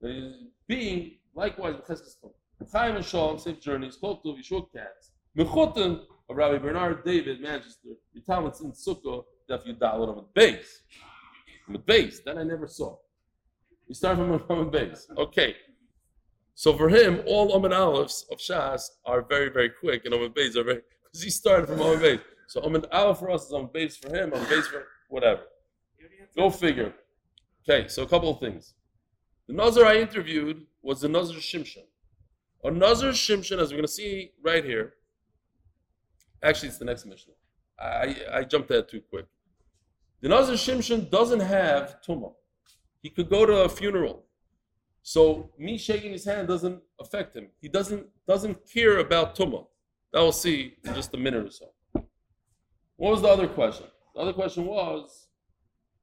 Being 0.00 1.18
likewise 1.34 1.74
with 1.74 1.86
cheskas 1.86 2.16
tuma. 2.22 2.32
Chaim 2.72 2.96
and 2.96 3.04
Shalom, 3.04 3.38
safe 3.38 3.60
journeys, 3.60 3.98
Koltov, 4.02 4.38
Yeshua 4.38 4.66
Cats. 4.74 5.12
Mechutim 5.36 6.00
of 6.28 6.36
Rabbi 6.36 6.58
Bernard 6.58 7.04
David, 7.04 7.40
Manchester. 7.40 7.90
Your 8.12 8.24
talents 8.24 8.60
in 8.60 8.72
Sukkah, 8.72 9.24
Daf 9.48 9.66
Yudal 9.66 10.08
on 10.08 10.16
the 10.16 10.24
base. 10.34 10.82
On 11.68 11.74
the 11.74 11.78
base, 11.78 12.20
that 12.20 12.38
I 12.38 12.42
never 12.42 12.66
saw. 12.66 12.96
You 13.86 13.94
start 13.94 14.16
from 14.16 14.32
a 14.60 14.64
base. 14.64 15.06
Okay. 15.16 15.54
So 16.54 16.76
for 16.76 16.88
him, 16.88 17.22
all 17.26 17.52
Omen 17.52 17.72
Aleph 17.72 18.12
of 18.32 18.38
Shas 18.38 18.82
are 19.04 19.22
very, 19.22 19.50
very 19.50 19.68
quick, 19.68 20.06
and 20.06 20.14
Omen 20.14 20.32
Beis 20.32 20.56
are 20.56 20.64
very, 20.64 20.80
because 21.04 21.22
he 21.22 21.30
started 21.30 21.66
from 21.68 21.80
Omen 21.80 22.00
Beis. 22.00 22.20
So 22.48 22.62
Omen 22.62 22.84
Aleph 22.92 23.18
for 23.18 23.30
us 23.30 23.46
is 23.46 23.52
on 23.52 23.68
base 23.72 23.96
for 23.96 24.08
him, 24.08 24.32
on 24.32 24.40
base 24.48 24.66
for 24.66 24.84
whatever. 25.08 25.42
Go 26.34 26.50
figure. 26.50 26.94
Okay, 27.68 27.88
so 27.88 28.02
a 28.02 28.06
couple 28.06 28.30
of 28.30 28.40
things. 28.40 28.74
The 29.48 29.54
Nazar 29.54 29.84
I 29.84 29.98
interviewed 29.98 30.66
was 30.82 31.00
the 31.02 31.08
Nazar 31.08 31.36
Shimshon. 31.36 31.84
A 32.64 32.70
Nazir 32.70 33.10
Shimshon, 33.10 33.60
as 33.60 33.70
we're 33.70 33.78
going 33.78 33.82
to 33.82 33.88
see 33.88 34.32
right 34.42 34.64
here, 34.64 34.94
actually, 36.42 36.68
it's 36.68 36.78
the 36.78 36.84
next 36.84 37.06
Mishnah. 37.06 37.34
I, 37.78 38.16
I 38.32 38.44
jumped 38.44 38.68
that 38.68 38.88
too 38.88 39.00
quick. 39.00 39.26
The 40.22 40.28
Nazir 40.28 40.54
Shimshon 40.54 41.10
doesn't 41.10 41.40
have 41.40 41.98
Tumah. 42.06 42.32
He 43.02 43.10
could 43.10 43.28
go 43.28 43.46
to 43.46 43.58
a 43.64 43.68
funeral. 43.68 44.24
So 45.02 45.50
me 45.58 45.78
shaking 45.78 46.10
his 46.10 46.24
hand 46.24 46.48
doesn't 46.48 46.82
affect 47.00 47.36
him. 47.36 47.48
He 47.60 47.68
doesn't 47.68 48.06
doesn't 48.26 48.58
care 48.68 48.98
about 48.98 49.36
Tumah. 49.36 49.66
That 50.12 50.20
we'll 50.20 50.32
see 50.32 50.74
in 50.84 50.94
just 50.94 51.14
a 51.14 51.16
minute 51.16 51.46
or 51.46 51.50
so. 51.50 51.66
What 52.96 53.12
was 53.12 53.22
the 53.22 53.28
other 53.28 53.46
question? 53.46 53.86
The 54.14 54.20
other 54.22 54.32
question 54.32 54.66
was 54.66 55.28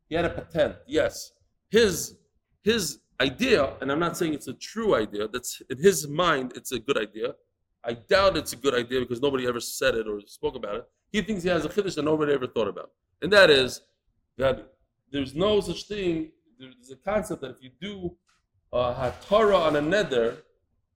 he 0.07 0.15
had 0.15 0.23
a 0.23 0.29
patent. 0.29 0.75
Yes. 0.87 1.33
His 1.69 2.15
his 2.61 2.99
idea, 3.21 3.73
and 3.81 3.91
I'm 3.91 3.99
not 3.99 4.17
saying 4.17 4.33
it's 4.33 4.47
a 4.47 4.53
true 4.53 4.95
idea, 4.95 5.27
that's 5.27 5.61
in 5.69 5.77
his 5.77 6.07
mind, 6.07 6.53
it's 6.55 6.71
a 6.71 6.79
good 6.79 6.97
idea. 6.97 7.35
I 7.83 7.93
doubt 7.93 8.37
it's 8.37 8.53
a 8.53 8.55
good 8.55 8.73
idea 8.73 9.01
because 9.01 9.21
nobody 9.21 9.45
ever 9.47 9.59
said 9.59 9.95
it 9.95 10.07
or 10.07 10.21
spoke 10.21 10.55
about 10.55 10.75
it. 10.75 10.85
He 11.11 11.21
thinks 11.21 11.43
he 11.43 11.49
has 11.49 11.65
a 11.65 11.69
chiddush 11.69 11.95
that 11.95 12.05
nobody 12.05 12.33
ever 12.33 12.47
thought 12.47 12.67
about. 12.67 12.91
And 13.21 13.31
that 13.33 13.49
is 13.49 13.81
that 14.37 14.73
there's 15.11 15.35
no 15.35 15.59
such 15.61 15.83
thing, 15.83 16.31
there's 16.59 16.91
a 16.91 16.95
concept 16.95 17.41
that 17.41 17.51
if 17.51 17.57
you 17.61 17.71
do 17.79 18.15
uh, 18.71 18.95
a 18.97 19.13
hatara 19.29 19.59
on 19.59 19.75
a 19.75 19.81
neder, 19.81 20.37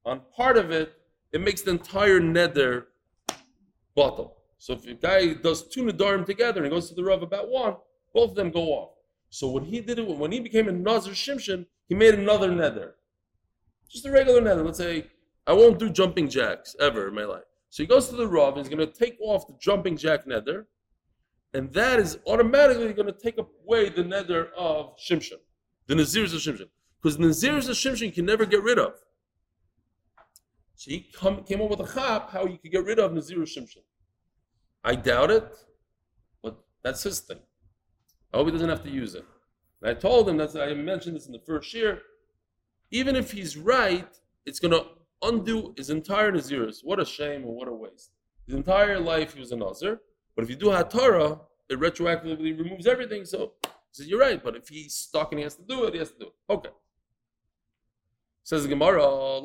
on 0.05 0.21
part 0.35 0.57
of 0.57 0.71
it, 0.71 0.93
it 1.31 1.41
makes 1.41 1.61
the 1.61 1.71
entire 1.71 2.19
neder 2.19 2.85
botel. 3.95 4.31
So 4.57 4.73
if 4.73 4.87
a 4.87 4.93
guy 4.93 5.33
does 5.33 5.67
two 5.67 5.83
nedarim 5.83 6.25
together 6.25 6.63
and 6.63 6.71
he 6.71 6.75
goes 6.75 6.89
to 6.89 6.95
the 6.95 7.03
Rav 7.03 7.21
about 7.21 7.49
one, 7.49 7.75
both 8.13 8.31
of 8.31 8.35
them 8.35 8.49
go 8.49 8.69
off. 8.69 8.89
So 9.29 9.49
what 9.49 9.63
he 9.63 9.81
did, 9.81 9.99
it, 9.99 10.07
when 10.07 10.31
he 10.31 10.39
became 10.39 10.67
a 10.67 10.71
Nazir 10.71 11.13
Shimshon, 11.13 11.65
he 11.87 11.95
made 11.95 12.13
another 12.13 12.49
neder. 12.49 12.91
Just 13.89 14.05
a 14.05 14.11
regular 14.11 14.41
neder. 14.41 14.65
Let's 14.65 14.77
say, 14.77 15.07
I 15.45 15.53
won't 15.53 15.79
do 15.79 15.89
jumping 15.89 16.29
jacks 16.29 16.75
ever 16.79 17.07
in 17.07 17.15
my 17.15 17.23
life. 17.23 17.43
So 17.69 17.83
he 17.83 17.87
goes 17.87 18.09
to 18.09 18.15
the 18.15 18.27
Rav 18.27 18.55
and 18.55 18.65
he's 18.65 18.73
going 18.73 18.85
to 18.85 18.93
take 18.93 19.17
off 19.21 19.47
the 19.47 19.55
jumping 19.59 19.97
jack 19.97 20.25
neder. 20.25 20.65
and 21.53 21.71
that 21.73 21.99
is 21.99 22.19
automatically 22.27 22.91
going 22.93 23.07
to 23.07 23.19
take 23.19 23.37
away 23.37 23.89
the 23.89 24.03
neder 24.03 24.49
of 24.57 24.97
Shimshon, 24.97 25.39
the 25.87 25.95
Nazirs 25.95 26.33
of 26.33 26.41
Shimshon. 26.41 26.69
Because 27.01 27.17
Nazirs 27.17 27.69
of 27.69 27.75
Shimshon 27.75 28.13
can 28.13 28.25
never 28.25 28.45
get 28.45 28.61
rid 28.63 28.77
of. 28.77 28.93
So 30.75 30.91
he 30.91 31.09
come, 31.13 31.43
came 31.43 31.61
up 31.61 31.69
with 31.69 31.79
a 31.79 31.93
chap 31.93 32.29
how 32.31 32.45
you 32.45 32.57
could 32.57 32.71
get 32.71 32.83
rid 32.85 32.99
of 32.99 33.13
Nazir 33.13 33.39
Shimshon. 33.39 33.83
I 34.83 34.95
doubt 34.95 35.31
it, 35.31 35.55
but 36.43 36.59
that's 36.83 37.03
his 37.03 37.19
thing. 37.19 37.39
I 38.33 38.37
hope 38.37 38.47
he 38.47 38.51
doesn't 38.51 38.69
have 38.69 38.83
to 38.83 38.89
use 38.89 39.15
it. 39.15 39.25
And 39.81 39.91
I 39.91 39.93
told 39.93 40.27
him, 40.27 40.37
that 40.37 40.55
I 40.55 40.73
mentioned 40.73 41.15
this 41.15 41.27
in 41.27 41.33
the 41.33 41.39
first 41.39 41.73
year, 41.73 42.01
even 42.91 43.15
if 43.15 43.31
he's 43.31 43.57
right, 43.57 44.07
it's 44.45 44.59
going 44.59 44.71
to 44.71 44.85
undo 45.21 45.73
his 45.77 45.89
entire 45.89 46.31
Naziris. 46.31 46.79
What 46.83 46.99
a 46.99 47.05
shame 47.05 47.43
and 47.43 47.53
what 47.53 47.67
a 47.67 47.73
waste. 47.73 48.11
His 48.45 48.55
entire 48.55 48.99
life 48.99 49.33
he 49.33 49.39
was 49.39 49.51
a 49.51 49.57
Nazir, 49.57 49.99
but 50.35 50.43
if 50.43 50.49
you 50.49 50.55
do 50.55 50.67
Hatara, 50.67 51.39
it 51.69 51.79
retroactively 51.79 52.57
removes 52.57 52.87
everything. 52.87 53.25
So 53.25 53.53
he 53.63 53.69
says, 53.91 54.07
You're 54.07 54.21
right, 54.21 54.41
but 54.41 54.55
if 54.55 54.69
he's 54.69 54.93
stuck 54.93 55.31
and 55.31 55.39
he 55.39 55.43
has 55.43 55.55
to 55.55 55.63
do 55.63 55.83
it, 55.83 55.93
he 55.93 55.99
has 55.99 56.11
to 56.11 56.19
do 56.19 56.27
it. 56.27 56.33
Okay. 56.49 56.69
Says 58.43 58.63
the 58.63 58.69
Gemara, 58.69 59.41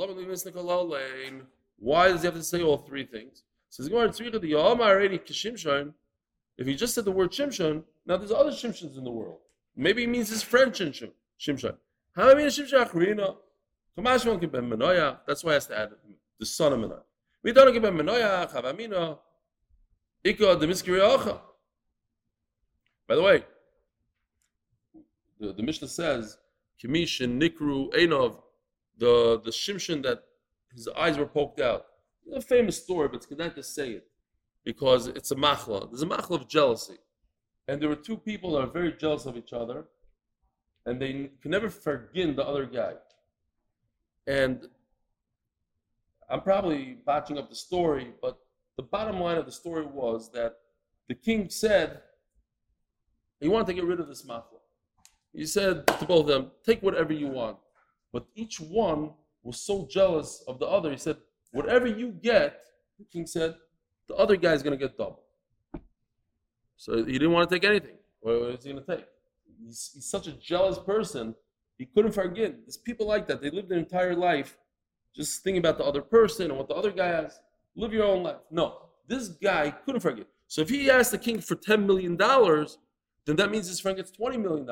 why 1.79 2.09
does 2.09 2.21
he 2.21 2.27
have 2.27 2.37
to 2.37 2.45
say 2.45 2.63
all 2.63 2.79
three 2.79 3.05
things? 3.05 3.43
Says 3.69 3.89
Gemara, 3.89 4.09
if 4.09 4.17
he 6.67 6.75
just 6.77 6.95
said 6.95 7.05
the 7.05 7.11
word 7.11 7.33
Shimshon, 7.33 7.83
now 8.07 8.17
there's 8.17 8.31
other 8.31 8.53
Shimshons 8.53 8.97
in 8.97 9.03
the 9.03 9.11
world. 9.11 9.41
Maybe 9.77 10.03
he 10.03 10.07
means 10.07 10.29
his 10.29 10.43
friend 10.43 10.73
Shimshon. 10.73 11.77
How 12.15 12.31
I 12.31 12.35
mean 12.35 12.47
Shimshon 12.47 13.37
that's 15.27 15.45
why 15.45 15.51
I 15.51 15.55
has 15.55 15.67
to 15.67 15.79
add 15.79 15.91
the 16.39 16.47
son 16.47 16.73
of 16.73 16.81
Manoah. 16.81 17.03
We 17.43 17.53
don't 17.53 17.73
give 17.73 17.85
him 17.85 17.97
Manoah, 17.97 18.49
Chavamina, 18.53 19.19
Ika, 20.25 20.57
the 20.57 20.67
Miskiri 20.67 21.41
By 23.09 23.17
the 23.17 23.23
way, 23.23 23.45
the, 25.41 25.53
the 25.53 25.63
Mishnah 25.63 25.89
says, 25.89 26.39
Kimish 26.83 27.23
and 27.23 27.41
Nikru 27.41 27.93
Einov, 27.95 28.37
the, 28.99 29.41
the 29.45 29.51
Shimshon 29.51 30.03
that 30.05 30.23
his 30.75 30.89
eyes 30.97 31.19
were 31.19 31.27
poked 31.27 31.61
out. 31.61 31.87
It's 32.27 32.45
a 32.45 32.49
famous 32.49 32.83
story, 32.83 33.09
but 33.09 33.17
it's 33.17 33.27
good 33.27 33.39
to 33.39 33.63
say 33.63 33.91
it 33.91 34.07
because 34.65 35.09
it's 35.09 35.31
a 35.33 35.37
machla. 35.37 35.91
There's 35.91 36.03
a 36.03 36.07
machla 36.07 36.37
of 36.37 36.49
jealousy. 36.49 36.99
And 37.69 37.81
there 37.81 37.89
were 37.89 37.97
two 37.97 38.17
people 38.17 38.53
that 38.53 38.63
are 38.63 38.67
very 38.67 38.93
jealous 38.93 39.27
of 39.27 39.37
each 39.37 39.53
other, 39.53 39.85
and 40.87 41.01
they 41.01 41.31
can 41.41 41.51
never 41.51 41.71
forgive 41.71 42.37
the 42.37 42.45
other 42.45 42.67
guy. 42.67 42.95
And 44.27 44.67
I'm 46.29 46.41
probably 46.41 46.99
botching 47.05 47.39
up 47.39 47.49
the 47.49 47.57
story, 47.57 48.13
but 48.21 48.39
the 48.77 48.83
bottom 48.83 49.21
line 49.21 49.39
of 49.39 49.47
the 49.47 49.53
story 49.53 49.85
was 49.85 50.31
that 50.33 50.55
the 51.09 51.15
king 51.15 51.51
said 51.51 52.01
he 53.41 53.49
wanted 53.49 53.67
to 53.67 53.75
get 53.75 53.85
rid 53.85 54.01
of 54.01 54.09
this 54.09 54.25
mafia. 54.25 54.59
He 55.33 55.47
said 55.47 55.87
to 55.87 56.05
both 56.05 56.23
of 56.23 56.27
them, 56.27 56.51
take 56.65 56.83
whatever 56.83 57.13
you 57.13 57.27
want. 57.27 57.57
But 58.13 58.27
each 58.35 58.61
one 58.61 59.11
was 59.43 59.61
so 59.61 59.87
jealous 59.91 60.45
of 60.47 60.59
the 60.59 60.67
other. 60.67 60.91
He 60.91 60.97
said, 60.97 61.17
whatever 61.53 61.87
you 61.87 62.11
get, 62.11 62.61
the 62.99 63.05
king 63.05 63.27
said, 63.27 63.57
the 64.09 64.15
other 64.15 64.37
guy's 64.37 64.63
going 64.63 64.79
to 64.79 64.83
get 64.83 64.97
double. 64.97 65.23
So 66.83 66.97
he 66.97 67.13
didn't 67.13 67.31
want 67.31 67.49
to 67.49 67.55
take 67.55 67.63
anything. 67.63 67.95
What 68.19 68.35
is 68.35 68.65
he 68.65 68.73
going 68.73 68.85
to 68.85 68.97
take? 68.97 69.07
He's, 69.65 69.93
he's 69.95 70.11
such 70.11 70.27
a 70.27 70.33
jealous 70.33 70.81
person 70.81 71.37
he 71.79 71.87
couldn't 71.87 72.11
forgive. 72.13 72.55
There's 72.65 72.77
people 72.77 73.07
like 73.07 73.29
that. 73.29 73.41
They 73.41 73.51
live 73.51 73.69
their 73.69 73.79
entire 73.79 74.17
life 74.17 74.59
just 75.15 75.45
thinking 75.45 75.59
about 75.59 75.79
the 75.79 75.85
other 75.85 76.03
person 76.03 76.51
and 76.51 76.59
what 76.59 76.67
the 76.67 76.75
other 76.75 76.91
guy 76.91 77.07
has. 77.07 77.39
Live 77.77 77.93
your 77.93 78.05
own 78.05 78.25
life. 78.25 78.39
No, 78.51 78.89
this 79.07 79.29
guy 79.29 79.71
couldn't 79.71 80.01
forgive. 80.01 80.27
So 80.49 80.61
if 80.61 80.69
he 80.69 80.91
asked 80.91 81.13
the 81.13 81.19
king 81.19 81.41
for 81.41 81.55
$10 81.55 81.87
million, 81.87 82.17
then 82.17 83.37
that 83.37 83.51
means 83.53 83.69
his 83.69 83.79
friend 83.79 83.97
gets 83.97 84.11
$20 84.11 84.43
million. 84.43 84.69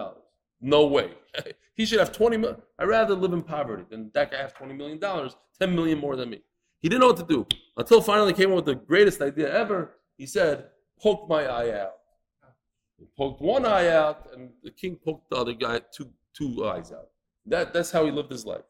No 0.61 0.87
way. 0.87 1.13
he 1.75 1.87
should 1.87 2.01
have 2.01 2.11
20 2.11 2.37
million. 2.39 2.61
I'd 2.77 2.89
rather 2.89 3.15
live 3.15 3.33
in 3.33 3.43
poverty 3.43 3.85
than 3.89 4.11
that 4.15 4.33
guy 4.33 4.39
have 4.39 4.55
$20 4.55 4.77
million, 4.77 4.99
10 4.99 5.75
million 5.75 5.99
more 5.99 6.17
than 6.17 6.29
me. 6.29 6.43
He 6.81 6.89
didn't 6.89 7.03
know 7.03 7.09
what 7.09 7.19
to 7.19 7.25
do 7.25 7.47
until 7.77 8.01
finally 8.03 8.33
came 8.33 8.51
up 8.51 8.57
with 8.57 8.65
the 8.65 8.75
greatest 8.75 9.23
idea 9.23 9.53
ever. 9.55 9.97
He 10.17 10.27
said, 10.27 10.71
poke 11.01 11.29
my 11.29 11.45
eye 11.47 11.81
out. 11.81 11.93
He 13.01 13.07
poked 13.17 13.41
one 13.41 13.65
eye 13.65 13.89
out, 13.89 14.29
and 14.35 14.51
the 14.63 14.71
king 14.71 14.97
poked 14.97 15.31
the 15.31 15.37
other 15.37 15.55
guy 15.55 15.81
two 15.91 16.11
two 16.35 16.67
eyes 16.67 16.93
out. 16.93 17.09
That, 17.47 17.73
that's 17.73 17.91
how 17.91 18.05
he 18.05 18.11
lived 18.11 18.31
his 18.31 18.45
life. 18.45 18.63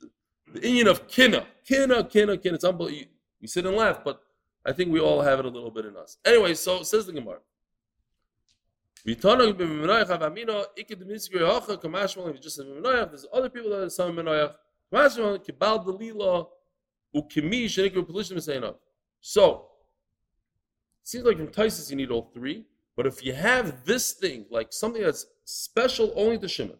The, 0.00 0.10
the 0.52 0.66
Indian 0.66 0.88
of 0.88 1.08
kina, 1.08 1.46
kina, 1.64 2.04
kina, 2.04 2.36
kina. 2.36 2.54
It's 2.54 2.64
unbelievable. 2.64 3.10
We 3.40 3.48
sit 3.48 3.64
and 3.66 3.74
laugh, 3.74 4.04
but 4.04 4.20
I 4.64 4.72
think 4.72 4.92
we 4.92 5.00
all 5.00 5.22
have 5.22 5.38
it 5.40 5.46
a 5.46 5.48
little 5.48 5.70
bit 5.70 5.86
in 5.86 5.96
us. 5.96 6.18
Anyway, 6.24 6.54
so 6.54 6.82
says 6.82 7.06
the 7.06 7.12
Gemara. 7.12 7.38
Just 9.04 9.26
there's 12.56 13.26
other 13.32 13.48
people 13.48 13.70
that 13.70 13.82
are 13.82 13.90
some 13.90 14.14
Menoyach. 14.16 14.54
So, 19.24 19.66
it 21.00 21.08
seems 21.08 21.24
like 21.24 21.36
from 21.36 21.48
Taisus 21.48 21.90
you 21.90 21.96
need 21.96 22.10
all 22.10 22.30
three, 22.32 22.64
but 22.96 23.06
if 23.06 23.24
you 23.24 23.32
have 23.32 23.84
this 23.84 24.12
thing, 24.12 24.46
like 24.50 24.72
something 24.72 25.02
that's 25.02 25.26
special 25.44 26.12
only 26.16 26.38
to 26.38 26.48
Shimon, 26.48 26.76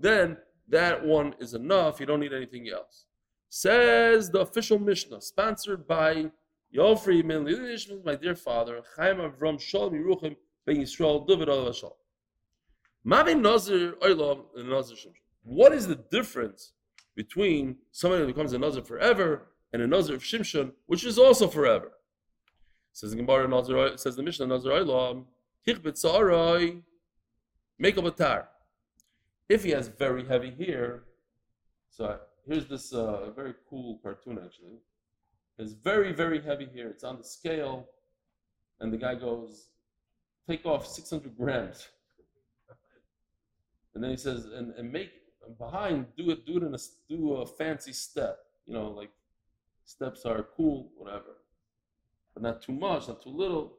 then 0.00 0.36
that 0.68 1.04
one 1.04 1.34
is 1.38 1.54
enough. 1.54 2.00
You 2.00 2.06
don't 2.06 2.20
need 2.20 2.32
anything 2.32 2.68
else. 2.68 3.04
Says 3.48 4.30
the 4.30 4.40
official 4.40 4.78
Mishnah, 4.78 5.20
sponsored 5.20 5.86
by 5.86 6.30
Yofri 6.74 7.26
Ben 7.26 8.02
my 8.04 8.14
dear 8.14 8.34
father, 8.34 8.80
Chaim 8.96 9.18
Avram 9.18 9.60
Shalom 9.60 9.92
Yeruchim 9.92 10.36
Ben 10.64 10.76
Yisrael 10.76 11.26
David 11.26 11.50
Al 11.50 11.64
Nazir 13.04 13.94
Nazir 14.56 14.96
What 15.42 15.74
is 15.74 15.86
the 15.86 15.96
difference 16.10 16.72
between 17.14 17.76
somebody 17.90 18.22
who 18.22 18.28
becomes 18.28 18.54
a 18.54 18.58
Nazir 18.58 18.82
forever 18.82 19.48
and 19.74 19.82
a 19.82 19.86
Nazir 19.86 20.16
of 20.16 20.22
Shimshon, 20.22 20.72
which 20.86 21.04
is 21.04 21.18
also 21.18 21.46
forever? 21.46 21.92
Says 22.92 23.10
the 23.10 23.16
Gemara 23.16 23.98
says 23.98 24.16
the 24.16 24.22
Mishnah 24.22 24.46
Hichbet 25.66 25.96
Sa'arai, 25.96 26.82
make 27.78 27.96
a 27.96 28.02
batar. 28.02 28.46
If 29.48 29.64
he 29.64 29.70
has 29.70 29.88
very 29.88 30.26
heavy 30.26 30.50
hair, 30.50 31.04
so 31.90 32.18
here's 32.46 32.66
this 32.66 32.92
uh, 32.92 33.30
very 33.30 33.54
cool 33.68 33.98
cartoon 34.02 34.38
actually. 34.44 34.78
It's 35.58 35.72
very, 35.72 36.12
very 36.12 36.40
heavy 36.40 36.68
hair. 36.74 36.88
It's 36.88 37.04
on 37.04 37.18
the 37.18 37.24
scale, 37.24 37.86
and 38.80 38.92
the 38.92 38.96
guy 38.96 39.14
goes, 39.14 39.68
take 40.48 40.64
off 40.66 40.86
600 40.86 41.36
grams. 41.36 41.88
And 43.94 44.02
then 44.02 44.10
he 44.10 44.16
says, 44.16 44.46
and, 44.46 44.74
and 44.74 44.90
make 44.90 45.10
behind, 45.58 46.06
do 46.16 46.30
it, 46.30 46.46
do 46.46 46.56
it 46.56 46.62
in 46.62 46.74
a 46.74 46.78
do 47.08 47.34
a 47.34 47.46
fancy 47.46 47.92
step. 47.92 48.38
You 48.66 48.74
know, 48.74 48.88
like 48.88 49.10
steps 49.84 50.24
are 50.24 50.46
cool, 50.56 50.90
whatever, 50.96 51.41
but 52.34 52.42
not 52.42 52.62
too 52.62 52.72
much, 52.72 53.08
not 53.08 53.22
too 53.22 53.30
little. 53.30 53.74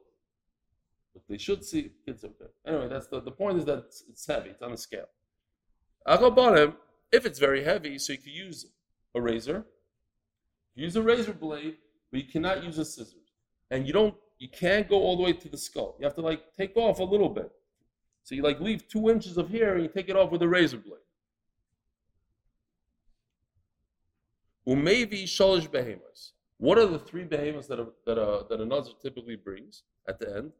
But 1.12 1.22
they 1.28 1.38
should 1.38 1.64
see 1.64 1.92
kids 2.04 2.24
okay. 2.24 2.50
Anyway, 2.66 2.88
that's 2.88 3.06
the, 3.06 3.20
the 3.20 3.30
point 3.30 3.58
is 3.58 3.64
that 3.66 3.78
it's, 3.78 4.04
it's 4.08 4.26
heavy, 4.26 4.50
it's 4.50 4.62
on 4.62 4.72
a 4.72 4.76
scale. 4.76 5.06
Akabarim, 6.06 6.74
if 7.12 7.24
it's 7.24 7.38
very 7.38 7.62
heavy, 7.62 7.98
so 7.98 8.12
you 8.12 8.18
could 8.18 8.32
use 8.32 8.66
a 9.14 9.20
razor, 9.20 9.64
use 10.74 10.96
a 10.96 11.02
razor 11.02 11.32
blade, 11.32 11.76
but 12.10 12.20
you 12.20 12.26
cannot 12.26 12.62
use 12.62 12.78
a 12.78 12.84
scissors. 12.84 13.32
And 13.70 13.86
you 13.86 13.92
don't 13.92 14.14
you 14.38 14.48
can't 14.48 14.88
go 14.88 14.96
all 14.96 15.16
the 15.16 15.22
way 15.22 15.32
to 15.32 15.48
the 15.48 15.56
skull. 15.56 15.96
You 15.98 16.04
have 16.04 16.14
to 16.16 16.20
like 16.20 16.52
take 16.54 16.76
off 16.76 16.98
a 16.98 17.04
little 17.04 17.30
bit. 17.30 17.50
So 18.24 18.34
you 18.34 18.42
like 18.42 18.60
leave 18.60 18.86
two 18.88 19.08
inches 19.08 19.38
of 19.38 19.48
hair 19.48 19.74
and 19.74 19.82
you 19.82 19.88
take 19.88 20.10
it 20.10 20.16
off 20.16 20.30
with 20.30 20.42
a 20.42 20.48
razor 20.48 20.76
blade. 20.76 21.00
Umevi 24.68 25.24
shalish 25.24 25.70
behemoths. 25.70 26.33
What 26.64 26.78
are 26.78 26.86
the 26.86 26.98
three 26.98 27.24
behemoths 27.24 27.68
that 27.68 27.78
a, 27.78 27.88
that 28.06 28.16
a, 28.16 28.46
that 28.48 28.58
a 28.58 28.64
nazir 28.64 28.94
typically 29.02 29.36
brings 29.36 29.82
at 30.08 30.18
the 30.18 30.34
end? 30.34 30.52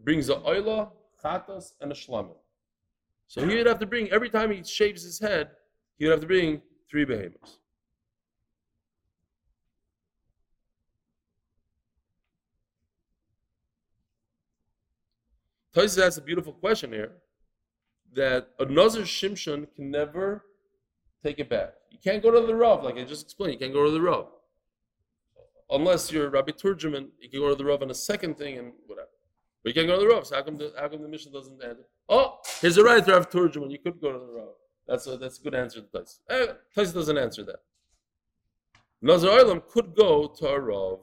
brings 0.00 0.28
a 0.28 0.34
oila, 0.34 0.90
chatas, 1.22 1.74
and 1.80 1.92
a 1.92 1.94
shlamim. 1.94 2.34
So 3.28 3.46
he 3.46 3.54
would 3.54 3.66
have 3.66 3.78
to 3.78 3.86
bring, 3.86 4.10
every 4.10 4.28
time 4.28 4.50
he 4.50 4.64
shaves 4.64 5.04
his 5.04 5.20
head, 5.20 5.50
he 5.96 6.04
would 6.04 6.10
have 6.10 6.20
to 6.20 6.26
bring 6.26 6.62
three 6.90 7.04
behemoths. 7.04 7.58
Tosis 15.76 16.04
asks 16.04 16.18
a 16.18 16.22
beautiful 16.22 16.54
question 16.54 16.90
here 16.92 17.12
that 18.14 18.48
a 18.58 18.64
Nazir 18.64 19.02
Shimshon 19.02 19.72
can 19.76 19.92
never 19.92 20.44
take 21.22 21.38
it 21.38 21.48
back. 21.48 21.74
You 21.92 21.98
can't 22.02 22.20
go 22.20 22.32
to 22.32 22.44
the 22.44 22.56
Rav, 22.56 22.82
like 22.82 22.96
I 22.96 23.04
just 23.04 23.22
explained, 23.22 23.52
you 23.52 23.58
can't 23.60 23.72
go 23.72 23.84
to 23.84 23.92
the 23.92 24.00
Rav. 24.00 24.26
Unless 25.72 26.12
you're 26.12 26.28
Rabbi 26.28 26.52
Turjuman, 26.52 27.08
you 27.18 27.30
can 27.30 27.40
go 27.40 27.48
to 27.48 27.54
the 27.54 27.64
Rav 27.64 27.82
on 27.82 27.90
a 27.90 27.94
second 27.94 28.36
thing 28.36 28.58
and 28.58 28.72
whatever. 28.86 29.08
But 29.62 29.70
you 29.70 29.74
can't 29.74 29.86
go 29.86 29.98
to 29.98 30.02
the 30.02 30.14
Rav. 30.14 30.26
So 30.26 30.36
how 30.36 30.42
come 30.42 30.56
the, 30.56 30.72
how 30.78 30.88
come 30.88 31.02
the 31.02 31.08
Mishnah 31.08 31.32
doesn't 31.32 31.62
end? 31.64 31.78
Oh, 32.08 32.38
here's 32.60 32.76
a 32.76 32.84
right 32.84 33.06
Rav 33.06 33.30
Turjuman. 33.30 33.70
You 33.70 33.78
could 33.78 34.00
go 34.00 34.12
to 34.12 34.18
the 34.18 34.32
Rav. 34.32 34.48
That's 34.86 35.06
a, 35.06 35.16
that's 35.16 35.38
a 35.38 35.42
good 35.42 35.54
answer 35.54 35.80
to 35.80 35.86
Tais. 35.86 36.20
Eh, 36.28 36.46
Tais 36.74 36.92
doesn't 36.92 37.16
answer 37.16 37.42
that. 37.44 37.60
Nazar 39.00 39.30
Olam 39.30 39.66
could 39.66 39.96
go 39.96 40.28
to 40.28 40.46
a 40.46 40.60
Rav. 40.60 41.00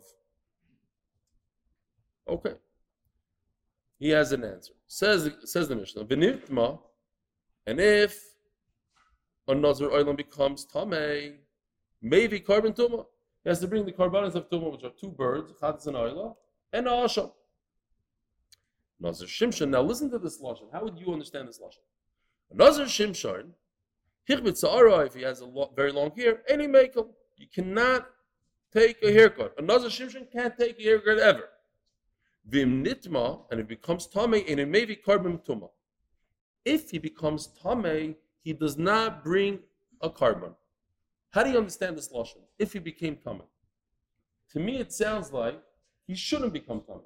Okay. 2.27 2.53
He 3.97 4.09
has 4.09 4.31
an 4.31 4.43
answer. 4.43 4.73
Says, 4.87 5.31
says 5.45 5.67
the 5.67 5.75
Mishnah, 5.75 6.05
Benitma, 6.05 6.79
and 7.65 7.79
if 7.79 8.23
a 9.47 9.55
Nazar 9.55 9.89
Olam 9.89 10.15
becomes 10.15 10.65
Tameh, 10.65 11.35
maybe 12.01 12.39
korban 12.39 12.75
Tuma. 12.75 13.05
He 13.43 13.49
has 13.49 13.59
to 13.59 13.67
bring 13.67 13.85
the 13.85 13.91
carbonates 13.91 14.35
of 14.35 14.49
Tuma, 14.49 14.71
which 14.71 14.83
are 14.83 14.91
two 14.99 15.09
birds, 15.09 15.53
Chatzis 15.61 15.87
and 15.87 15.95
Oila, 15.95 16.35
and 16.73 16.87
a 16.87 16.91
Asham. 16.91 17.31
Nazar 18.99 19.27
Shimshon. 19.27 19.69
Now 19.69 19.81
listen 19.81 20.09
to 20.11 20.19
this 20.19 20.41
lashon. 20.41 20.71
How 20.73 20.83
would 20.83 20.99
you 20.99 21.13
understand 21.13 21.47
this 21.47 21.59
lashon? 21.59 21.79
Nazar 22.53 22.85
Shimshon, 22.85 23.51
Hichbit 24.29 24.57
Sa'ara, 24.57 25.05
if 25.05 25.13
he 25.13 25.21
has 25.21 25.39
a 25.39 25.45
lo- 25.45 25.71
very 25.75 25.91
long 25.91 26.11
hair, 26.17 26.41
any 26.47 26.67
makel. 26.67 27.09
You 27.37 27.47
cannot 27.53 28.09
take 28.73 29.01
a 29.01 29.11
haircut. 29.11 29.53
A 29.57 29.61
Nazar 29.61 29.89
Shimshon 29.89 30.29
can't 30.31 30.57
take 30.57 30.79
a 30.79 30.83
haircut 30.83 31.19
ever. 31.19 31.49
Vim 32.45 32.83
Nitma, 32.83 33.43
and 33.51 33.59
it 33.59 33.67
becomes 33.67 34.07
Tame, 34.07 34.33
and 34.33 34.59
it 34.59 34.67
may 34.67 34.83
be 34.83 34.95
korban 34.95 35.43
Tuma. 35.45 35.69
If 36.65 36.89
he 36.89 36.97
becomes 36.97 37.47
Tame, 37.47 38.15
he 38.41 38.53
does 38.53 38.77
not 38.77 39.23
bring 39.23 39.59
a 40.01 40.09
korban. 40.09 40.55
How 41.29 41.43
do 41.43 41.51
you 41.51 41.57
understand 41.57 41.97
this 41.97 42.11
lashon? 42.11 42.41
If 42.59 42.73
he 42.73 42.79
became 42.79 43.15
Tame. 43.15 43.41
To 44.51 44.59
me, 44.59 44.77
it 44.79 44.91
sounds 44.91 45.31
like 45.31 45.59
he 46.05 46.13
shouldn't 46.15 46.53
become 46.53 46.81
Tame. 46.81 47.01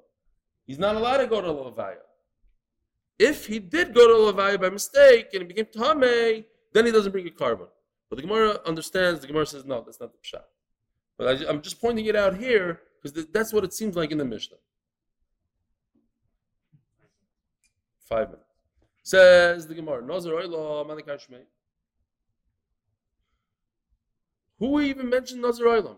He's 0.66 0.78
not 0.78 0.96
allowed 0.96 1.18
to 1.18 1.26
go 1.26 1.40
to 1.40 1.48
Levaya. 1.48 1.96
If 3.18 3.46
he 3.46 3.60
did 3.60 3.94
go 3.94 4.08
to 4.08 4.32
Levaya 4.32 4.60
by 4.60 4.70
mistake 4.70 5.28
and 5.32 5.42
he 5.42 5.48
became 5.48 5.66
Tame, 5.66 6.44
then 6.72 6.86
he 6.86 6.92
doesn't 6.92 7.12
bring 7.12 7.26
a 7.28 7.30
korban. 7.30 7.68
But 8.10 8.16
the 8.16 8.22
Gemara 8.22 8.58
understands, 8.66 9.20
the 9.20 9.26
Gemara 9.28 9.46
says, 9.46 9.64
no, 9.64 9.82
that's 9.82 10.00
not 10.00 10.12
the 10.12 10.18
Pshat. 10.18 10.42
But 11.16 11.28
I, 11.28 11.50
am 11.50 11.62
just 11.62 11.80
pointing 11.80 12.06
it 12.06 12.16
out 12.16 12.36
here 12.36 12.80
because 13.00 13.26
that's 13.26 13.52
what 13.52 13.64
it 13.64 13.72
seems 13.72 13.94
like 13.94 14.10
in 14.10 14.18
the 14.18 14.24
Mishnah. 14.24 14.56
Five 18.00 18.28
minutes. 18.28 18.44
Says 19.02 19.66
the 19.66 19.74
Gemara, 19.74 20.04
Nazar 20.04 20.32
Oila, 20.32 20.86
Malikar 20.86 21.18
Who 24.58 24.80
even 24.80 25.08
mentioned 25.08 25.42
Nazar 25.42 25.66
Oilam? 25.66 25.96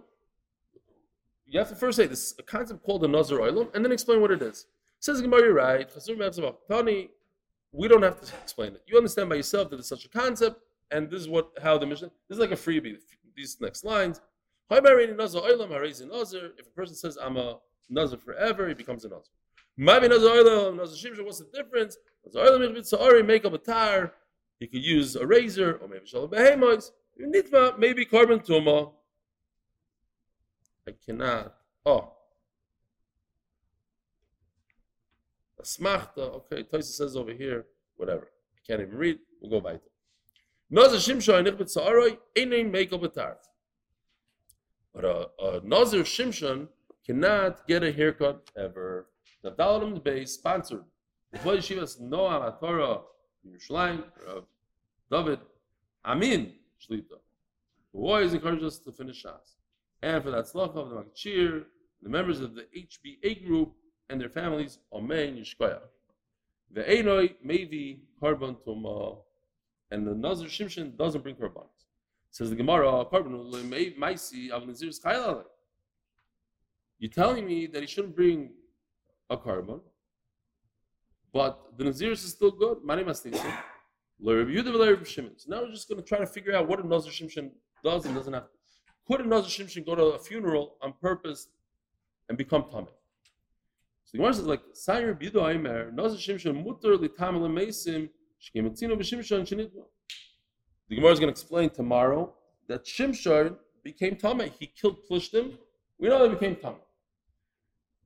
You 1.47 1.59
have 1.61 1.69
to 1.69 1.77
first 1.77 1.97
say 1.97 2.07
this 2.07 2.35
a 2.39 2.43
concept 2.43 2.83
called 2.85 3.05
a 3.05 3.09
Nazar 3.09 3.39
Oilam 3.39 3.75
and 3.75 3.85
then 3.85 3.93
explain 3.93 4.21
what 4.21 4.31
it 4.31 4.43
is. 4.43 4.67
Says 4.99 5.19
the 5.19 5.23
Gemara, 5.23 5.53
right. 5.53 5.89
We 7.73 7.89
don't 7.89 8.03
have 8.03 8.21
to 8.21 8.33
explain 8.43 8.75
it. 8.75 8.83
You 8.87 8.97
understand 8.97 9.29
by 9.29 9.37
yourself 9.37 9.71
that 9.71 9.79
it's 9.79 9.89
such 9.89 10.05
a 10.05 10.09
concept, 10.09 10.61
and 10.91 11.11
this 11.11 11.21
is 11.21 11.29
what 11.29 11.51
how 11.63 11.79
the 11.79 11.87
Mishnah. 11.87 12.11
This 12.29 12.37
is 12.37 12.41
like 12.41 12.53
a 12.53 12.57
freebie. 12.57 12.97
These 13.37 13.61
next 13.61 13.85
lines. 13.85 14.21
If 14.71 14.79
a 14.79 16.71
person 16.75 16.95
says 16.97 17.19
I'm 17.23 17.37
a 17.37 17.59
Nazar 17.89 18.19
forever, 18.19 18.67
he 18.69 18.75
becomes 18.75 19.05
a 19.05 19.09
Nazar. 19.09 19.33
Maybe 19.77 20.09
Nazar 20.09 20.37
Oilam, 20.37 20.77
Nazar 20.77 20.97
Shimshon. 20.97 21.25
What's 21.25 21.39
the 21.39 21.47
difference? 21.55 21.99
Nazar 22.25 22.59
Oilam 22.59 23.27
make 23.27 23.45
up 23.45 23.53
a 23.53 23.59
tar. 23.59 24.15
He 24.59 24.67
could 24.67 24.83
use 24.83 25.15
a 25.17 25.27
razor, 25.27 25.79
or 25.83 25.89
maybe 25.89 26.07
shalom 26.07 26.31
behemoths. 26.31 26.93
Nitva, 27.21 27.79
maybe 27.79 28.05
korban 28.05 28.45
tuma. 28.45 28.93
I 30.87 30.93
cannot. 31.05 31.55
Oh. 31.85 32.13
Asmachta. 35.61 36.19
Okay, 36.19 36.63
Toysa 36.63 36.85
says 36.85 37.17
over 37.17 37.33
here, 37.33 37.67
whatever. 37.97 38.29
I 38.55 38.61
can't 38.67 38.81
even 38.81 38.97
read. 38.97 39.19
We'll 39.41 39.51
go 39.51 39.61
by 39.61 39.73
it. 39.75 39.83
Nazar 40.71 40.99
Shimshon, 40.99 41.47
Nichbet 41.47 41.71
Sa'aroi, 41.71 42.19
Einin 42.37 42.71
Mekel 42.71 43.01
Betar. 43.01 43.37
But 44.95 45.05
uh, 45.05 45.09
uh, 45.09 45.27
a, 45.39 45.59
a 45.59 45.61
Nazar 45.63 46.01
Shimshon 46.01 46.69
cannot 47.05 47.67
get 47.67 47.83
a 47.83 47.93
haircut 47.93 48.51
ever. 48.57 49.07
The 49.43 49.53
Daladam 49.53 50.03
base 50.03 50.33
sponsored. 50.33 50.85
The 51.33 51.39
Tvoi 51.39 51.59
Yeshivas 51.59 52.01
Noam 52.01 52.61
HaTorah, 52.61 53.03
Yerushalayim, 53.47 54.05
David, 55.11 55.41
Amin, 56.05 56.53
Shlita, 56.81 57.19
who 57.93 58.07
always 58.07 58.35
encourage 58.35 58.63
us 58.63 58.79
to 58.79 58.93
finish 58.93 59.25
Shas. 59.25 59.55
And 60.03 60.23
for 60.23 60.31
that 60.31 60.45
tzlacha 60.45 60.77
of 60.77 60.91
the 60.91 60.97
Makchir, 60.97 61.65
the 62.03 62.09
members 62.09 62.41
of 62.41 62.55
the 62.55 62.67
HBA 62.77 63.47
group 63.47 63.73
and 64.11 64.21
their 64.21 64.29
families, 64.29 64.79
Amen 64.93 65.37
Yishkoya. 65.37 65.81
The 66.73 66.83
Einoi 66.83 67.35
be 67.71 68.03
Karban 68.21 68.57
Tuma, 68.67 69.19
and 69.91 70.07
the 70.07 70.15
Nazir 70.15 70.49
Shimshin 70.49 70.97
doesn't 70.97 71.23
bring 71.23 71.37
Karban. 71.37 71.67
Says 72.31 72.51
the 72.51 72.57
Gemara, 72.57 73.05
Karban 73.07 73.69
may 73.69 73.93
Maisi 73.93 74.51
Av 74.51 74.67
Nazir's 74.67 75.01
Kailale. 75.01 75.45
You're 76.99 77.11
telling 77.11 77.47
me 77.47 77.67
that 77.67 77.81
he 77.81 77.87
shouldn't 77.87 78.17
bring 78.17 78.51
a 79.29 79.37
korban, 79.37 79.81
but 81.33 81.77
the 81.77 81.85
Nazir 81.85 82.13
is 82.13 82.21
still 82.21 82.51
good. 82.51 82.79
Mani 82.85 83.05
Mastisa. 83.05 83.43
So 83.43 83.76
now 84.19 84.33
we're 84.33 85.71
just 85.71 85.89
going 85.89 86.01
to 86.01 86.07
try 86.07 86.19
to 86.19 86.27
figure 86.27 86.55
out 86.57 86.69
what 86.69 86.83
a 86.83 86.87
Nazir 86.87 87.13
Shimshin 87.13 87.51
does 87.85 88.07
and 88.07 88.15
doesn't 88.15 88.33
have. 88.33 88.47
Could 89.07 89.21
a 89.21 89.27
Nazir 89.27 89.65
Shimshin 89.65 89.85
go 89.85 89.95
to 89.95 90.03
a 90.05 90.19
funeral 90.19 90.77
on 90.81 90.95
purpose 91.01 91.49
and 92.29 92.39
become 92.39 92.63
Tameh? 92.65 92.89
So 94.05 94.13
the 94.13 94.19
Gemara 94.19 94.35
says 94.35 94.47
like 94.47 94.63
Sayer 94.73 95.15
Bidu 95.15 95.49
Aimer 95.49 95.93
Nazir 95.93 96.19
Shimshin 96.19 96.65
Mutter 96.65 96.97
Litam 96.97 97.39
Lemeisim 97.41 98.09
Shkemetzino 98.41 98.97
B'Shimshon 98.97 99.43
Shenitma. 99.43 99.85
The 100.89 100.97
Gemara 100.97 101.13
is 101.13 101.21
going 101.21 101.33
to 101.33 101.39
explain 101.39 101.71
tomorrow 101.71 102.33
that 102.69 102.85
Shimshon 102.85 103.57
became 103.83 104.17
Tameh. 104.17 104.53
He 104.59 104.67
killed 104.67 104.99
Plishtim. 105.11 105.59
We 105.99 106.09
know 106.09 106.27
that 106.27 106.39
became 106.39 106.57
Tameh. 106.57 106.77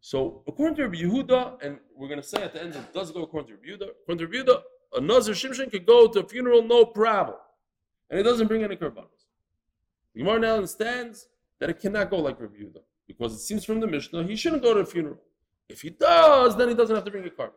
So 0.01 0.43
according 0.49 0.77
to 0.77 0.83
Rabbi 0.85 1.03
Yehuda, 1.03 1.63
and 1.63 1.79
we're 1.95 2.09
going 2.09 2.21
to 2.21 2.27
say 2.27 2.43
at 2.43 2.55
the 2.55 2.63
end 2.63 2.75
it 2.75 2.93
does 2.93 3.11
go 3.11 3.23
according 3.23 3.49
to 3.49 3.55
Rabbi 3.55 3.85
Yehuda. 3.85 3.91
According 4.03 4.27
to 4.27 4.39
Rabbi 4.39 4.51
Yehuda, 4.51 4.63
a 4.95 5.01
Nazir 5.01 5.35
Shimshon 5.35 5.71
could 5.71 5.87
go 5.87 6.09
to 6.09 6.21
a 6.21 6.29
funeral 6.29 6.63
no 6.63 6.85
problem, 6.85 7.37
and 8.09 8.19
it 8.19 8.23
doesn't 8.23 8.47
bring 8.47 8.65
any 8.65 8.77
korbanos. 8.77 9.27
The 10.15 10.21
Gemara 10.21 10.41
now 10.41 10.55
understands 10.57 11.29
that 11.59 11.71
it 11.71 11.81
cannot 11.81 12.11
go 12.11 12.19
like 12.19 12.41
Rabbi 12.41 12.57
Yehuda 12.57 12.83
because 13.07 13.35
it 13.35 13.41
seems 13.41 13.65
from 13.65 13.81
the 13.81 13.87
Mishnah 13.87 14.25
he 14.25 14.37
shouldn't 14.37 14.63
go 14.63 14.75
to 14.75 14.81
a 14.81 14.87
funeral. 14.87 15.21
If 15.69 15.83
he 15.83 15.91
does, 15.91 16.57
then 16.57 16.69
he 16.69 16.75
doesn't 16.75 16.95
have 16.95 17.05
to 17.05 17.11
bring 17.11 17.27
a 17.27 17.31
korban. 17.31 17.53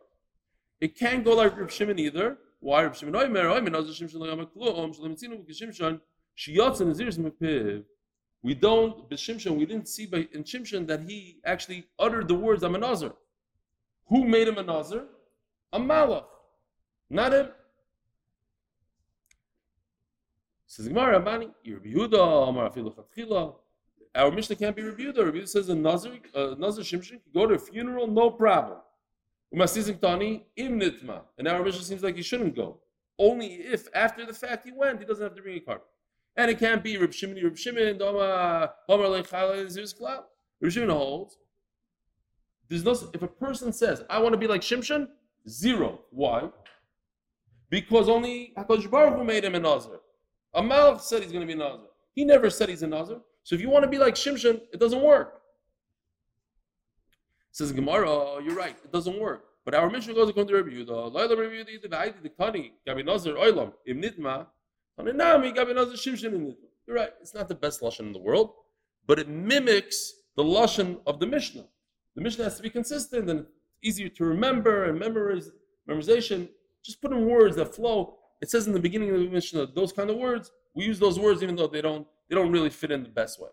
It 0.80 0.96
can't 0.96 1.24
go 1.24 1.34
like 1.34 1.56
Rabbi 1.56 1.70
Shimon 1.70 1.98
either. 1.98 2.38
Why 2.60 2.82
Rabbi 2.84 2.94
Shimon? 2.94 3.12
We 8.44 8.54
don't, 8.54 9.08
B'Shimshon, 9.08 9.56
we 9.56 9.64
didn't 9.64 9.88
see 9.88 10.04
by, 10.04 10.28
in 10.32 10.44
Shimshon 10.44 10.86
that 10.88 11.08
he 11.08 11.38
actually 11.46 11.86
uttered 11.98 12.28
the 12.28 12.34
words, 12.34 12.62
I'm 12.62 12.74
a 12.74 12.78
Nazir. 12.78 13.12
Who 14.08 14.26
made 14.26 14.46
him 14.46 14.58
a 14.58 14.62
Nazir? 14.62 15.06
A 15.72 15.80
Malach. 15.80 16.26
Not 17.10 17.32
him. 17.32 17.48
Says 20.66 20.88
Gemara, 20.88 21.20
Rabani, 21.20 21.50
Rabbi 21.66 21.88
Yehuda, 21.88 22.48
Amar 22.48 22.70
Afilu 22.70 22.94
Chatchila. 22.94 23.54
Our 24.14 24.30
Mishnah 24.30 24.56
can't 24.56 24.74
be 24.74 24.82
reviewed. 24.82 25.16
Rabbi 25.16 25.38
Yehuda 25.38 25.48
says 25.48 25.68
a 25.68 25.74
Nazir, 25.74 26.18
a 26.34 26.56
Nazir 26.56 26.82
Shimshon 26.82 27.10
can 27.10 27.32
go 27.32 27.46
to 27.46 27.54
a 27.54 27.58
funeral, 27.58 28.06
no 28.06 28.30
problem. 28.30 28.78
Umasizim 29.54 30.00
Tani, 30.00 30.46
Im 30.56 30.80
Nitma. 30.80 31.20
And 31.38 31.46
our 31.46 31.62
Mishnah 31.62 31.82
seems 31.82 32.02
like 32.02 32.16
he 32.16 32.22
shouldn't 32.22 32.56
go. 32.56 32.78
Only 33.18 33.46
if 33.46 33.86
after 33.94 34.26
the 34.26 34.32
fact 34.32 34.64
he 34.64 34.72
went, 34.72 34.98
he 34.98 35.04
doesn't 35.04 35.22
have 35.22 35.36
to 35.36 35.42
bring 35.42 35.58
a 35.58 35.60
korban. 35.60 35.82
And 36.36 36.50
it 36.50 36.58
can't 36.58 36.82
be 36.82 36.96
Reb 36.96 37.12
Shimon, 37.12 37.42
Reb 37.42 37.56
Shimon, 37.56 37.98
Doma, 37.98 38.70
Homer 38.88 39.04
Lechala, 39.04 39.70
Zeus 39.70 39.94
Klal. 39.94 40.24
Reb 40.60 40.72
Shimon 40.72 40.90
holds. 40.90 41.38
There's 42.68 42.82
no, 42.82 42.96
if 43.12 43.22
a 43.22 43.28
person 43.28 43.72
says, 43.72 44.02
I 44.10 44.18
want 44.18 44.32
to 44.32 44.38
be 44.38 44.48
like 44.48 44.62
Shimshon, 44.62 45.08
zero. 45.48 46.00
Why? 46.10 46.48
Because 47.74 48.08
only 48.08 48.52
HaKadosh 48.56 48.88
Baruch 48.88 49.16
Hu 49.18 49.24
made 49.24 49.44
him 49.44 49.56
a 49.56 49.58
Nazir. 49.58 49.98
A 50.54 50.62
Malach 50.62 51.00
said 51.00 51.24
he's 51.24 51.32
going 51.32 51.44
to 51.44 51.52
be 51.52 51.60
a 51.60 51.64
Nazir. 51.64 51.88
He 52.14 52.24
never 52.24 52.48
said 52.48 52.68
he's 52.68 52.84
a 52.84 52.86
Nazir. 52.86 53.18
So 53.42 53.56
if 53.56 53.60
you 53.60 53.68
want 53.68 53.82
to 53.82 53.90
be 53.90 53.98
like 53.98 54.14
Shimshon, 54.14 54.60
it 54.72 54.78
doesn't 54.78 55.02
work. 55.02 55.40
Says 57.50 57.72
Gemara, 57.72 58.40
you're 58.44 58.54
right, 58.54 58.76
it 58.84 58.92
doesn't 58.92 59.18
work. 59.18 59.46
But 59.64 59.74
our 59.74 59.90
Mishnah 59.90 60.14
goes 60.14 60.28
according 60.28 60.54
to 60.54 60.62
Rabbi 60.62 60.70
Yehuda. 60.70 61.12
Rabbi 61.12 61.42
Yehuda, 61.42 61.82
the 61.82 61.88
Aidi, 61.88 62.22
the 62.22 62.28
Kani, 62.28 62.70
Gabi 62.86 63.04
Nazir, 63.04 63.34
Oilam, 63.34 63.72
Im 63.88 64.00
Nitma, 64.00 64.46
Hanenami, 65.00 65.52
Gabi 65.52 65.74
Nazir, 65.74 65.96
Shimshon, 65.96 66.32
Im 66.32 66.46
Nitma. 66.46 66.68
You're 66.86 66.94
right, 66.94 67.10
it's 67.20 67.34
not 67.34 67.48
the 67.48 67.56
best 67.56 67.80
Lashon 67.80 68.06
in 68.06 68.12
the 68.12 68.20
world, 68.20 68.52
but 69.08 69.18
it 69.18 69.28
mimics 69.28 70.12
the 70.36 70.44
Lashon 70.44 71.00
of 71.08 71.18
the 71.18 71.26
Mishnah. 71.26 71.64
The 72.14 72.22
Mishnah 72.22 72.44
has 72.44 72.56
to 72.56 72.62
be 72.62 72.70
consistent 72.70 73.28
and 73.28 73.46
easier 73.82 74.10
to 74.10 74.24
remember 74.24 74.84
and 74.84 74.96
memorize, 74.96 75.50
memorization. 75.90 76.50
Just 76.84 77.00
put 77.00 77.12
in 77.12 77.24
words 77.26 77.56
that 77.56 77.74
flow. 77.74 78.18
It 78.42 78.50
says 78.50 78.66
in 78.66 78.72
the 78.72 78.80
beginning 78.80 79.10
of 79.10 79.20
the 79.20 79.28
Mishnah, 79.28 79.68
those 79.74 79.92
kind 79.92 80.10
of 80.10 80.16
words, 80.16 80.50
we 80.74 80.84
use 80.84 80.98
those 80.98 81.18
words 81.18 81.42
even 81.42 81.56
though 81.56 81.66
they 81.66 81.80
don't 81.80 82.06
they 82.28 82.34
don't 82.34 82.50
really 82.52 82.70
fit 82.70 82.90
in 82.90 83.02
the 83.02 83.08
best 83.08 83.40
way. 83.40 83.50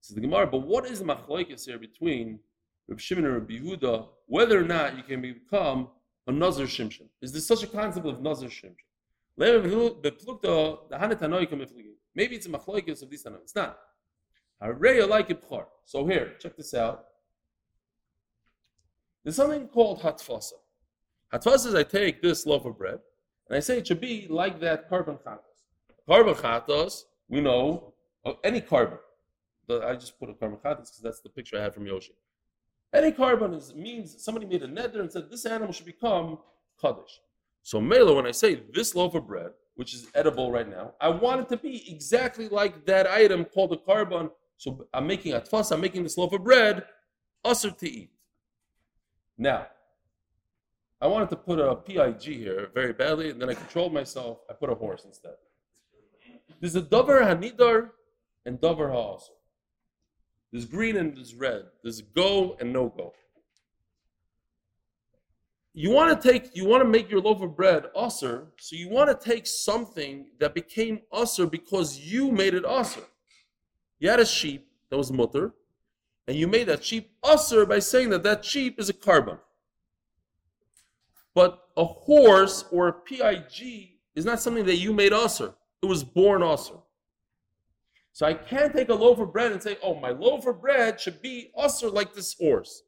Says 0.00 0.14
the 0.14 0.20
Gemara, 0.20 0.46
but 0.46 0.66
what 0.66 0.86
is 0.86 0.98
the 0.98 1.04
machlokes 1.04 1.64
here 1.66 1.78
between 1.78 2.38
Reb 2.88 3.00
Shimon 3.00 3.24
and 3.24 3.34
Reb 3.34 3.48
Yehuda, 3.48 4.08
whether 4.26 4.58
or 4.60 4.64
not 4.64 4.96
you 4.96 5.02
can 5.02 5.22
become 5.22 5.88
a 6.26 6.32
Nazir 6.32 6.66
Shimshon? 6.66 7.08
Is 7.22 7.32
there 7.32 7.40
such 7.40 7.62
a 7.62 7.66
concept 7.66 8.06
of 8.06 8.20
Nazir 8.20 8.48
Shimshon? 8.48 8.76
Maybe 9.36 9.66
it's 12.36 12.46
a 12.46 12.50
machlokes 12.50 13.02
of 13.02 13.10
these 13.10 13.24
Tanoim. 13.24 13.42
It's 13.42 13.54
not. 13.54 13.78
So 15.86 16.06
here, 16.06 16.34
check 16.38 16.56
this 16.56 16.74
out. 16.74 17.04
There's 19.22 19.36
something 19.36 19.66
called 19.68 20.00
hatfasa. 20.00 20.52
Hatfasa 21.34 21.66
is 21.66 21.74
I 21.74 21.82
take 21.82 22.22
this 22.22 22.46
loaf 22.46 22.64
of 22.64 22.78
bread 22.78 23.00
and 23.48 23.56
I 23.56 23.60
say 23.60 23.78
it 23.78 23.88
should 23.88 24.00
be 24.00 24.26
like 24.30 24.60
that 24.60 24.88
korban 24.88 25.20
chatos. 25.20 25.64
Korban 26.08 26.36
chatos, 26.36 27.02
we 27.28 27.40
know, 27.40 27.92
uh, 28.24 28.34
any 28.44 28.60
korban. 28.60 28.98
I 29.68 29.94
just 29.96 30.18
put 30.20 30.30
a 30.30 30.34
korban 30.34 30.60
chatos 30.60 30.76
because 30.76 31.00
that's 31.02 31.20
the 31.22 31.30
picture 31.30 31.58
I 31.58 31.62
had 31.62 31.74
from 31.74 31.86
Yoshi. 31.86 32.12
Any 32.94 33.10
korban 33.10 33.56
is, 33.56 33.74
means 33.74 34.22
somebody 34.22 34.46
made 34.46 34.62
a 34.62 34.68
neder 34.68 35.00
and 35.00 35.10
said 35.10 35.28
this 35.28 35.44
animal 35.44 35.72
should 35.72 35.86
become 35.86 36.38
kaddish. 36.80 37.20
So 37.62 37.80
Mela, 37.80 38.14
when 38.14 38.26
I 38.26 38.30
say 38.30 38.62
this 38.72 38.94
loaf 38.94 39.16
of 39.16 39.26
bread, 39.26 39.50
which 39.74 39.92
is 39.92 40.06
edible 40.14 40.52
right 40.52 40.68
now, 40.68 40.92
I 41.00 41.08
want 41.08 41.40
it 41.40 41.48
to 41.48 41.56
be 41.56 41.90
exactly 41.90 42.48
like 42.48 42.86
that 42.86 43.08
item 43.08 43.44
called 43.44 43.72
a 43.72 43.76
korban. 43.76 44.30
So 44.56 44.86
I'm 44.94 45.08
making 45.08 45.32
a 45.32 45.40
tfas, 45.40 45.72
I'm 45.72 45.80
making 45.80 46.04
this 46.04 46.16
loaf 46.16 46.32
of 46.32 46.44
bread, 46.44 46.84
usher 47.44 47.72
to 47.72 47.90
eat. 47.90 48.12
Now, 49.36 49.66
I 51.04 51.06
wanted 51.06 51.28
to 51.28 51.36
put 51.36 51.60
a 51.60 51.76
PIG 51.76 52.22
here 52.22 52.70
very 52.72 52.94
badly, 52.94 53.28
and 53.28 53.38
then 53.38 53.50
I 53.50 53.54
controlled 53.54 53.92
myself. 53.92 54.38
I 54.48 54.54
put 54.54 54.70
a 54.70 54.74
horse 54.74 55.04
instead. 55.04 55.34
There's 56.60 56.76
a 56.76 56.80
davar 56.80 57.20
hanidar 57.20 57.90
and 58.46 58.58
davar 58.58 58.90
ha'asr. 58.90 59.34
There's 60.50 60.64
green 60.64 60.96
and 60.96 61.14
there's 61.14 61.34
red. 61.34 61.64
There's 61.82 62.00
go 62.00 62.56
and 62.58 62.72
no 62.72 62.88
go. 62.88 63.12
You 65.74 65.90
want 65.90 66.22
to 66.22 66.32
take, 66.32 66.56
you 66.56 66.64
want 66.64 66.82
to 66.82 66.88
make 66.88 67.10
your 67.10 67.20
loaf 67.20 67.42
of 67.42 67.54
bread 67.54 67.84
usr, 67.94 68.46
so 68.58 68.74
you 68.74 68.88
want 68.88 69.10
to 69.10 69.30
take 69.30 69.46
something 69.46 70.28
that 70.40 70.54
became 70.54 71.00
usr 71.12 71.50
because 71.50 71.98
you 71.98 72.32
made 72.32 72.54
it 72.54 72.64
usr. 72.64 73.04
You 73.98 74.08
had 74.08 74.20
a 74.20 74.24
sheep 74.24 74.68
that 74.88 74.96
was 74.96 75.12
mutter, 75.12 75.52
and 76.26 76.34
you 76.34 76.48
made 76.48 76.68
that 76.68 76.82
sheep 76.82 77.10
usr 77.22 77.68
by 77.68 77.80
saying 77.80 78.08
that 78.08 78.22
that 78.22 78.42
sheep 78.42 78.80
is 78.80 78.88
a 78.88 78.94
korban. 78.94 79.38
But 81.34 81.60
a 81.76 81.84
horse 81.84 82.64
or 82.70 82.88
a 82.88 82.92
PIG 82.92 83.90
is 84.14 84.24
not 84.24 84.40
something 84.40 84.64
that 84.66 84.76
you 84.76 84.92
made 84.92 85.12
usr. 85.12 85.54
It 85.82 85.86
was 85.86 86.04
born 86.04 86.42
usr. 86.42 86.80
So 88.12 88.26
I 88.26 88.34
can't 88.34 88.72
take 88.72 88.90
a 88.90 88.94
loaf 88.94 89.18
of 89.18 89.32
bread 89.32 89.50
and 89.50 89.60
say, 89.60 89.76
oh, 89.82 89.96
my 89.96 90.10
loaf 90.10 90.46
of 90.46 90.60
bread 90.60 91.00
should 91.00 91.20
be 91.20 91.50
usr 91.58 91.92
like 91.92 92.14
this 92.14 92.34
horse. 92.34 92.84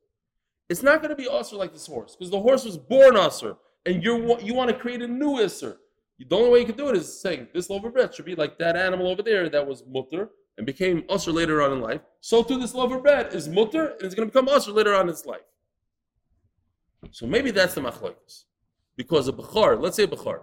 It's 0.68 0.82
not 0.82 1.02
going 1.02 1.10
to 1.10 1.16
be 1.16 1.28
usr 1.28 1.54
like 1.54 1.72
this 1.72 1.86
horse 1.86 2.14
because 2.16 2.30
the 2.30 2.40
horse 2.40 2.64
was 2.64 2.76
born 2.76 3.14
usr, 3.14 3.56
and 3.84 4.02
you 4.02 4.38
you 4.40 4.54
want 4.54 4.70
to 4.70 4.76
create 4.76 5.02
a 5.02 5.08
new 5.08 5.38
isser. 5.38 5.76
The 6.18 6.34
only 6.36 6.50
way 6.50 6.60
you 6.60 6.66
can 6.66 6.76
do 6.76 6.88
it 6.88 6.96
is 6.96 7.20
saying 7.20 7.48
this 7.52 7.68
loaf 7.68 7.84
of 7.84 7.92
bread 7.92 8.14
should 8.14 8.24
be 8.24 8.34
like 8.34 8.58
that 8.58 8.76
animal 8.76 9.08
over 9.08 9.22
there 9.22 9.48
that 9.48 9.66
was 9.66 9.84
mutter 9.86 10.30
and 10.56 10.64
became 10.64 11.02
usr 11.02 11.32
later 11.32 11.60
on 11.60 11.72
in 11.72 11.80
life. 11.80 12.00
So 12.20 12.42
too, 12.42 12.58
this 12.58 12.74
loaf 12.74 12.92
of 12.92 13.02
bread 13.02 13.34
is 13.34 13.48
mutter 13.48 13.88
and 13.88 14.02
it's 14.02 14.14
going 14.14 14.28
to 14.28 14.32
become 14.32 14.46
usr 14.46 14.74
later 14.74 14.94
on 14.94 15.02
in 15.02 15.10
its 15.10 15.26
life. 15.26 15.42
So 17.12 17.26
maybe 17.26 17.50
that's 17.50 17.74
the 17.74 17.80
machlokes. 17.80 18.44
Because 18.96 19.28
a 19.28 19.32
bachar, 19.32 19.80
let's 19.80 19.96
say 19.96 20.04
a 20.04 20.08
bachar, 20.08 20.42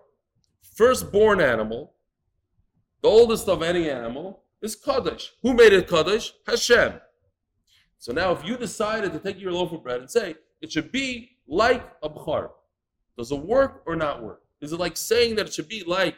firstborn 0.62 1.42
animal, 1.42 1.94
the 3.02 3.10
oldest 3.10 3.50
of 3.50 3.64
any 3.64 3.90
animal, 3.90 4.44
is 4.62 4.76
Kaddish. 4.76 5.34
Who 5.42 5.54
made 5.54 5.74
it 5.74 5.90
Kaddish? 5.90 6.34
Hashem. 6.48 6.94
So 7.98 8.12
now 8.12 8.32
if 8.32 8.46
you 8.46 8.58
decided 8.58 9.12
to 9.14 9.20
take 9.20 9.40
your 9.40 9.52
loaf 9.52 9.72
of 9.72 9.84
bread 9.84 10.00
and 10.00 10.10
say, 10.10 10.36
it 10.62 10.72
should 10.72 10.92
be 10.92 11.38
like 11.48 11.84
a 12.02 12.10
bachar, 12.10 12.50
does 13.18 13.32
it 13.32 13.40
work 13.40 13.84
or 13.86 13.96
not 13.96 14.24
work? 14.24 14.42
Is 14.62 14.72
it 14.72 14.80
like 14.80 14.96
saying 14.96 15.36
that 15.36 15.48
it 15.48 15.54
should 15.54 15.68
be 15.68 15.84
like 15.86 16.16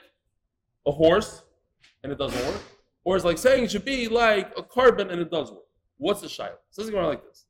a 0.86 0.92
horse 0.92 1.44
and 2.04 2.12
it 2.12 2.18
doesn't 2.18 2.46
work? 2.46 2.62
Or 3.04 3.16
is 3.16 3.26
like 3.26 3.38
saying 3.38 3.66
it 3.66 3.72
should 3.72 3.86
be 3.86 4.08
like 4.08 4.52
a 4.58 4.64
korban 4.64 5.12
and 5.12 5.22
it 5.22 5.32
does 5.32 5.52
work? 5.52 5.66
What's 5.98 6.22
the 6.22 6.28
shaila? 6.28 6.58
So 6.70 6.82
this 6.82 6.86
is 6.86 6.92
going 6.92 7.06
like 7.06 7.24
this. 7.24 7.45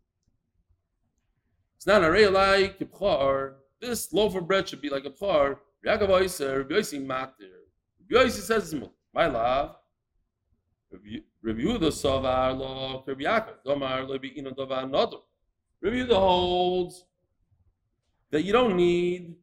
It's 1.85 1.93
not 1.93 2.03
a 2.03 2.09
real 2.09 2.31
like 2.31 2.81
a 2.81 2.85
bachar. 2.85 3.57
This 3.79 4.11
loaf 4.11 4.33
of 4.33 4.47
bread 4.47 4.67
should 4.67 4.81
be 4.81 4.89
like 4.89 5.05
a 5.05 5.11
Oyser, 5.11 5.59
Rabbi 5.83 6.73
Yossi 6.73 6.99
Matir. 7.05 7.61
Rabbi 8.09 8.25
Yossi 8.25 8.41
says, 8.41 8.73
my 9.13 9.27
love, 9.27 9.75
Rabbi 10.91 11.19
Yehuda 11.45 11.91
Savar 11.91 12.57
Lo 12.57 13.03
Rabbi 13.05 13.21
Domar 13.63 14.09
Lo 14.09 14.17
Beino 14.17 15.21
Yehuda 15.83 16.15
holds 16.15 17.05
that 18.31 18.41
you 18.41 18.51
don't 18.51 18.75
need 18.75 19.35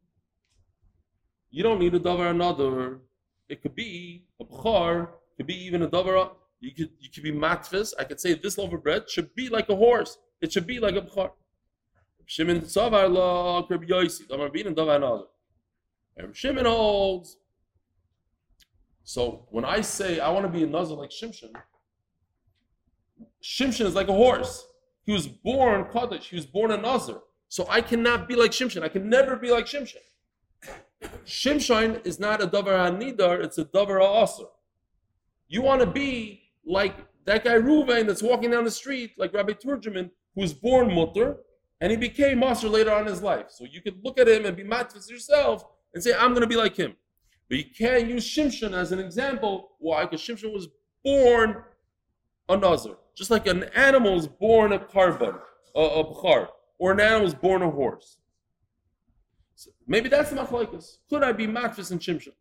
you 1.52 1.62
don't 1.62 1.78
need 1.78 1.94
a 1.94 2.00
davar 2.00 2.32
another. 2.32 3.02
It 3.48 3.62
could 3.62 3.76
be 3.76 4.24
a 4.40 4.44
bchar, 4.44 5.10
could 5.36 5.46
be 5.46 5.64
even 5.64 5.82
a 5.82 5.88
davar. 5.88 6.32
You 6.58 6.74
could 6.74 6.90
you 6.98 7.08
could 7.08 7.22
be 7.22 7.30
matfis. 7.30 7.94
I 8.00 8.02
could 8.02 8.18
say 8.18 8.34
this 8.34 8.58
loaf 8.58 8.72
of 8.72 8.82
bread 8.82 9.08
should 9.08 9.32
be 9.36 9.48
like 9.48 9.68
a 9.68 9.76
horse. 9.76 10.18
It 10.40 10.52
should 10.52 10.66
be 10.66 10.80
like 10.80 10.96
a 10.96 11.02
bchar. 11.02 11.30
Shimon 12.26 12.60
Savar 12.62 13.10
Lo 13.12 13.66
Rabbi 13.68 13.86
Yossi 13.86 14.26
Domar 14.28 14.54
Beino 14.54 14.74
Davar 14.74 15.00
Nodar. 15.00 15.26
And 16.16 16.36
Shimon 16.36 16.64
holds 16.64 17.36
so 19.04 19.46
when 19.50 19.64
I 19.64 19.80
say 19.80 20.20
I 20.20 20.30
want 20.30 20.46
to 20.46 20.52
be 20.52 20.62
a 20.62 20.66
nazar 20.66 20.96
like 20.96 21.10
Shimshon, 21.10 21.50
Shimshon 23.42 23.86
is 23.86 23.94
like 23.94 24.08
a 24.08 24.12
horse. 24.12 24.64
He 25.04 25.12
was 25.12 25.26
born 25.26 25.86
Kaddish. 25.92 26.28
He 26.28 26.36
was 26.36 26.46
born 26.46 26.70
a 26.70 26.76
nazar. 26.76 27.22
So 27.48 27.66
I 27.68 27.80
cannot 27.80 28.28
be 28.28 28.36
like 28.36 28.52
Shimshon. 28.52 28.82
I 28.82 28.88
can 28.88 29.08
never 29.08 29.36
be 29.36 29.50
like 29.50 29.66
Shimshon. 29.66 29.96
Shimshon 31.26 32.06
is 32.06 32.20
not 32.20 32.40
a 32.42 32.46
davar 32.46 32.78
hanidar. 32.88 33.42
It's 33.42 33.58
a 33.58 33.64
davar 33.64 34.00
ha'asr. 34.00 34.46
You 35.48 35.62
want 35.62 35.80
to 35.80 35.86
be 35.86 36.42
like 36.64 36.94
that 37.26 37.44
guy 37.44 37.54
Ruvain 37.54 38.06
that's 38.06 38.22
walking 38.22 38.50
down 38.50 38.64
the 38.64 38.70
street, 38.70 39.12
like 39.18 39.34
Rabbi 39.34 39.52
Turjaman, 39.52 40.10
who 40.34 40.40
was 40.40 40.54
born 40.54 40.94
mutter, 40.94 41.38
and 41.82 41.90
he 41.90 41.96
became 41.96 42.38
master 42.38 42.68
later 42.68 42.92
on 42.92 43.02
in 43.02 43.08
his 43.08 43.22
life. 43.22 43.46
So 43.48 43.64
you 43.64 43.82
could 43.82 43.98
look 44.04 44.18
at 44.18 44.28
him 44.28 44.46
and 44.46 44.56
be 44.56 44.62
matfis 44.62 45.10
yourself 45.10 45.64
and 45.92 46.02
say, 46.02 46.14
I'm 46.14 46.30
going 46.30 46.42
to 46.42 46.46
be 46.46 46.54
like 46.54 46.76
him. 46.76 46.94
But 47.48 47.58
you 47.58 47.64
can't 47.76 48.08
use 48.08 48.24
Shimshon 48.24 48.72
as 48.72 48.92
an 48.92 49.00
example. 49.00 49.72
Why? 49.80 50.04
Because 50.04 50.20
Shimshon 50.20 50.54
was 50.54 50.68
born 51.04 51.64
a 52.48 52.56
Nazar. 52.56 52.98
Just 53.16 53.32
like 53.32 53.48
an 53.48 53.64
animal 53.74 54.16
is 54.16 54.28
born 54.28 54.72
a 54.72 54.78
korban, 54.78 55.36
a, 55.74 55.80
a 55.80 56.04
bchar, 56.04 56.46
or 56.78 56.92
an 56.92 57.00
animal 57.00 57.26
is 57.26 57.34
born 57.34 57.62
a 57.62 57.70
horse. 57.70 58.18
So 59.56 59.72
maybe 59.88 60.08
that's 60.08 60.30
the 60.30 60.36
machlaikas. 60.36 60.98
Could 61.10 61.24
I 61.24 61.32
be 61.32 61.48
matfis 61.48 61.90
and 61.90 62.00
Shimshon? 62.00 62.34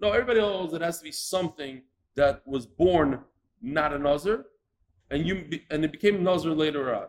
No, 0.00 0.10
everybody 0.12 0.40
knows 0.40 0.72
it 0.72 0.80
has 0.80 0.98
to 0.98 1.04
be 1.04 1.12
something 1.12 1.82
that 2.14 2.42
was 2.46 2.66
born 2.66 3.20
not 3.60 3.92
a 3.92 3.98
Nazar, 3.98 4.46
and 5.10 5.26
you 5.26 5.60
and 5.70 5.84
it 5.84 5.92
became 5.92 6.16
a 6.16 6.18
Nazar 6.18 6.52
later 6.52 6.94
on. 6.94 7.06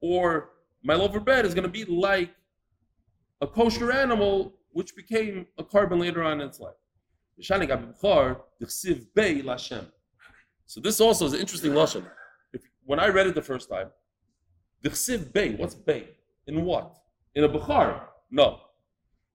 Or 0.00 0.50
my 0.82 0.94
loaf 0.94 1.14
of 1.14 1.24
bread 1.24 1.44
is 1.46 1.54
going 1.54 1.64
to 1.64 1.70
be 1.70 1.84
like 1.84 2.30
a 3.40 3.46
kosher 3.46 3.92
animal 3.92 4.54
which 4.72 4.94
became 4.96 5.46
a 5.58 5.64
korban 5.64 6.00
later 6.00 6.22
on 6.22 6.40
in 6.40 6.48
its 6.48 6.60
life. 6.60 6.74
So 10.66 10.80
this 10.80 11.00
also 11.00 11.26
is 11.26 11.32
an 11.32 11.40
interesting 11.40 11.72
lashon. 11.72 12.04
If, 12.52 12.62
when 12.84 12.98
I 12.98 13.08
read 13.08 13.26
it 13.26 13.34
the 13.34 13.42
first 13.42 13.68
time, 13.68 13.88
the 14.82 15.30
bay, 15.32 15.54
what's 15.54 15.74
bay? 15.74 16.08
In 16.46 16.64
what? 16.64 16.96
In 17.34 17.44
a 17.44 17.48
bukhar? 17.48 18.00
No. 18.30 18.60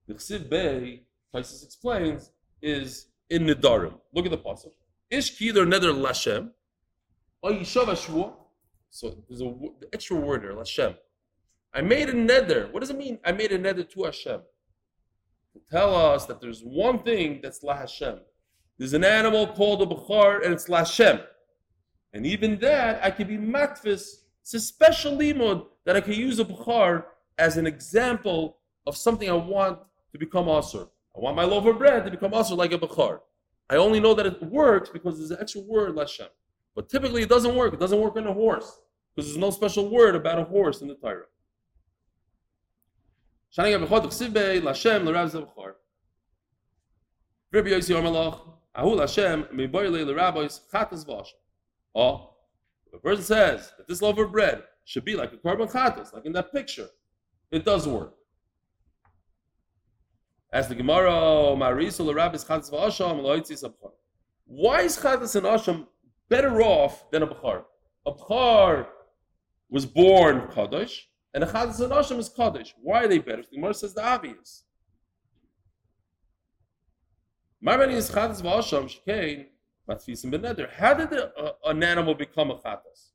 The 0.06 0.14
chsiv 0.14 0.48
bay, 0.48 1.02
Taisus 1.34 1.64
explains, 1.64 2.30
is 2.62 3.08
in 3.28 3.46
nidarim. 3.46 3.94
Look 4.14 4.26
at 4.26 4.30
the 4.30 4.38
pasuk. 4.38 4.72
Ish 5.10 5.38
kider 5.38 5.66
neder 5.66 5.94
lashem. 5.94 6.50
Oh, 7.42 7.62
so 7.62 7.84
there's 9.28 9.40
a 9.40 9.44
the 9.44 9.88
extra 9.92 10.16
word 10.16 10.42
there, 10.42 10.52
lashem. 10.52 10.96
I 11.72 11.80
made 11.80 12.08
a 12.08 12.12
neder. 12.12 12.72
What 12.72 12.80
does 12.80 12.90
it 12.90 12.98
mean? 12.98 13.18
I 13.24 13.32
made 13.32 13.52
a 13.52 13.58
neder 13.58 13.88
to 13.88 14.04
Hashem. 14.04 14.40
To 15.52 15.60
tell 15.70 15.94
us 15.94 16.26
that 16.26 16.40
there's 16.40 16.62
one 16.62 16.98
thing 17.02 17.40
that's 17.42 17.62
La 17.62 17.76
Hashem. 17.76 18.20
There's 18.78 18.92
an 18.92 19.04
animal 19.04 19.46
called 19.46 19.82
a 19.82 19.86
Bukhar 19.86 20.44
and 20.44 20.52
it's 20.52 20.68
La 20.68 20.78
Hashem. 20.78 21.20
And 22.12 22.26
even 22.26 22.58
that, 22.58 23.04
I 23.04 23.10
can 23.10 23.28
be 23.28 23.38
matfis. 23.38 24.22
It's 24.42 24.54
a 24.54 24.60
special 24.60 25.16
limud 25.16 25.66
that 25.86 25.96
I 25.96 26.00
can 26.00 26.14
use 26.14 26.40
a 26.40 26.44
Bukhar 26.44 27.04
as 27.38 27.56
an 27.56 27.66
example 27.66 28.58
of 28.86 28.96
something 28.96 29.30
I 29.30 29.34
want 29.34 29.78
to 30.12 30.18
become 30.18 30.46
Asr. 30.46 30.88
I 31.16 31.20
want 31.20 31.36
my 31.36 31.44
loaf 31.44 31.66
of 31.66 31.78
bread 31.78 32.04
to 32.04 32.10
become 32.10 32.32
Asr 32.32 32.56
like 32.56 32.72
a 32.72 32.78
Bukhar. 32.78 33.20
I 33.68 33.76
only 33.76 34.00
know 34.00 34.14
that 34.14 34.26
it 34.26 34.42
works 34.42 34.90
because 34.90 35.18
there's 35.18 35.30
an 35.30 35.38
extra 35.40 35.60
word, 35.60 35.94
La 35.94 36.02
Hashem. 36.02 36.26
But 36.74 36.88
typically 36.88 37.22
it 37.22 37.28
doesn't 37.28 37.54
work. 37.54 37.74
It 37.74 37.80
doesn't 37.80 38.00
work 38.00 38.16
in 38.16 38.26
a 38.26 38.32
horse 38.32 38.80
because 39.14 39.28
there's 39.28 39.38
no 39.38 39.50
special 39.50 39.90
word 39.90 40.14
about 40.14 40.38
a 40.38 40.44
horse 40.44 40.80
in 40.82 40.88
the 40.88 40.94
Torah. 40.94 41.24
Shani 43.56 43.76
Zevchor. 43.76 45.74
Rabbi. 47.52 47.80
Oh, 51.92 52.30
the 52.92 52.98
person 52.98 53.24
says 53.24 53.72
that 53.76 53.88
this 53.88 54.00
loaf 54.00 54.18
of 54.18 54.30
bread 54.30 54.62
should 54.84 55.04
be 55.04 55.16
like 55.16 55.32
a 55.32 55.36
korban 55.36 55.70
chatas, 55.70 56.12
like 56.12 56.24
in 56.24 56.32
that 56.32 56.52
picture. 56.52 56.88
It 57.50 57.64
does 57.64 57.88
work. 57.88 58.14
As 60.52 60.68
the 60.68 60.74
Gemara. 60.76 61.54
Why 64.46 64.80
is 64.82 64.96
Chatas 64.96 65.36
and 65.36 65.46
Asham 65.46 65.86
better 66.30 66.62
off 66.62 67.10
than 67.10 67.22
a 67.22 67.26
Bechar? 67.26 67.64
A 68.06 68.12
Bechar 68.12 68.86
was 69.68 69.84
born 69.84 70.48
Kaddish, 70.54 71.08
and 71.34 71.44
a 71.44 71.46
Chatas 71.46 72.10
and 72.10 72.18
is 72.18 72.28
Kaddish. 72.28 72.74
Why 72.80 73.04
are 73.04 73.08
they 73.08 73.18
better? 73.18 73.42
The 73.42 73.56
Gemara 73.56 73.74
says 73.74 73.92
the 73.92 74.04
obvious. 74.04 74.64
Marmani 77.64 77.92
is 77.92 78.10
Chatas 78.10 78.40
v'Asham 78.40 78.90
Shkein 78.90 79.46
Matfisim 79.88 80.32
Beneder. 80.32 80.72
How 80.72 80.94
did 80.94 81.10
the, 81.10 81.32
uh, 81.34 81.52
an 81.66 81.82
animal 81.82 82.14
become 82.14 82.50
a 82.50 82.56
Chatas? 82.56 83.10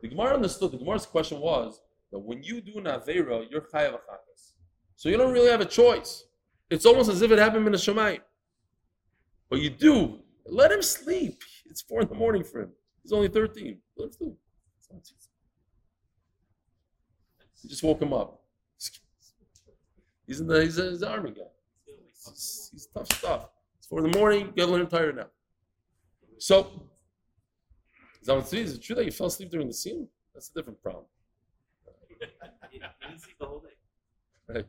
The 0.00 0.08
Gemara 0.08 0.34
understood. 0.34 0.72
The 0.72 0.78
Gemara's 0.78 1.06
question 1.06 1.40
was 1.40 1.80
that 2.10 2.18
when 2.18 2.42
you 2.42 2.60
do 2.60 2.78
an 2.78 2.84
Avera, 2.84 3.44
you're 3.50 3.62
Chayav 3.62 3.94
a 3.94 3.98
Chatas. 3.98 4.52
So 4.96 5.08
you 5.08 5.16
don't 5.16 5.32
really 5.32 5.50
have 5.50 5.60
a 5.60 5.66
choice. 5.66 6.24
It's 6.70 6.86
almost 6.86 7.10
as 7.10 7.22
if 7.22 7.30
it 7.30 7.38
happened 7.38 7.66
in 7.66 7.74
a 7.74 7.76
Shemayim. 7.76 8.20
But 9.50 9.60
you 9.60 9.70
do. 9.70 10.20
Let 10.46 10.72
him 10.72 10.82
sleep. 10.82 11.42
It's 11.66 11.82
four 11.82 12.02
in 12.02 12.08
the 12.08 12.14
morning 12.14 12.44
for 12.44 12.62
him. 12.62 12.70
He's 13.02 13.12
only 13.12 13.28
13. 13.28 13.78
Let 13.96 14.06
him 14.06 14.12
sleep. 14.12 14.36
You 17.62 17.70
just 17.70 17.82
woke 17.82 18.02
him 18.02 18.12
up. 18.12 18.42
He's 20.26 20.40
in 20.40 20.46
the 20.46 20.62
he's, 20.62 20.78
a, 20.78 20.90
he's 20.90 21.02
army 21.02 21.30
guy. 21.30 21.42
He's, 21.84 22.70
he's 22.72 22.88
tough 22.94 23.12
stuff. 23.12 23.48
It's 23.78 23.86
four 23.86 24.04
in 24.04 24.10
the 24.10 24.18
morning. 24.18 24.52
Get 24.56 24.68
a 24.68 24.72
little 24.72 24.86
tired 24.86 25.16
now. 25.16 25.26
So, 26.38 26.88
is 28.22 28.74
it 28.74 28.82
true 28.82 28.96
that 28.96 29.04
you 29.04 29.12
fell 29.12 29.28
asleep 29.28 29.50
during 29.50 29.68
the 29.68 29.74
scene? 29.74 30.08
That's 30.34 30.50
a 30.50 30.54
different 30.54 30.82
problem. 30.82 31.06
Right. 34.48 34.66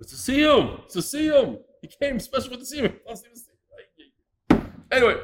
It's 0.00 0.18
see 0.18 0.42
him. 0.42 0.80
It's 0.84 1.08
see 1.08 1.26
him. 1.28 1.58
He 1.80 1.88
came 1.88 2.18
special 2.18 2.50
with 2.50 2.68
the 2.68 2.76
him. 2.76 2.92
Anyway, 4.92 5.16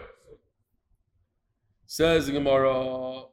says 1.86 2.26
the 2.26 2.32
Gemara. 2.32 3.24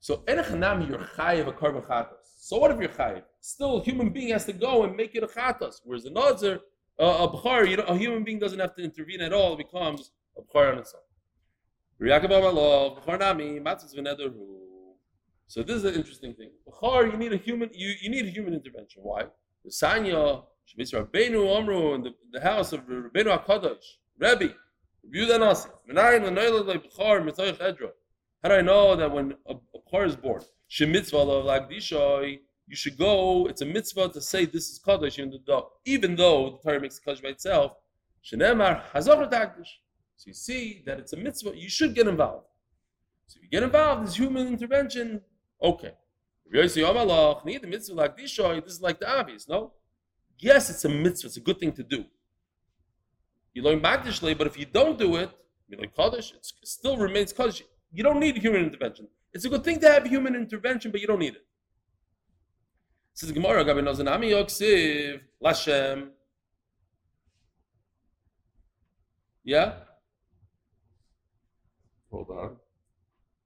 So, 0.00 0.16
Enechanami, 0.26 0.88
you're 0.88 1.02
a 1.02 1.52
korban. 1.52 2.06
So, 2.24 2.56
what 2.56 2.70
if 2.70 2.80
you're 2.80 2.88
chayiv? 2.88 3.24
Still, 3.42 3.76
a 3.76 3.84
human 3.84 4.08
being 4.08 4.30
has 4.30 4.46
to 4.46 4.54
go 4.54 4.84
and 4.84 4.96
make 4.96 5.14
it 5.14 5.22
a 5.22 5.26
chatas. 5.26 5.82
Whereas 5.84 6.06
a 6.06 6.10
nazir, 6.10 6.60
uh, 6.98 7.28
a 7.28 7.28
Bukhar, 7.28 7.68
you 7.68 7.76
know, 7.76 7.82
a 7.82 7.98
human 7.98 8.24
being 8.24 8.38
doesn't 8.38 8.58
have 8.58 8.74
to 8.76 8.82
intervene 8.82 9.20
at 9.20 9.34
all. 9.34 9.52
It 9.52 9.58
becomes 9.58 10.12
a 10.38 10.40
Bukhar 10.40 10.72
on 10.72 10.78
its 10.78 10.94
own. 10.94 11.02
So 15.46 15.62
this 15.62 15.76
is 15.76 15.84
an 15.84 15.94
interesting 15.94 16.32
thing. 16.32 16.50
Bukhar, 16.66 17.12
you 17.12 17.18
need 17.18 17.34
a 17.34 17.36
human, 17.36 17.68
you, 17.74 17.92
you 18.00 18.08
need 18.08 18.24
a 18.24 18.30
human 18.30 18.54
intervention. 18.54 19.02
Why? 19.02 19.24
The 19.64 19.70
Sanya, 19.70 20.44
Shemitzvah 20.80 21.06
Rabbeinu 21.10 21.58
Amru, 21.58 21.94
in 21.94 22.02
the, 22.02 22.14
the 22.32 22.40
house 22.40 22.72
of 22.72 22.80
Rabbeinu 22.86 23.44
HaKadosh, 23.44 23.98
Rebbe, 24.18 24.54
Yehuda 25.14 25.38
Nasi. 25.40 25.68
How 28.42 28.48
do 28.48 28.54
I 28.54 28.62
know 28.62 28.96
that 28.96 29.12
when 29.12 29.34
a, 29.46 29.52
a 29.52 29.78
Bukhar 29.78 30.06
is 30.06 30.16
born, 30.16 30.42
you 32.66 32.76
should 32.76 32.96
go, 32.96 33.46
it's 33.46 33.60
a 33.60 33.66
mitzvah 33.66 34.08
to 34.10 34.20
say 34.20 34.44
this 34.46 34.70
is 34.70 34.78
Kadosh, 34.78 35.18
even 35.18 35.38
though, 35.46 35.72
even 35.84 36.16
though 36.16 36.50
the 36.50 36.58
Torah 36.70 36.80
makes 36.80 37.00
Kadosh 37.00 37.22
by 37.22 37.30
itself, 37.30 37.72
Shenemar 38.24 38.82
Hazor 38.92 39.26
Takdish. 39.26 39.68
So 40.16 40.28
you 40.28 40.34
see 40.34 40.82
that 40.86 40.98
it's 40.98 41.12
a 41.12 41.16
mitzvah, 41.16 41.56
you 41.56 41.68
should 41.68 41.94
get 41.94 42.06
involved. 42.06 42.46
So 43.26 43.38
if 43.38 43.42
you 43.44 43.50
get 43.50 43.62
involved, 43.64 44.02
there's 44.02 44.16
human 44.16 44.46
intervention, 44.46 45.20
okay. 45.62 45.92
This 46.52 46.76
is 46.76 46.82
like 48.80 49.00
the 49.00 49.18
obvious, 49.18 49.48
no? 49.48 49.72
Yes, 50.40 50.70
it's 50.70 50.84
a 50.84 50.88
mitzvah, 50.88 51.26
it's 51.28 51.36
a 51.36 51.40
good 51.40 51.58
thing 51.60 51.72
to 51.72 51.82
do. 51.82 52.04
You 53.52 53.62
learn 53.62 53.80
Magdishley, 53.80 54.36
but 54.36 54.46
if 54.46 54.58
you 54.58 54.64
don't 54.64 54.98
do 54.98 55.16
it, 55.16 55.30
you 55.68 55.76
like 55.76 55.94
Kaddish, 55.94 56.32
it 56.32 56.46
still 56.64 56.96
remains 56.96 57.32
Kaddish. 57.32 57.62
You 57.92 58.02
don't 58.02 58.18
need 58.18 58.36
human 58.38 58.62
intervention. 58.62 59.08
It's 59.32 59.44
a 59.44 59.48
good 59.48 59.64
thing 59.64 59.78
to 59.80 59.88
have 59.88 60.06
human 60.06 60.34
intervention, 60.34 60.90
but 60.90 61.00
you 61.00 61.06
don't 61.06 61.18
need 61.18 61.34
it. 61.34 61.46
Says 63.12 63.32
Gemara, 63.32 63.64
Gabi 63.64 63.82
Nozanami 63.82 64.30
Yoksiv, 64.30 65.20
Lashem. 65.44 66.08
Yeah? 69.44 69.74
Hold 72.10 72.30
on. 72.30 72.56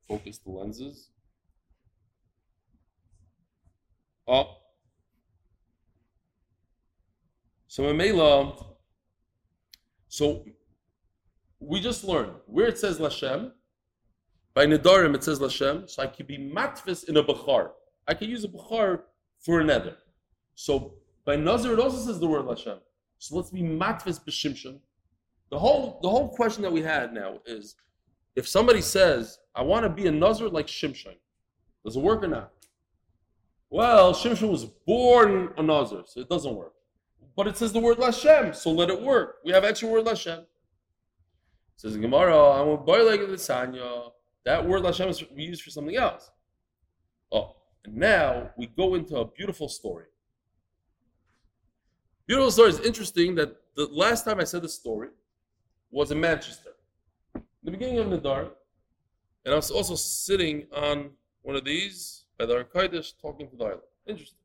Focus 0.06 0.38
the 0.38 0.50
lenses. 0.50 1.10
Oh. 4.26 4.58
So 7.74 7.82
Mamela, 7.82 8.66
so 10.06 10.44
we 11.58 11.80
just 11.80 12.04
learned 12.04 12.34
where 12.46 12.68
it 12.68 12.78
says 12.78 13.00
Lashem. 13.00 13.50
By 14.54 14.64
Nidarim 14.64 15.16
it 15.16 15.24
says 15.24 15.40
Lashem. 15.40 15.90
So 15.90 16.04
I 16.04 16.06
could 16.06 16.28
be 16.28 16.38
matfis 16.38 17.08
in 17.08 17.16
a 17.16 17.24
Bukhar. 17.24 17.70
I 18.06 18.14
could 18.14 18.28
use 18.28 18.44
a 18.44 18.48
Bukhar 18.48 19.00
for 19.44 19.60
a 19.60 19.64
neder. 19.64 19.96
So 20.54 20.94
by 21.26 21.34
Nazir 21.34 21.72
it 21.72 21.80
also 21.80 21.98
says 21.98 22.20
the 22.20 22.28
word 22.28 22.44
Lashem. 22.44 22.78
So 23.18 23.34
let's 23.34 23.50
be 23.50 23.62
matfis 23.62 24.24
b'shimshon. 24.24 24.78
The 25.50 25.58
whole 25.58 25.98
the 26.00 26.08
whole 26.08 26.28
question 26.28 26.62
that 26.62 26.72
we 26.72 26.82
had 26.82 27.12
now 27.12 27.40
is 27.44 27.74
if 28.36 28.46
somebody 28.46 28.82
says, 28.82 29.40
I 29.52 29.62
want 29.62 29.82
to 29.82 29.88
be 29.88 30.06
a 30.06 30.12
Nazir 30.12 30.48
like 30.48 30.68
Shimshon, 30.68 31.16
does 31.84 31.96
it 31.96 32.02
work 32.04 32.22
or 32.22 32.28
not? 32.28 32.52
Well, 33.68 34.14
Shimshon 34.14 34.48
was 34.48 34.64
born 34.64 35.52
a 35.56 35.62
Nazir, 35.64 36.04
so 36.06 36.20
it 36.20 36.28
doesn't 36.28 36.54
work. 36.54 36.74
But 37.36 37.48
it 37.48 37.56
says 37.56 37.72
the 37.72 37.80
word 37.80 37.98
Lashem, 37.98 38.54
so 38.54 38.70
let 38.70 38.90
it 38.90 39.00
work. 39.00 39.36
We 39.44 39.52
have 39.52 39.64
extra 39.64 39.88
word 39.88 40.04
Lashem. 40.04 40.40
It 40.40 40.46
says 41.76 41.96
Gemara, 41.96 42.52
I'm 42.52 42.68
a 42.68 42.76
boy 42.76 43.04
like 43.04 43.20
the. 43.20 44.12
That 44.44 44.68
word 44.68 44.82
Lashem 44.82 45.08
is 45.08 45.24
used 45.34 45.62
for 45.62 45.70
something 45.70 45.96
else. 45.96 46.30
Oh, 47.32 47.56
and 47.84 47.96
now 47.96 48.50
we 48.56 48.66
go 48.66 48.94
into 48.94 49.16
a 49.16 49.24
beautiful 49.24 49.68
story. 49.68 50.04
Beautiful 52.26 52.50
story 52.50 52.70
is 52.70 52.80
interesting 52.80 53.34
that 53.34 53.56
the 53.74 53.86
last 53.86 54.24
time 54.24 54.40
I 54.40 54.44
said 54.44 54.62
this 54.62 54.74
story 54.74 55.08
was 55.90 56.10
in 56.10 56.20
Manchester 56.20 56.74
the 57.64 57.70
beginning 57.70 57.98
of 57.98 58.06
Nadar, 58.06 58.50
and 59.44 59.54
I 59.54 59.56
was 59.56 59.70
also 59.70 59.94
sitting 59.94 60.66
on 60.76 61.10
one 61.42 61.56
of 61.56 61.64
these 61.64 62.24
by 62.38 62.44
the 62.44 62.62
Arkaitish 62.62 63.14
talking 63.20 63.48
to 63.48 63.56
the 63.56 63.64
island. 63.64 63.80
Interesting. 64.06 64.38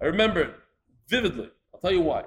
I 0.00 0.04
remember 0.04 0.40
it 0.40 0.54
vividly. 1.08 1.50
I'll 1.82 1.90
tell 1.90 1.98
you 1.98 2.04
why. 2.04 2.24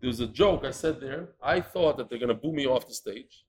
There 0.00 0.08
was 0.08 0.20
a 0.20 0.26
joke 0.26 0.64
I 0.64 0.70
said 0.70 0.98
there. 1.00 1.30
I 1.42 1.60
thought 1.60 1.98
that 1.98 2.08
they're 2.08 2.18
going 2.18 2.28
to 2.28 2.34
boo 2.34 2.52
me 2.52 2.66
off 2.66 2.86
the 2.86 2.94
stage. 2.94 3.44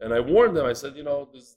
And 0.00 0.12
I 0.12 0.20
warned 0.20 0.56
them. 0.56 0.66
I 0.66 0.74
said, 0.74 0.94
you 0.96 1.02
know, 1.02 1.28
there's 1.32 1.56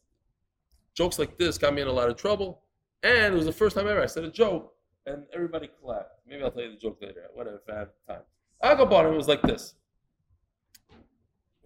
jokes 0.93 1.19
like 1.19 1.37
this 1.37 1.57
got 1.57 1.73
me 1.73 1.81
in 1.81 1.87
a 1.89 1.91
lot 1.91 2.09
of 2.09 2.15
trouble. 2.15 2.61
And 3.03 3.33
it 3.33 3.37
was 3.37 3.45
the 3.45 3.51
first 3.51 3.75
time 3.75 3.87
ever 3.87 4.01
I 4.01 4.05
said 4.05 4.23
a 4.23 4.31
joke, 4.31 4.73
and 5.05 5.23
everybody 5.33 5.69
clapped. 5.83 6.11
Maybe 6.25 6.41
I'll 6.41 6.51
tell 6.51 6.63
you 6.63 6.71
the 6.71 6.77
joke 6.77 6.99
later. 7.01 7.25
Whatever, 7.33 7.61
if 7.67 7.73
I 7.73 7.79
have 7.79 7.89
time. 8.07 8.21
Agabon, 8.63 9.11
it 9.11 9.17
was 9.17 9.27
like 9.27 9.41
this. 9.41 9.75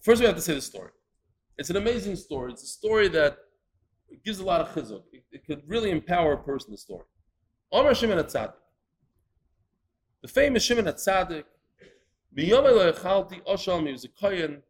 First, 0.01 0.19
we 0.19 0.25
have 0.25 0.35
to 0.35 0.41
say 0.41 0.55
the 0.55 0.61
story. 0.61 0.91
It's 1.57 1.69
an 1.69 1.75
amazing 1.75 2.15
story. 2.15 2.51
It's 2.53 2.63
a 2.63 2.67
story 2.67 3.07
that 3.09 3.37
gives 4.25 4.39
a 4.39 4.45
lot 4.45 4.61
of 4.61 4.69
chizuk. 4.73 5.03
It, 5.11 5.23
it 5.31 5.45
could 5.45 5.61
really 5.67 5.91
empower 5.91 6.33
a 6.33 6.37
person. 6.37 6.71
The 6.71 6.77
story. 6.77 7.05
Omer 7.71 7.93
Shimon. 7.93 8.25
The 10.21 10.27
famous 10.27 10.63
Shimon 10.63 10.85
Atzadik. 10.85 11.45
B'yom 12.35 12.93
Echalti 12.93 13.43
Osham. 13.45 13.85
He 13.85 13.91
was 13.91 14.05
a 14.05 14.09
kohen, 14.09 14.61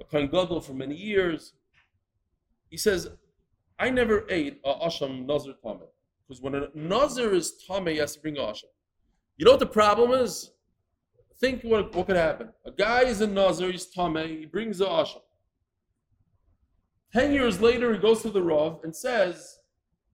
a 0.00 0.04
kohen 0.04 0.28
gadol 0.28 0.60
for 0.60 0.74
many 0.74 0.94
years. 0.94 1.52
He 2.70 2.76
says, 2.76 3.08
"I 3.78 3.90
never 3.90 4.24
ate 4.28 4.60
a 4.64 4.74
Osham 4.74 5.26
Nazir 5.26 5.54
Tameh 5.64 5.88
because 6.32 6.42
when 6.42 6.54
a 6.54 6.68
Nazir 6.74 7.34
is 7.34 7.52
Tameh, 7.68 7.92
he 7.92 7.98
has 7.98 8.14
to 8.14 8.20
bring 8.20 8.36
Osham. 8.36 8.64
You 9.36 9.44
know 9.44 9.52
what 9.52 9.60
the 9.60 9.66
problem 9.66 10.12
is? 10.12 10.50
Think 11.38 11.62
what, 11.62 11.94
what 11.94 12.06
could 12.06 12.16
happen. 12.16 12.50
A 12.64 12.70
guy 12.70 13.02
is 13.02 13.20
a 13.20 13.26
Nazir, 13.26 13.70
he's 13.70 13.92
Tameh, 13.92 14.40
he 14.40 14.46
brings 14.46 14.78
the 14.78 14.86
Asham. 14.86 15.20
Ten 17.12 17.32
years 17.34 17.60
later, 17.60 17.92
he 17.92 17.98
goes 17.98 18.22
to 18.22 18.30
the 18.30 18.42
Rav 18.42 18.80
and 18.84 18.96
says, 18.96 19.58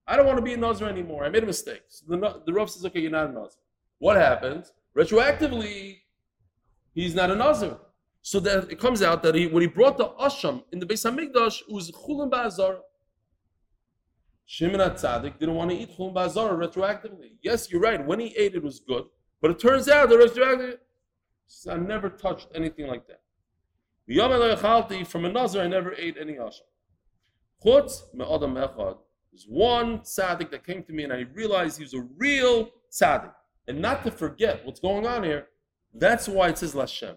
I 0.07 0.17
don't 0.17 0.27
want 0.27 0.39
to 0.39 0.43
be 0.43 0.55
a 0.55 0.57
Nazir 0.57 0.89
anymore. 0.89 1.25
I 1.25 1.29
made 1.29 1.45
a 1.45 1.47
mistake. 1.47 1.83
So 1.89 2.05
the, 2.09 2.43
the 2.45 2.53
Rav 2.53 2.71
says, 2.71 2.85
okay, 2.87 3.01
you're 3.01 3.11
not 3.11 3.31
a 3.31 3.33
Nazir. 3.33 3.61
What 3.99 4.17
happens? 4.17 4.73
Retroactively, 4.97 5.99
he's 6.95 7.15
not 7.15 7.31
a 7.31 7.37
Nazir. 7.37 7.77
So 8.23 8.41
that 8.41 8.71
it 8.71 8.79
comes 8.79 9.03
out 9.03 9.23
that 9.23 9.35
he, 9.35 9.47
when 9.47 9.63
he 9.63 9.69
brought 9.69 9.97
the 9.97 10.09
Asham 10.21 10.65
in 10.73 10.81
the 10.81 10.87
Beis 10.87 11.09
Hamikdash, 11.09 11.63
it 11.63 11.73
was 11.73 11.91
Chulim 11.91 12.31
Ba'azar. 12.31 12.79
Shimon 14.45 14.81
Tzadik 14.81 15.39
didn't 15.39 15.55
want 15.55 15.71
to 15.71 15.77
eat 15.77 15.97
Chulim 15.97 16.15
Ba'azar 16.15 16.51
retroactively. 16.59 17.33
Yes, 17.43 17.71
you're 17.71 17.81
right. 17.81 18.05
When 18.05 18.21
he 18.21 18.35
ate, 18.37 18.55
it 18.55 18.63
was 18.63 18.81
good. 18.81 19.05
But 19.41 19.53
it 19.53 19.59
turns 19.59 19.89
out 19.89 20.09
the 20.09 20.17
retroactively, 20.17 20.77
I 21.71 21.77
never 21.77 22.11
touched 22.11 22.49
anything 22.55 22.87
like 22.87 23.07
that. 23.07 23.21
From 25.07 25.25
a 25.25 25.29
Nazar, 25.29 25.63
I 25.63 25.69
never 25.69 25.95
ate 25.95 26.17
any 26.21 26.35
asham. 26.35 26.61
Chutz 27.65 28.03
me'adam 28.15 28.55
echad. 28.55 28.99
There's 29.31 29.47
one 29.47 30.01
tzaddik 30.01 30.51
that 30.51 30.65
came 30.65 30.83
to 30.85 30.93
me 30.93 31.05
and 31.05 31.13
I 31.13 31.27
realized 31.35 31.79
he 31.79 31.85
was 31.85 31.95
a 31.95 32.07
real 32.17 32.71
tzaddik. 32.91 33.33
And 33.69 33.81
not 33.81 34.03
to 34.03 34.11
forget 34.11 34.65
what's 34.65 34.81
going 34.81 35.07
on 35.07 35.23
here. 35.23 35.47
That's 35.95 36.27
why 36.27 36.49
it 36.49 36.59
says 36.59 36.75
Lashem. 36.75 37.17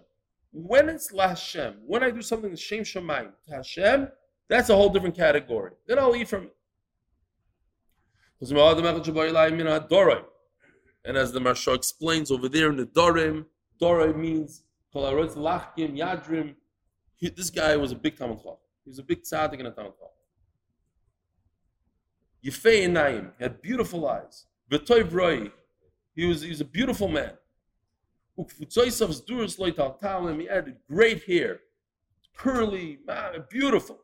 When 0.52 0.88
it's 0.90 1.10
Lashem, 1.12 1.76
when 1.86 2.04
I 2.04 2.10
do 2.10 2.22
something 2.22 2.50
to 2.50 2.56
Shem 2.56 2.84
Shemayim 2.84 3.32
to 3.48 3.54
Hashem, 3.56 4.08
that's 4.48 4.68
a 4.68 4.76
whole 4.76 4.90
different 4.90 5.16
category. 5.16 5.72
Then 5.86 5.98
I'll 5.98 6.14
eat 6.14 6.28
from 6.28 6.44
it. 6.44 6.54
And 11.04 11.16
as 11.16 11.32
the 11.32 11.40
Maharsha 11.40 11.74
explains 11.74 12.30
over 12.30 12.48
there 12.48 12.68
in 12.68 12.76
the 12.76 12.86
Dorim, 12.86 13.46
Dorim 13.80 14.16
means 14.16 14.64
Lachkim, 14.94 15.96
Yadrim. 15.96 16.54
This 17.20 17.50
guy 17.50 17.76
was 17.76 17.92
a 17.92 17.96
big 17.96 18.18
Talmud. 18.18 18.38
He 18.84 18.90
was 18.90 18.98
a 18.98 19.02
big 19.02 19.22
tzaddik 19.22 19.58
and 19.58 19.68
a 19.68 19.70
Talmud 19.70 19.94
Chacham. 19.94 20.08
Yefei 22.44 22.90
Naim, 22.90 23.32
had 23.38 23.62
beautiful 23.62 24.06
eyes. 24.06 24.46
V'toiv 24.70 25.12
Roi, 25.12 25.50
he 26.14 26.26
was, 26.26 26.42
he 26.42 26.50
was 26.50 26.60
a 26.60 26.64
beautiful 26.64 27.08
man. 27.08 27.32
He 28.36 28.66
had 30.46 30.76
great 30.88 31.24
hair, 31.24 31.60
curly, 32.36 32.98
beautiful. 33.50 33.98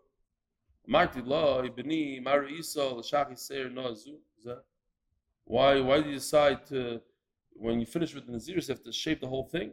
Seir 3.37 3.71
noazu. 3.71 4.17
Why? 5.45 5.81
Why 5.81 5.97
did 5.97 6.07
you 6.07 6.15
decide 6.15 6.67
to, 6.67 7.01
when 7.55 7.81
you 7.81 7.87
finish 7.87 8.15
with 8.15 8.27
the 8.27 8.33
Naziris, 8.33 8.69
you 8.69 8.75
have 8.75 8.85
to 8.85 8.93
shape 8.93 9.21
the 9.21 9.27
whole 9.27 9.45
thing? 9.45 9.73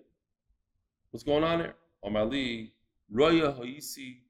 What's 1.12 1.24
going 1.24 1.44
on 1.44 1.60
here? 1.60 1.76
Amali 2.04 2.72
Roya 3.10 3.54
Haisi 3.54 4.22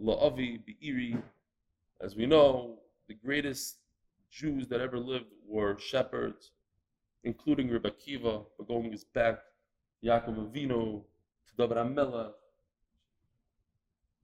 La'avi 0.00 0.60
Be'iri. 0.64 1.20
As 2.00 2.14
we 2.14 2.26
know, 2.26 2.78
the 3.08 3.14
greatest 3.14 3.78
Jews 4.30 4.68
that 4.68 4.80
ever 4.80 4.98
lived 4.98 5.32
were 5.46 5.78
shepherds, 5.78 6.52
including 7.24 7.68
Rebbe 7.68 7.90
Kiva, 7.90 8.42
but 8.56 8.68
going 8.68 8.90
his 8.92 9.04
back, 9.04 9.38
Yaakov 10.04 10.50
Avinu, 10.50 11.02
to 11.48 11.56
David. 11.56 12.32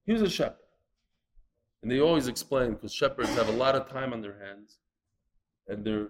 He 0.06 0.12
was 0.12 0.22
a 0.22 0.30
shepherd. 0.30 0.58
And 1.82 1.90
they 1.90 2.00
always 2.00 2.28
explain 2.28 2.72
because 2.72 2.94
shepherds 2.94 3.28
have 3.30 3.48
a 3.48 3.52
lot 3.52 3.74
of 3.74 3.90
time 3.90 4.12
on 4.12 4.22
their 4.22 4.38
hands 4.42 4.78
and 5.68 5.84
they're 5.84 6.08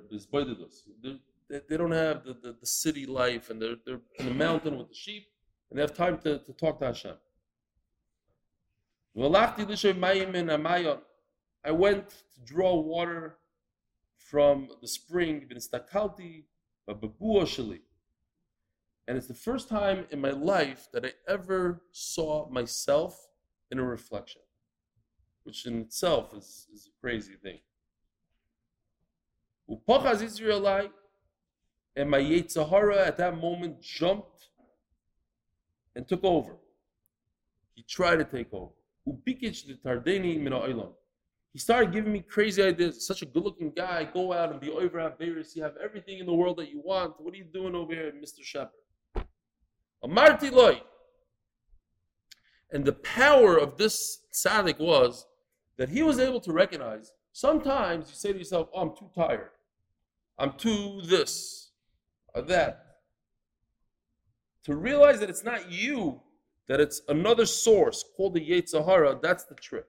they, 1.49 1.61
they 1.69 1.77
don't 1.77 1.91
have 1.91 2.25
the, 2.25 2.35
the, 2.35 2.57
the, 2.61 2.67
city 2.67 3.07
life 3.07 3.51
and 3.51 3.61
they're, 3.61 3.77
they're 3.85 4.01
in 4.19 4.27
the 4.27 4.35
mountain 4.35 4.79
with 4.79 4.89
the 4.89 4.95
sheep 4.95 5.27
and 5.69 5.79
they 5.79 5.83
have 5.83 5.95
time 5.95 6.19
to, 6.19 6.39
to 6.39 6.53
talk 6.53 6.79
to 6.79 6.87
Hashem. 6.87 7.17
I 11.65 11.71
went 11.71 12.09
to 12.09 12.41
draw 12.45 12.81
water 12.81 13.39
from 14.17 14.69
the 14.81 14.89
spring, 14.89 15.47
and 19.07 19.19
it's 19.19 19.27
the 19.27 19.35
first 19.35 19.69
time 19.69 20.07
in 20.11 20.21
my 20.21 20.31
life 20.31 20.89
that 20.93 21.05
I 21.05 21.13
ever 21.29 21.83
saw 21.93 22.49
myself 22.49 23.29
in 23.71 23.79
a 23.79 23.85
reflection, 23.85 24.41
which 25.45 25.67
in 25.67 25.81
itself 25.81 26.33
is, 26.35 26.67
is 26.73 26.87
a 26.87 27.01
crazy 27.01 27.35
thing. 27.35 27.59
Upachaz 29.71 30.23
Israelite, 30.23 30.93
and 31.97 32.11
my 32.11 32.21
Yetzer 32.21 32.69
Hara 32.69 33.07
at 33.07 33.19
that 33.19 33.39
moment 33.39 33.81
jumped 33.81 34.49
and 35.95 36.07
took 36.09 36.25
over. 36.25 36.57
He 37.75 37.83
tried 37.83 38.17
to 38.17 38.25
take 38.25 38.53
over. 38.53 38.73
Ubikich 39.07 39.67
the 39.67 39.75
Tardeni 39.75 40.41
min 40.41 40.53
He 41.55 41.61
started 41.61 41.93
giving 41.93 42.13
me 42.13 42.21
crazy 42.21 42.63
ideas. 42.65 43.07
Such 43.07 43.23
a 43.23 43.27
good-looking 43.27 43.75
guy. 43.77 44.03
Go 44.13 44.33
out 44.33 44.51
and 44.51 44.61
be 44.61 44.71
over 44.71 44.99
at 44.99 45.21
Beirut. 45.21 45.47
You 45.55 45.63
have 45.63 45.77
everything 45.83 46.19
in 46.19 46.27
the 46.27 46.35
world 46.35 46.57
that 46.57 46.69
you 46.69 46.83
want. 46.85 47.15
What 47.21 47.33
are 47.33 47.37
you 47.37 47.45
doing 47.45 47.77
over 47.77 47.95
here, 47.95 48.13
Mr. 48.13 48.43
Shepherd? 48.43 48.73
Amarti 50.05 50.51
loy. 50.51 50.83
And 52.73 52.85
the 52.85 52.93
power 52.93 53.57
of 53.57 53.79
this 53.79 54.25
tzaddik 54.33 54.81
was 54.81 55.27
that 55.77 55.91
he 55.91 56.03
was 56.03 56.19
able 56.19 56.41
to 56.41 56.53
recognize. 56.53 57.13
Sometimes 57.33 58.09
you 58.09 58.17
say 58.17 58.33
to 58.33 58.39
yourself, 58.39 58.69
"Oh, 58.75 58.81
I'm 58.81 58.97
too 58.97 59.11
tired. 59.15 59.51
I'm 60.37 60.55
too 60.55 61.03
this 61.03 61.71
or 62.35 62.43
that. 62.43 62.99
To 64.65 64.75
realize 64.75 65.21
that 65.21 65.31
it's 65.31 65.45
not 65.45 65.71
you, 65.71 66.21
that 66.67 66.81
it's 66.81 67.01
another 67.09 67.47
source 67.47 68.05
called 68.17 68.35
the 68.35 68.41
Yetzer 68.41 68.85
Hara, 68.85 69.17
that's 69.23 69.45
the 69.45 69.55
trick. 69.55 69.87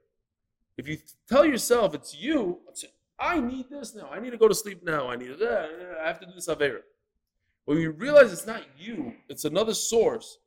If 0.78 0.88
you 0.88 0.98
tell 1.28 1.46
yourself 1.46 1.94
it's 1.94 2.16
you, 2.16 2.60
I 3.20 3.40
need 3.40 3.70
this 3.70 3.96
now. 3.96 4.10
I 4.12 4.20
need 4.20 4.32
to 4.32 4.38
go 4.38 4.48
to 4.48 4.56
sleep 4.56 4.84
now. 4.84 5.10
I 5.10 5.16
need 5.16 5.38
that. 5.40 5.70
Eh, 5.70 6.04
I 6.04 6.08
have 6.08 6.20
to 6.20 6.26
do 6.26 6.34
this 6.34 6.48
Avera. 6.48 6.82
When 7.66 7.78
you 7.80 7.92
realize 7.92 8.32
it's 8.32 8.46
not 8.46 8.64
you, 8.78 9.14
it's 9.30 9.46
another 9.46 9.74
source, 9.74 10.38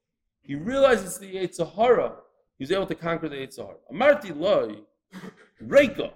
you 0.44 0.58
realize 0.58 1.02
it's 1.02 1.18
the 1.18 1.34
Yetzer 1.34 1.74
Hara, 1.74 2.12
he's 2.58 2.70
able 2.70 2.86
to 2.86 2.94
conquer 2.94 3.28
the 3.28 3.36
Yetzer 3.36 3.66
Hara. 3.66 3.78
Amarti 3.92 4.38
loy, 4.38 4.76
Reika, 5.66 6.12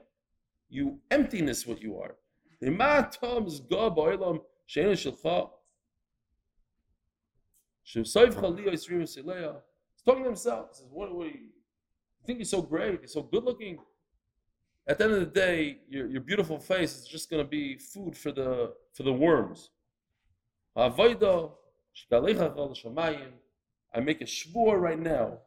you 0.68 0.98
emptiness 1.10 1.66
what 1.66 1.82
you 1.82 1.98
are. 1.98 2.14
It's 2.60 2.70
talking 10.04 10.22
to 10.22 10.28
himself. 10.28 10.68
He 10.70 10.76
says, 10.76 10.86
what, 10.92 11.14
what 11.14 11.26
you, 11.26 11.32
you 11.32 12.26
think 12.26 12.38
you're 12.38 12.44
so 12.44 12.62
great, 12.62 13.00
you're 13.00 13.08
so 13.08 13.22
good 13.22 13.42
looking. 13.44 13.78
At 14.88 14.98
the 14.98 15.04
end 15.04 15.12
of 15.14 15.20
the 15.20 15.26
day, 15.26 15.78
your, 15.88 16.08
your 16.08 16.20
beautiful 16.20 16.58
face 16.58 16.96
is 16.96 17.06
just 17.06 17.30
going 17.30 17.42
to 17.42 17.48
be 17.48 17.78
food 17.78 18.16
for 18.16 18.32
the 18.32 18.74
for 18.94 19.04
the 19.04 19.12
worms. 19.12 19.70
I 20.76 20.88
make 24.00 24.20
a 24.20 24.24
shvur 24.24 24.80
right 24.80 24.98
now. 24.98 25.38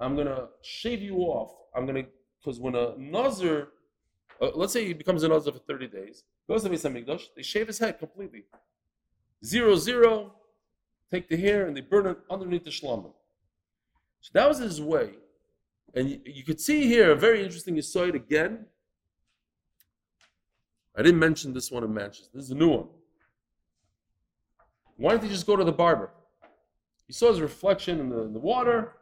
I'm 0.00 0.14
going 0.14 0.26
to 0.26 0.48
shave 0.62 1.02
you 1.02 1.16
off. 1.18 1.54
I'm 1.76 1.86
going 1.86 2.04
to, 2.04 2.10
because 2.40 2.58
when 2.58 2.74
a 2.74 2.96
nazir 2.98 3.68
uh, 4.42 4.50
let's 4.54 4.72
say 4.72 4.84
he 4.84 4.92
becomes 4.92 5.22
a 5.22 5.28
Nazir 5.28 5.52
for 5.52 5.60
30 5.60 5.86
days, 5.86 6.24
goes 6.48 6.64
to 6.64 6.68
Beis 6.68 6.82
Hamikdash, 6.82 7.26
they 7.36 7.42
shave 7.42 7.68
his 7.68 7.78
head 7.78 7.98
completely. 7.98 8.44
Zero, 9.44 9.76
zero, 9.76 10.34
take 11.10 11.28
the 11.28 11.36
hair 11.36 11.66
and 11.66 11.76
they 11.76 11.80
burn 11.80 12.06
it 12.06 12.18
underneath 12.28 12.64
the 12.64 12.70
shlamim. 12.70 13.12
So 14.20 14.30
that 14.34 14.48
was 14.48 14.58
his 14.58 14.80
way. 14.80 15.10
And 15.94 16.10
you, 16.10 16.20
you 16.24 16.44
could 16.44 16.60
see 16.60 16.86
here 16.86 17.12
a 17.12 17.16
very 17.16 17.42
interesting 17.44 17.78
aside 17.78 18.14
again. 18.14 18.66
I 20.96 21.02
didn't 21.02 21.20
mention 21.20 21.52
this 21.52 21.70
one 21.70 21.84
in 21.84 21.92
Manchester. 21.92 22.28
This 22.34 22.44
is 22.44 22.50
a 22.50 22.54
new 22.54 22.68
one. 22.68 22.86
Why 24.96 25.12
don't 25.12 25.22
you 25.22 25.30
just 25.30 25.46
go 25.46 25.56
to 25.56 25.64
the 25.64 25.72
barber? 25.72 26.10
He 27.06 27.12
saw 27.12 27.30
his 27.30 27.40
reflection 27.40 28.00
in 28.00 28.08
the, 28.08 28.22
in 28.22 28.32
the 28.32 28.38
water. 28.38 28.92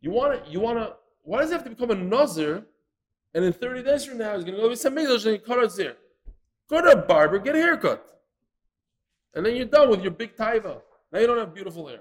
You 0.00 0.10
want 0.10 0.44
to, 0.44 0.50
you 0.50 0.60
want 0.60 0.78
to, 0.78 0.94
why 1.22 1.40
does 1.40 1.50
he 1.50 1.54
have 1.54 1.64
to 1.64 1.70
become 1.70 1.90
a 1.90 1.94
Nazir 1.94 2.64
and 3.34 3.44
in 3.44 3.52
30 3.52 3.82
days 3.82 4.04
from 4.04 4.18
now, 4.18 4.34
he's 4.34 4.44
going 4.44 4.56
to 4.56 4.62
go 4.62 4.68
to 4.68 4.74
Samigdash 4.74 5.26
and 5.26 5.42
cut 5.42 5.58
out 5.58 5.74
there. 5.76 5.96
Go 6.68 6.82
to 6.82 6.90
a 6.90 6.96
barber, 6.96 7.38
get 7.38 7.54
a 7.54 7.58
haircut. 7.58 8.06
And 9.34 9.44
then 9.44 9.56
you're 9.56 9.66
done 9.66 9.88
with 9.88 10.02
your 10.02 10.10
big 10.10 10.36
taiva. 10.36 10.80
Now 11.10 11.18
you 11.18 11.26
don't 11.26 11.38
have 11.38 11.54
beautiful 11.54 11.86
hair. 11.88 12.00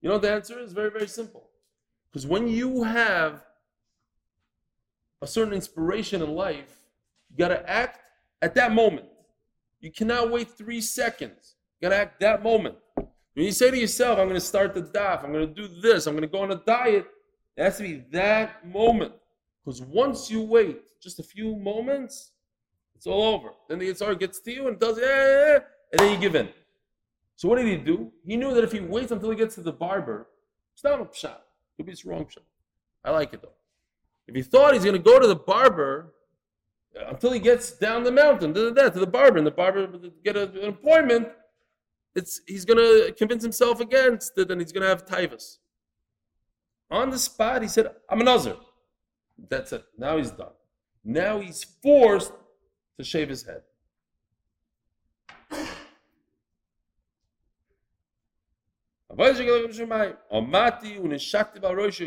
You 0.00 0.08
know 0.08 0.14
what 0.14 0.22
the 0.22 0.32
answer 0.32 0.58
is? 0.58 0.72
Very, 0.72 0.90
very 0.90 1.08
simple. 1.08 1.48
Because 2.10 2.26
when 2.26 2.48
you 2.48 2.82
have 2.82 3.44
a 5.20 5.26
certain 5.26 5.54
inspiration 5.54 6.22
in 6.22 6.34
life, 6.34 6.80
you 7.30 7.36
got 7.36 7.48
to 7.48 7.68
act 7.68 8.00
at 8.42 8.54
that 8.54 8.72
moment. 8.72 9.06
You 9.80 9.92
cannot 9.92 10.30
wait 10.30 10.50
three 10.50 10.80
seconds. 10.80 11.56
You 11.80 11.88
got 11.88 11.94
to 11.94 12.00
act 12.00 12.20
that 12.20 12.42
moment. 12.42 12.76
When 12.96 13.46
you 13.46 13.52
say 13.52 13.70
to 13.70 13.78
yourself, 13.78 14.18
I'm 14.18 14.26
going 14.26 14.34
to 14.34 14.40
start 14.40 14.74
the 14.74 14.82
daf, 14.82 15.22
I'm 15.22 15.32
going 15.32 15.46
to 15.46 15.54
do 15.54 15.68
this, 15.80 16.06
I'm 16.06 16.14
going 16.14 16.22
to 16.22 16.28
go 16.28 16.42
on 16.42 16.50
a 16.50 16.56
diet, 16.56 17.06
it 17.56 17.62
has 17.62 17.76
to 17.76 17.84
be 17.84 18.04
that 18.10 18.66
moment. 18.66 19.12
Because 19.64 19.80
once 19.80 20.30
you 20.30 20.42
wait 20.42 21.00
just 21.00 21.20
a 21.20 21.22
few 21.22 21.54
moments, 21.54 22.32
it's 22.96 23.06
all 23.06 23.22
over. 23.22 23.50
Then 23.68 23.78
the 23.78 23.88
Yitzhar 23.88 24.18
gets 24.18 24.40
to 24.40 24.52
you 24.52 24.66
and 24.66 24.78
does, 24.80 24.98
eh, 24.98 25.58
and 25.92 26.00
then 26.00 26.12
you 26.12 26.18
give 26.18 26.34
in. 26.34 26.48
So 27.36 27.48
what 27.48 27.58
did 27.58 27.66
he 27.68 27.76
do? 27.76 28.10
He 28.26 28.36
knew 28.36 28.52
that 28.54 28.64
if 28.64 28.72
he 28.72 28.80
waits 28.80 29.12
until 29.12 29.30
he 29.30 29.36
gets 29.36 29.54
to 29.54 29.60
the 29.60 29.72
barber, 29.72 30.26
it's 30.74 30.82
not 30.82 31.00
a 31.00 31.04
pshat. 31.04 31.36
Could 31.76 31.86
be 31.86 31.92
it's 31.92 32.04
wrong 32.04 32.24
pshat. 32.24 32.42
I 33.04 33.12
like 33.12 33.32
it 33.32 33.42
though. 33.42 33.57
If 34.28 34.34
he 34.34 34.42
thought 34.42 34.74
he's 34.74 34.84
going 34.84 34.96
to 34.96 35.02
go 35.02 35.18
to 35.18 35.26
the 35.26 35.34
barber 35.34 36.12
uh, 36.98 37.08
until 37.08 37.32
he 37.32 37.40
gets 37.40 37.72
down 37.72 38.04
the 38.04 38.12
mountain, 38.12 38.52
to 38.54 38.70
the, 38.70 38.90
to 38.90 39.00
the 39.00 39.06
barber, 39.06 39.38
and 39.38 39.46
the 39.46 39.50
barber 39.50 39.88
get 40.22 40.36
a, 40.36 40.42
an 40.60 40.68
appointment, 40.68 41.28
it's 42.14 42.40
he's 42.46 42.64
going 42.64 42.76
to 42.76 43.12
convince 43.14 43.42
himself 43.42 43.80
against 43.80 44.36
it, 44.36 44.50
and 44.50 44.60
he's 44.60 44.72
going 44.72 44.82
to 44.82 44.88
have 44.88 45.06
tivus. 45.06 45.56
On 46.90 47.10
the 47.10 47.18
spot, 47.18 47.62
he 47.62 47.68
said, 47.68 47.90
"I'm 48.08 48.20
an 48.20 48.26
nazir." 48.26 48.56
That's 49.48 49.72
it. 49.72 49.84
Now 49.96 50.18
he's 50.18 50.30
done. 50.30 50.52
Now 51.04 51.40
he's 51.40 51.64
forced 51.82 52.32
to 52.98 53.04
shave 53.04 53.28
his 53.28 53.44
head. 53.44 53.62
He 59.16 59.24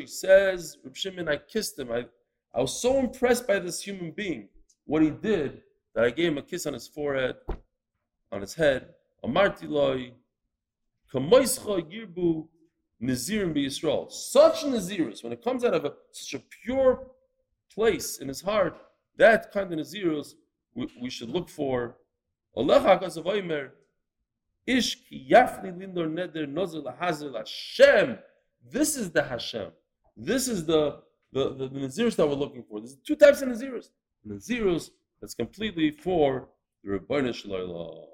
says, 0.07 0.77
Shimon, 0.93 1.27
I 1.27 1.37
kissed 1.37 1.79
him. 1.79 1.91
I, 1.91 2.05
I 2.53 2.61
was 2.61 2.79
so 2.79 2.99
impressed 2.99 3.47
by 3.47 3.57
this 3.59 3.81
human 3.81 4.11
being, 4.11 4.49
what 4.85 5.01
he 5.01 5.09
did, 5.09 5.63
that 5.95 6.03
I 6.03 6.11
gave 6.11 6.31
him 6.31 6.37
a 6.37 6.43
kiss 6.43 6.67
on 6.67 6.73
his 6.73 6.87
forehead, 6.87 7.37
on 8.31 8.41
his 8.41 8.53
head. 8.53 8.93
Amarti 9.25 9.67
loy, 9.67 10.13
kamoischa 11.11 11.81
yirbu 11.91 12.47
nazirim 13.01 13.55
Yisrael. 13.55 14.11
Such 14.11 14.63
nazirus, 14.63 15.23
when 15.23 15.33
it 15.33 15.43
comes 15.43 15.63
out 15.63 15.73
of 15.73 15.85
a, 15.85 15.93
such 16.11 16.35
a 16.39 16.43
pure 16.63 17.07
place 17.73 18.19
in 18.19 18.27
his 18.27 18.41
heart, 18.41 18.77
that 19.17 19.51
kind 19.51 19.73
of 19.73 19.79
nazirus 19.79 20.35
we, 20.75 20.87
we 21.01 21.09
should 21.09 21.29
look 21.29 21.49
for. 21.49 21.97
Oimer, 22.55 23.71
ish 24.65 24.95
ki 25.07 25.27
yafni 25.29 25.71
lindor 25.71 26.07
neder 26.07 26.47
nozer 26.47 26.83
lahazer 26.83 27.35
Hashem. 27.35 28.17
This 28.69 28.95
is 28.95 29.11
the 29.11 29.23
Hashem. 29.23 29.71
This 30.15 30.47
is 30.47 30.65
the 30.65 31.01
the, 31.33 31.53
the, 31.55 31.67
the 31.69 31.79
nazirus 31.79 32.15
that 32.17 32.27
we're 32.27 32.35
looking 32.35 32.63
for. 32.63 32.79
There's 32.79 32.95
two 32.95 33.15
types 33.15 33.41
of 33.41 33.49
nazirus. 33.49 33.89
Nazirus 34.27 34.91
that's 35.19 35.33
completely 35.33 35.91
for 35.91 36.49
the 36.83 36.91
Ribono 36.91 37.33
Shel 37.33 37.51
Olam. 37.51 38.05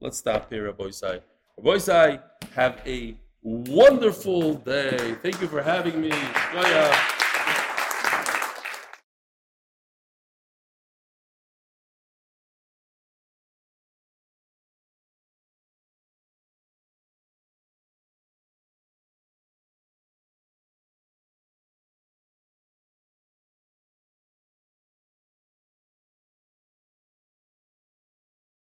Let's 0.00 0.18
stop 0.18 0.50
here, 0.50 0.66
Rabbi 0.66 0.84
Isai. 0.84 1.20
Rabbi 1.56 1.76
Isai, 1.76 2.22
have 2.54 2.80
a 2.86 3.16
wonderful 3.42 4.54
day. 4.54 5.16
Thank 5.22 5.40
you 5.40 5.48
for 5.48 5.62
having 5.62 6.00
me. 6.00 6.10
Shkoyah. 6.10 7.15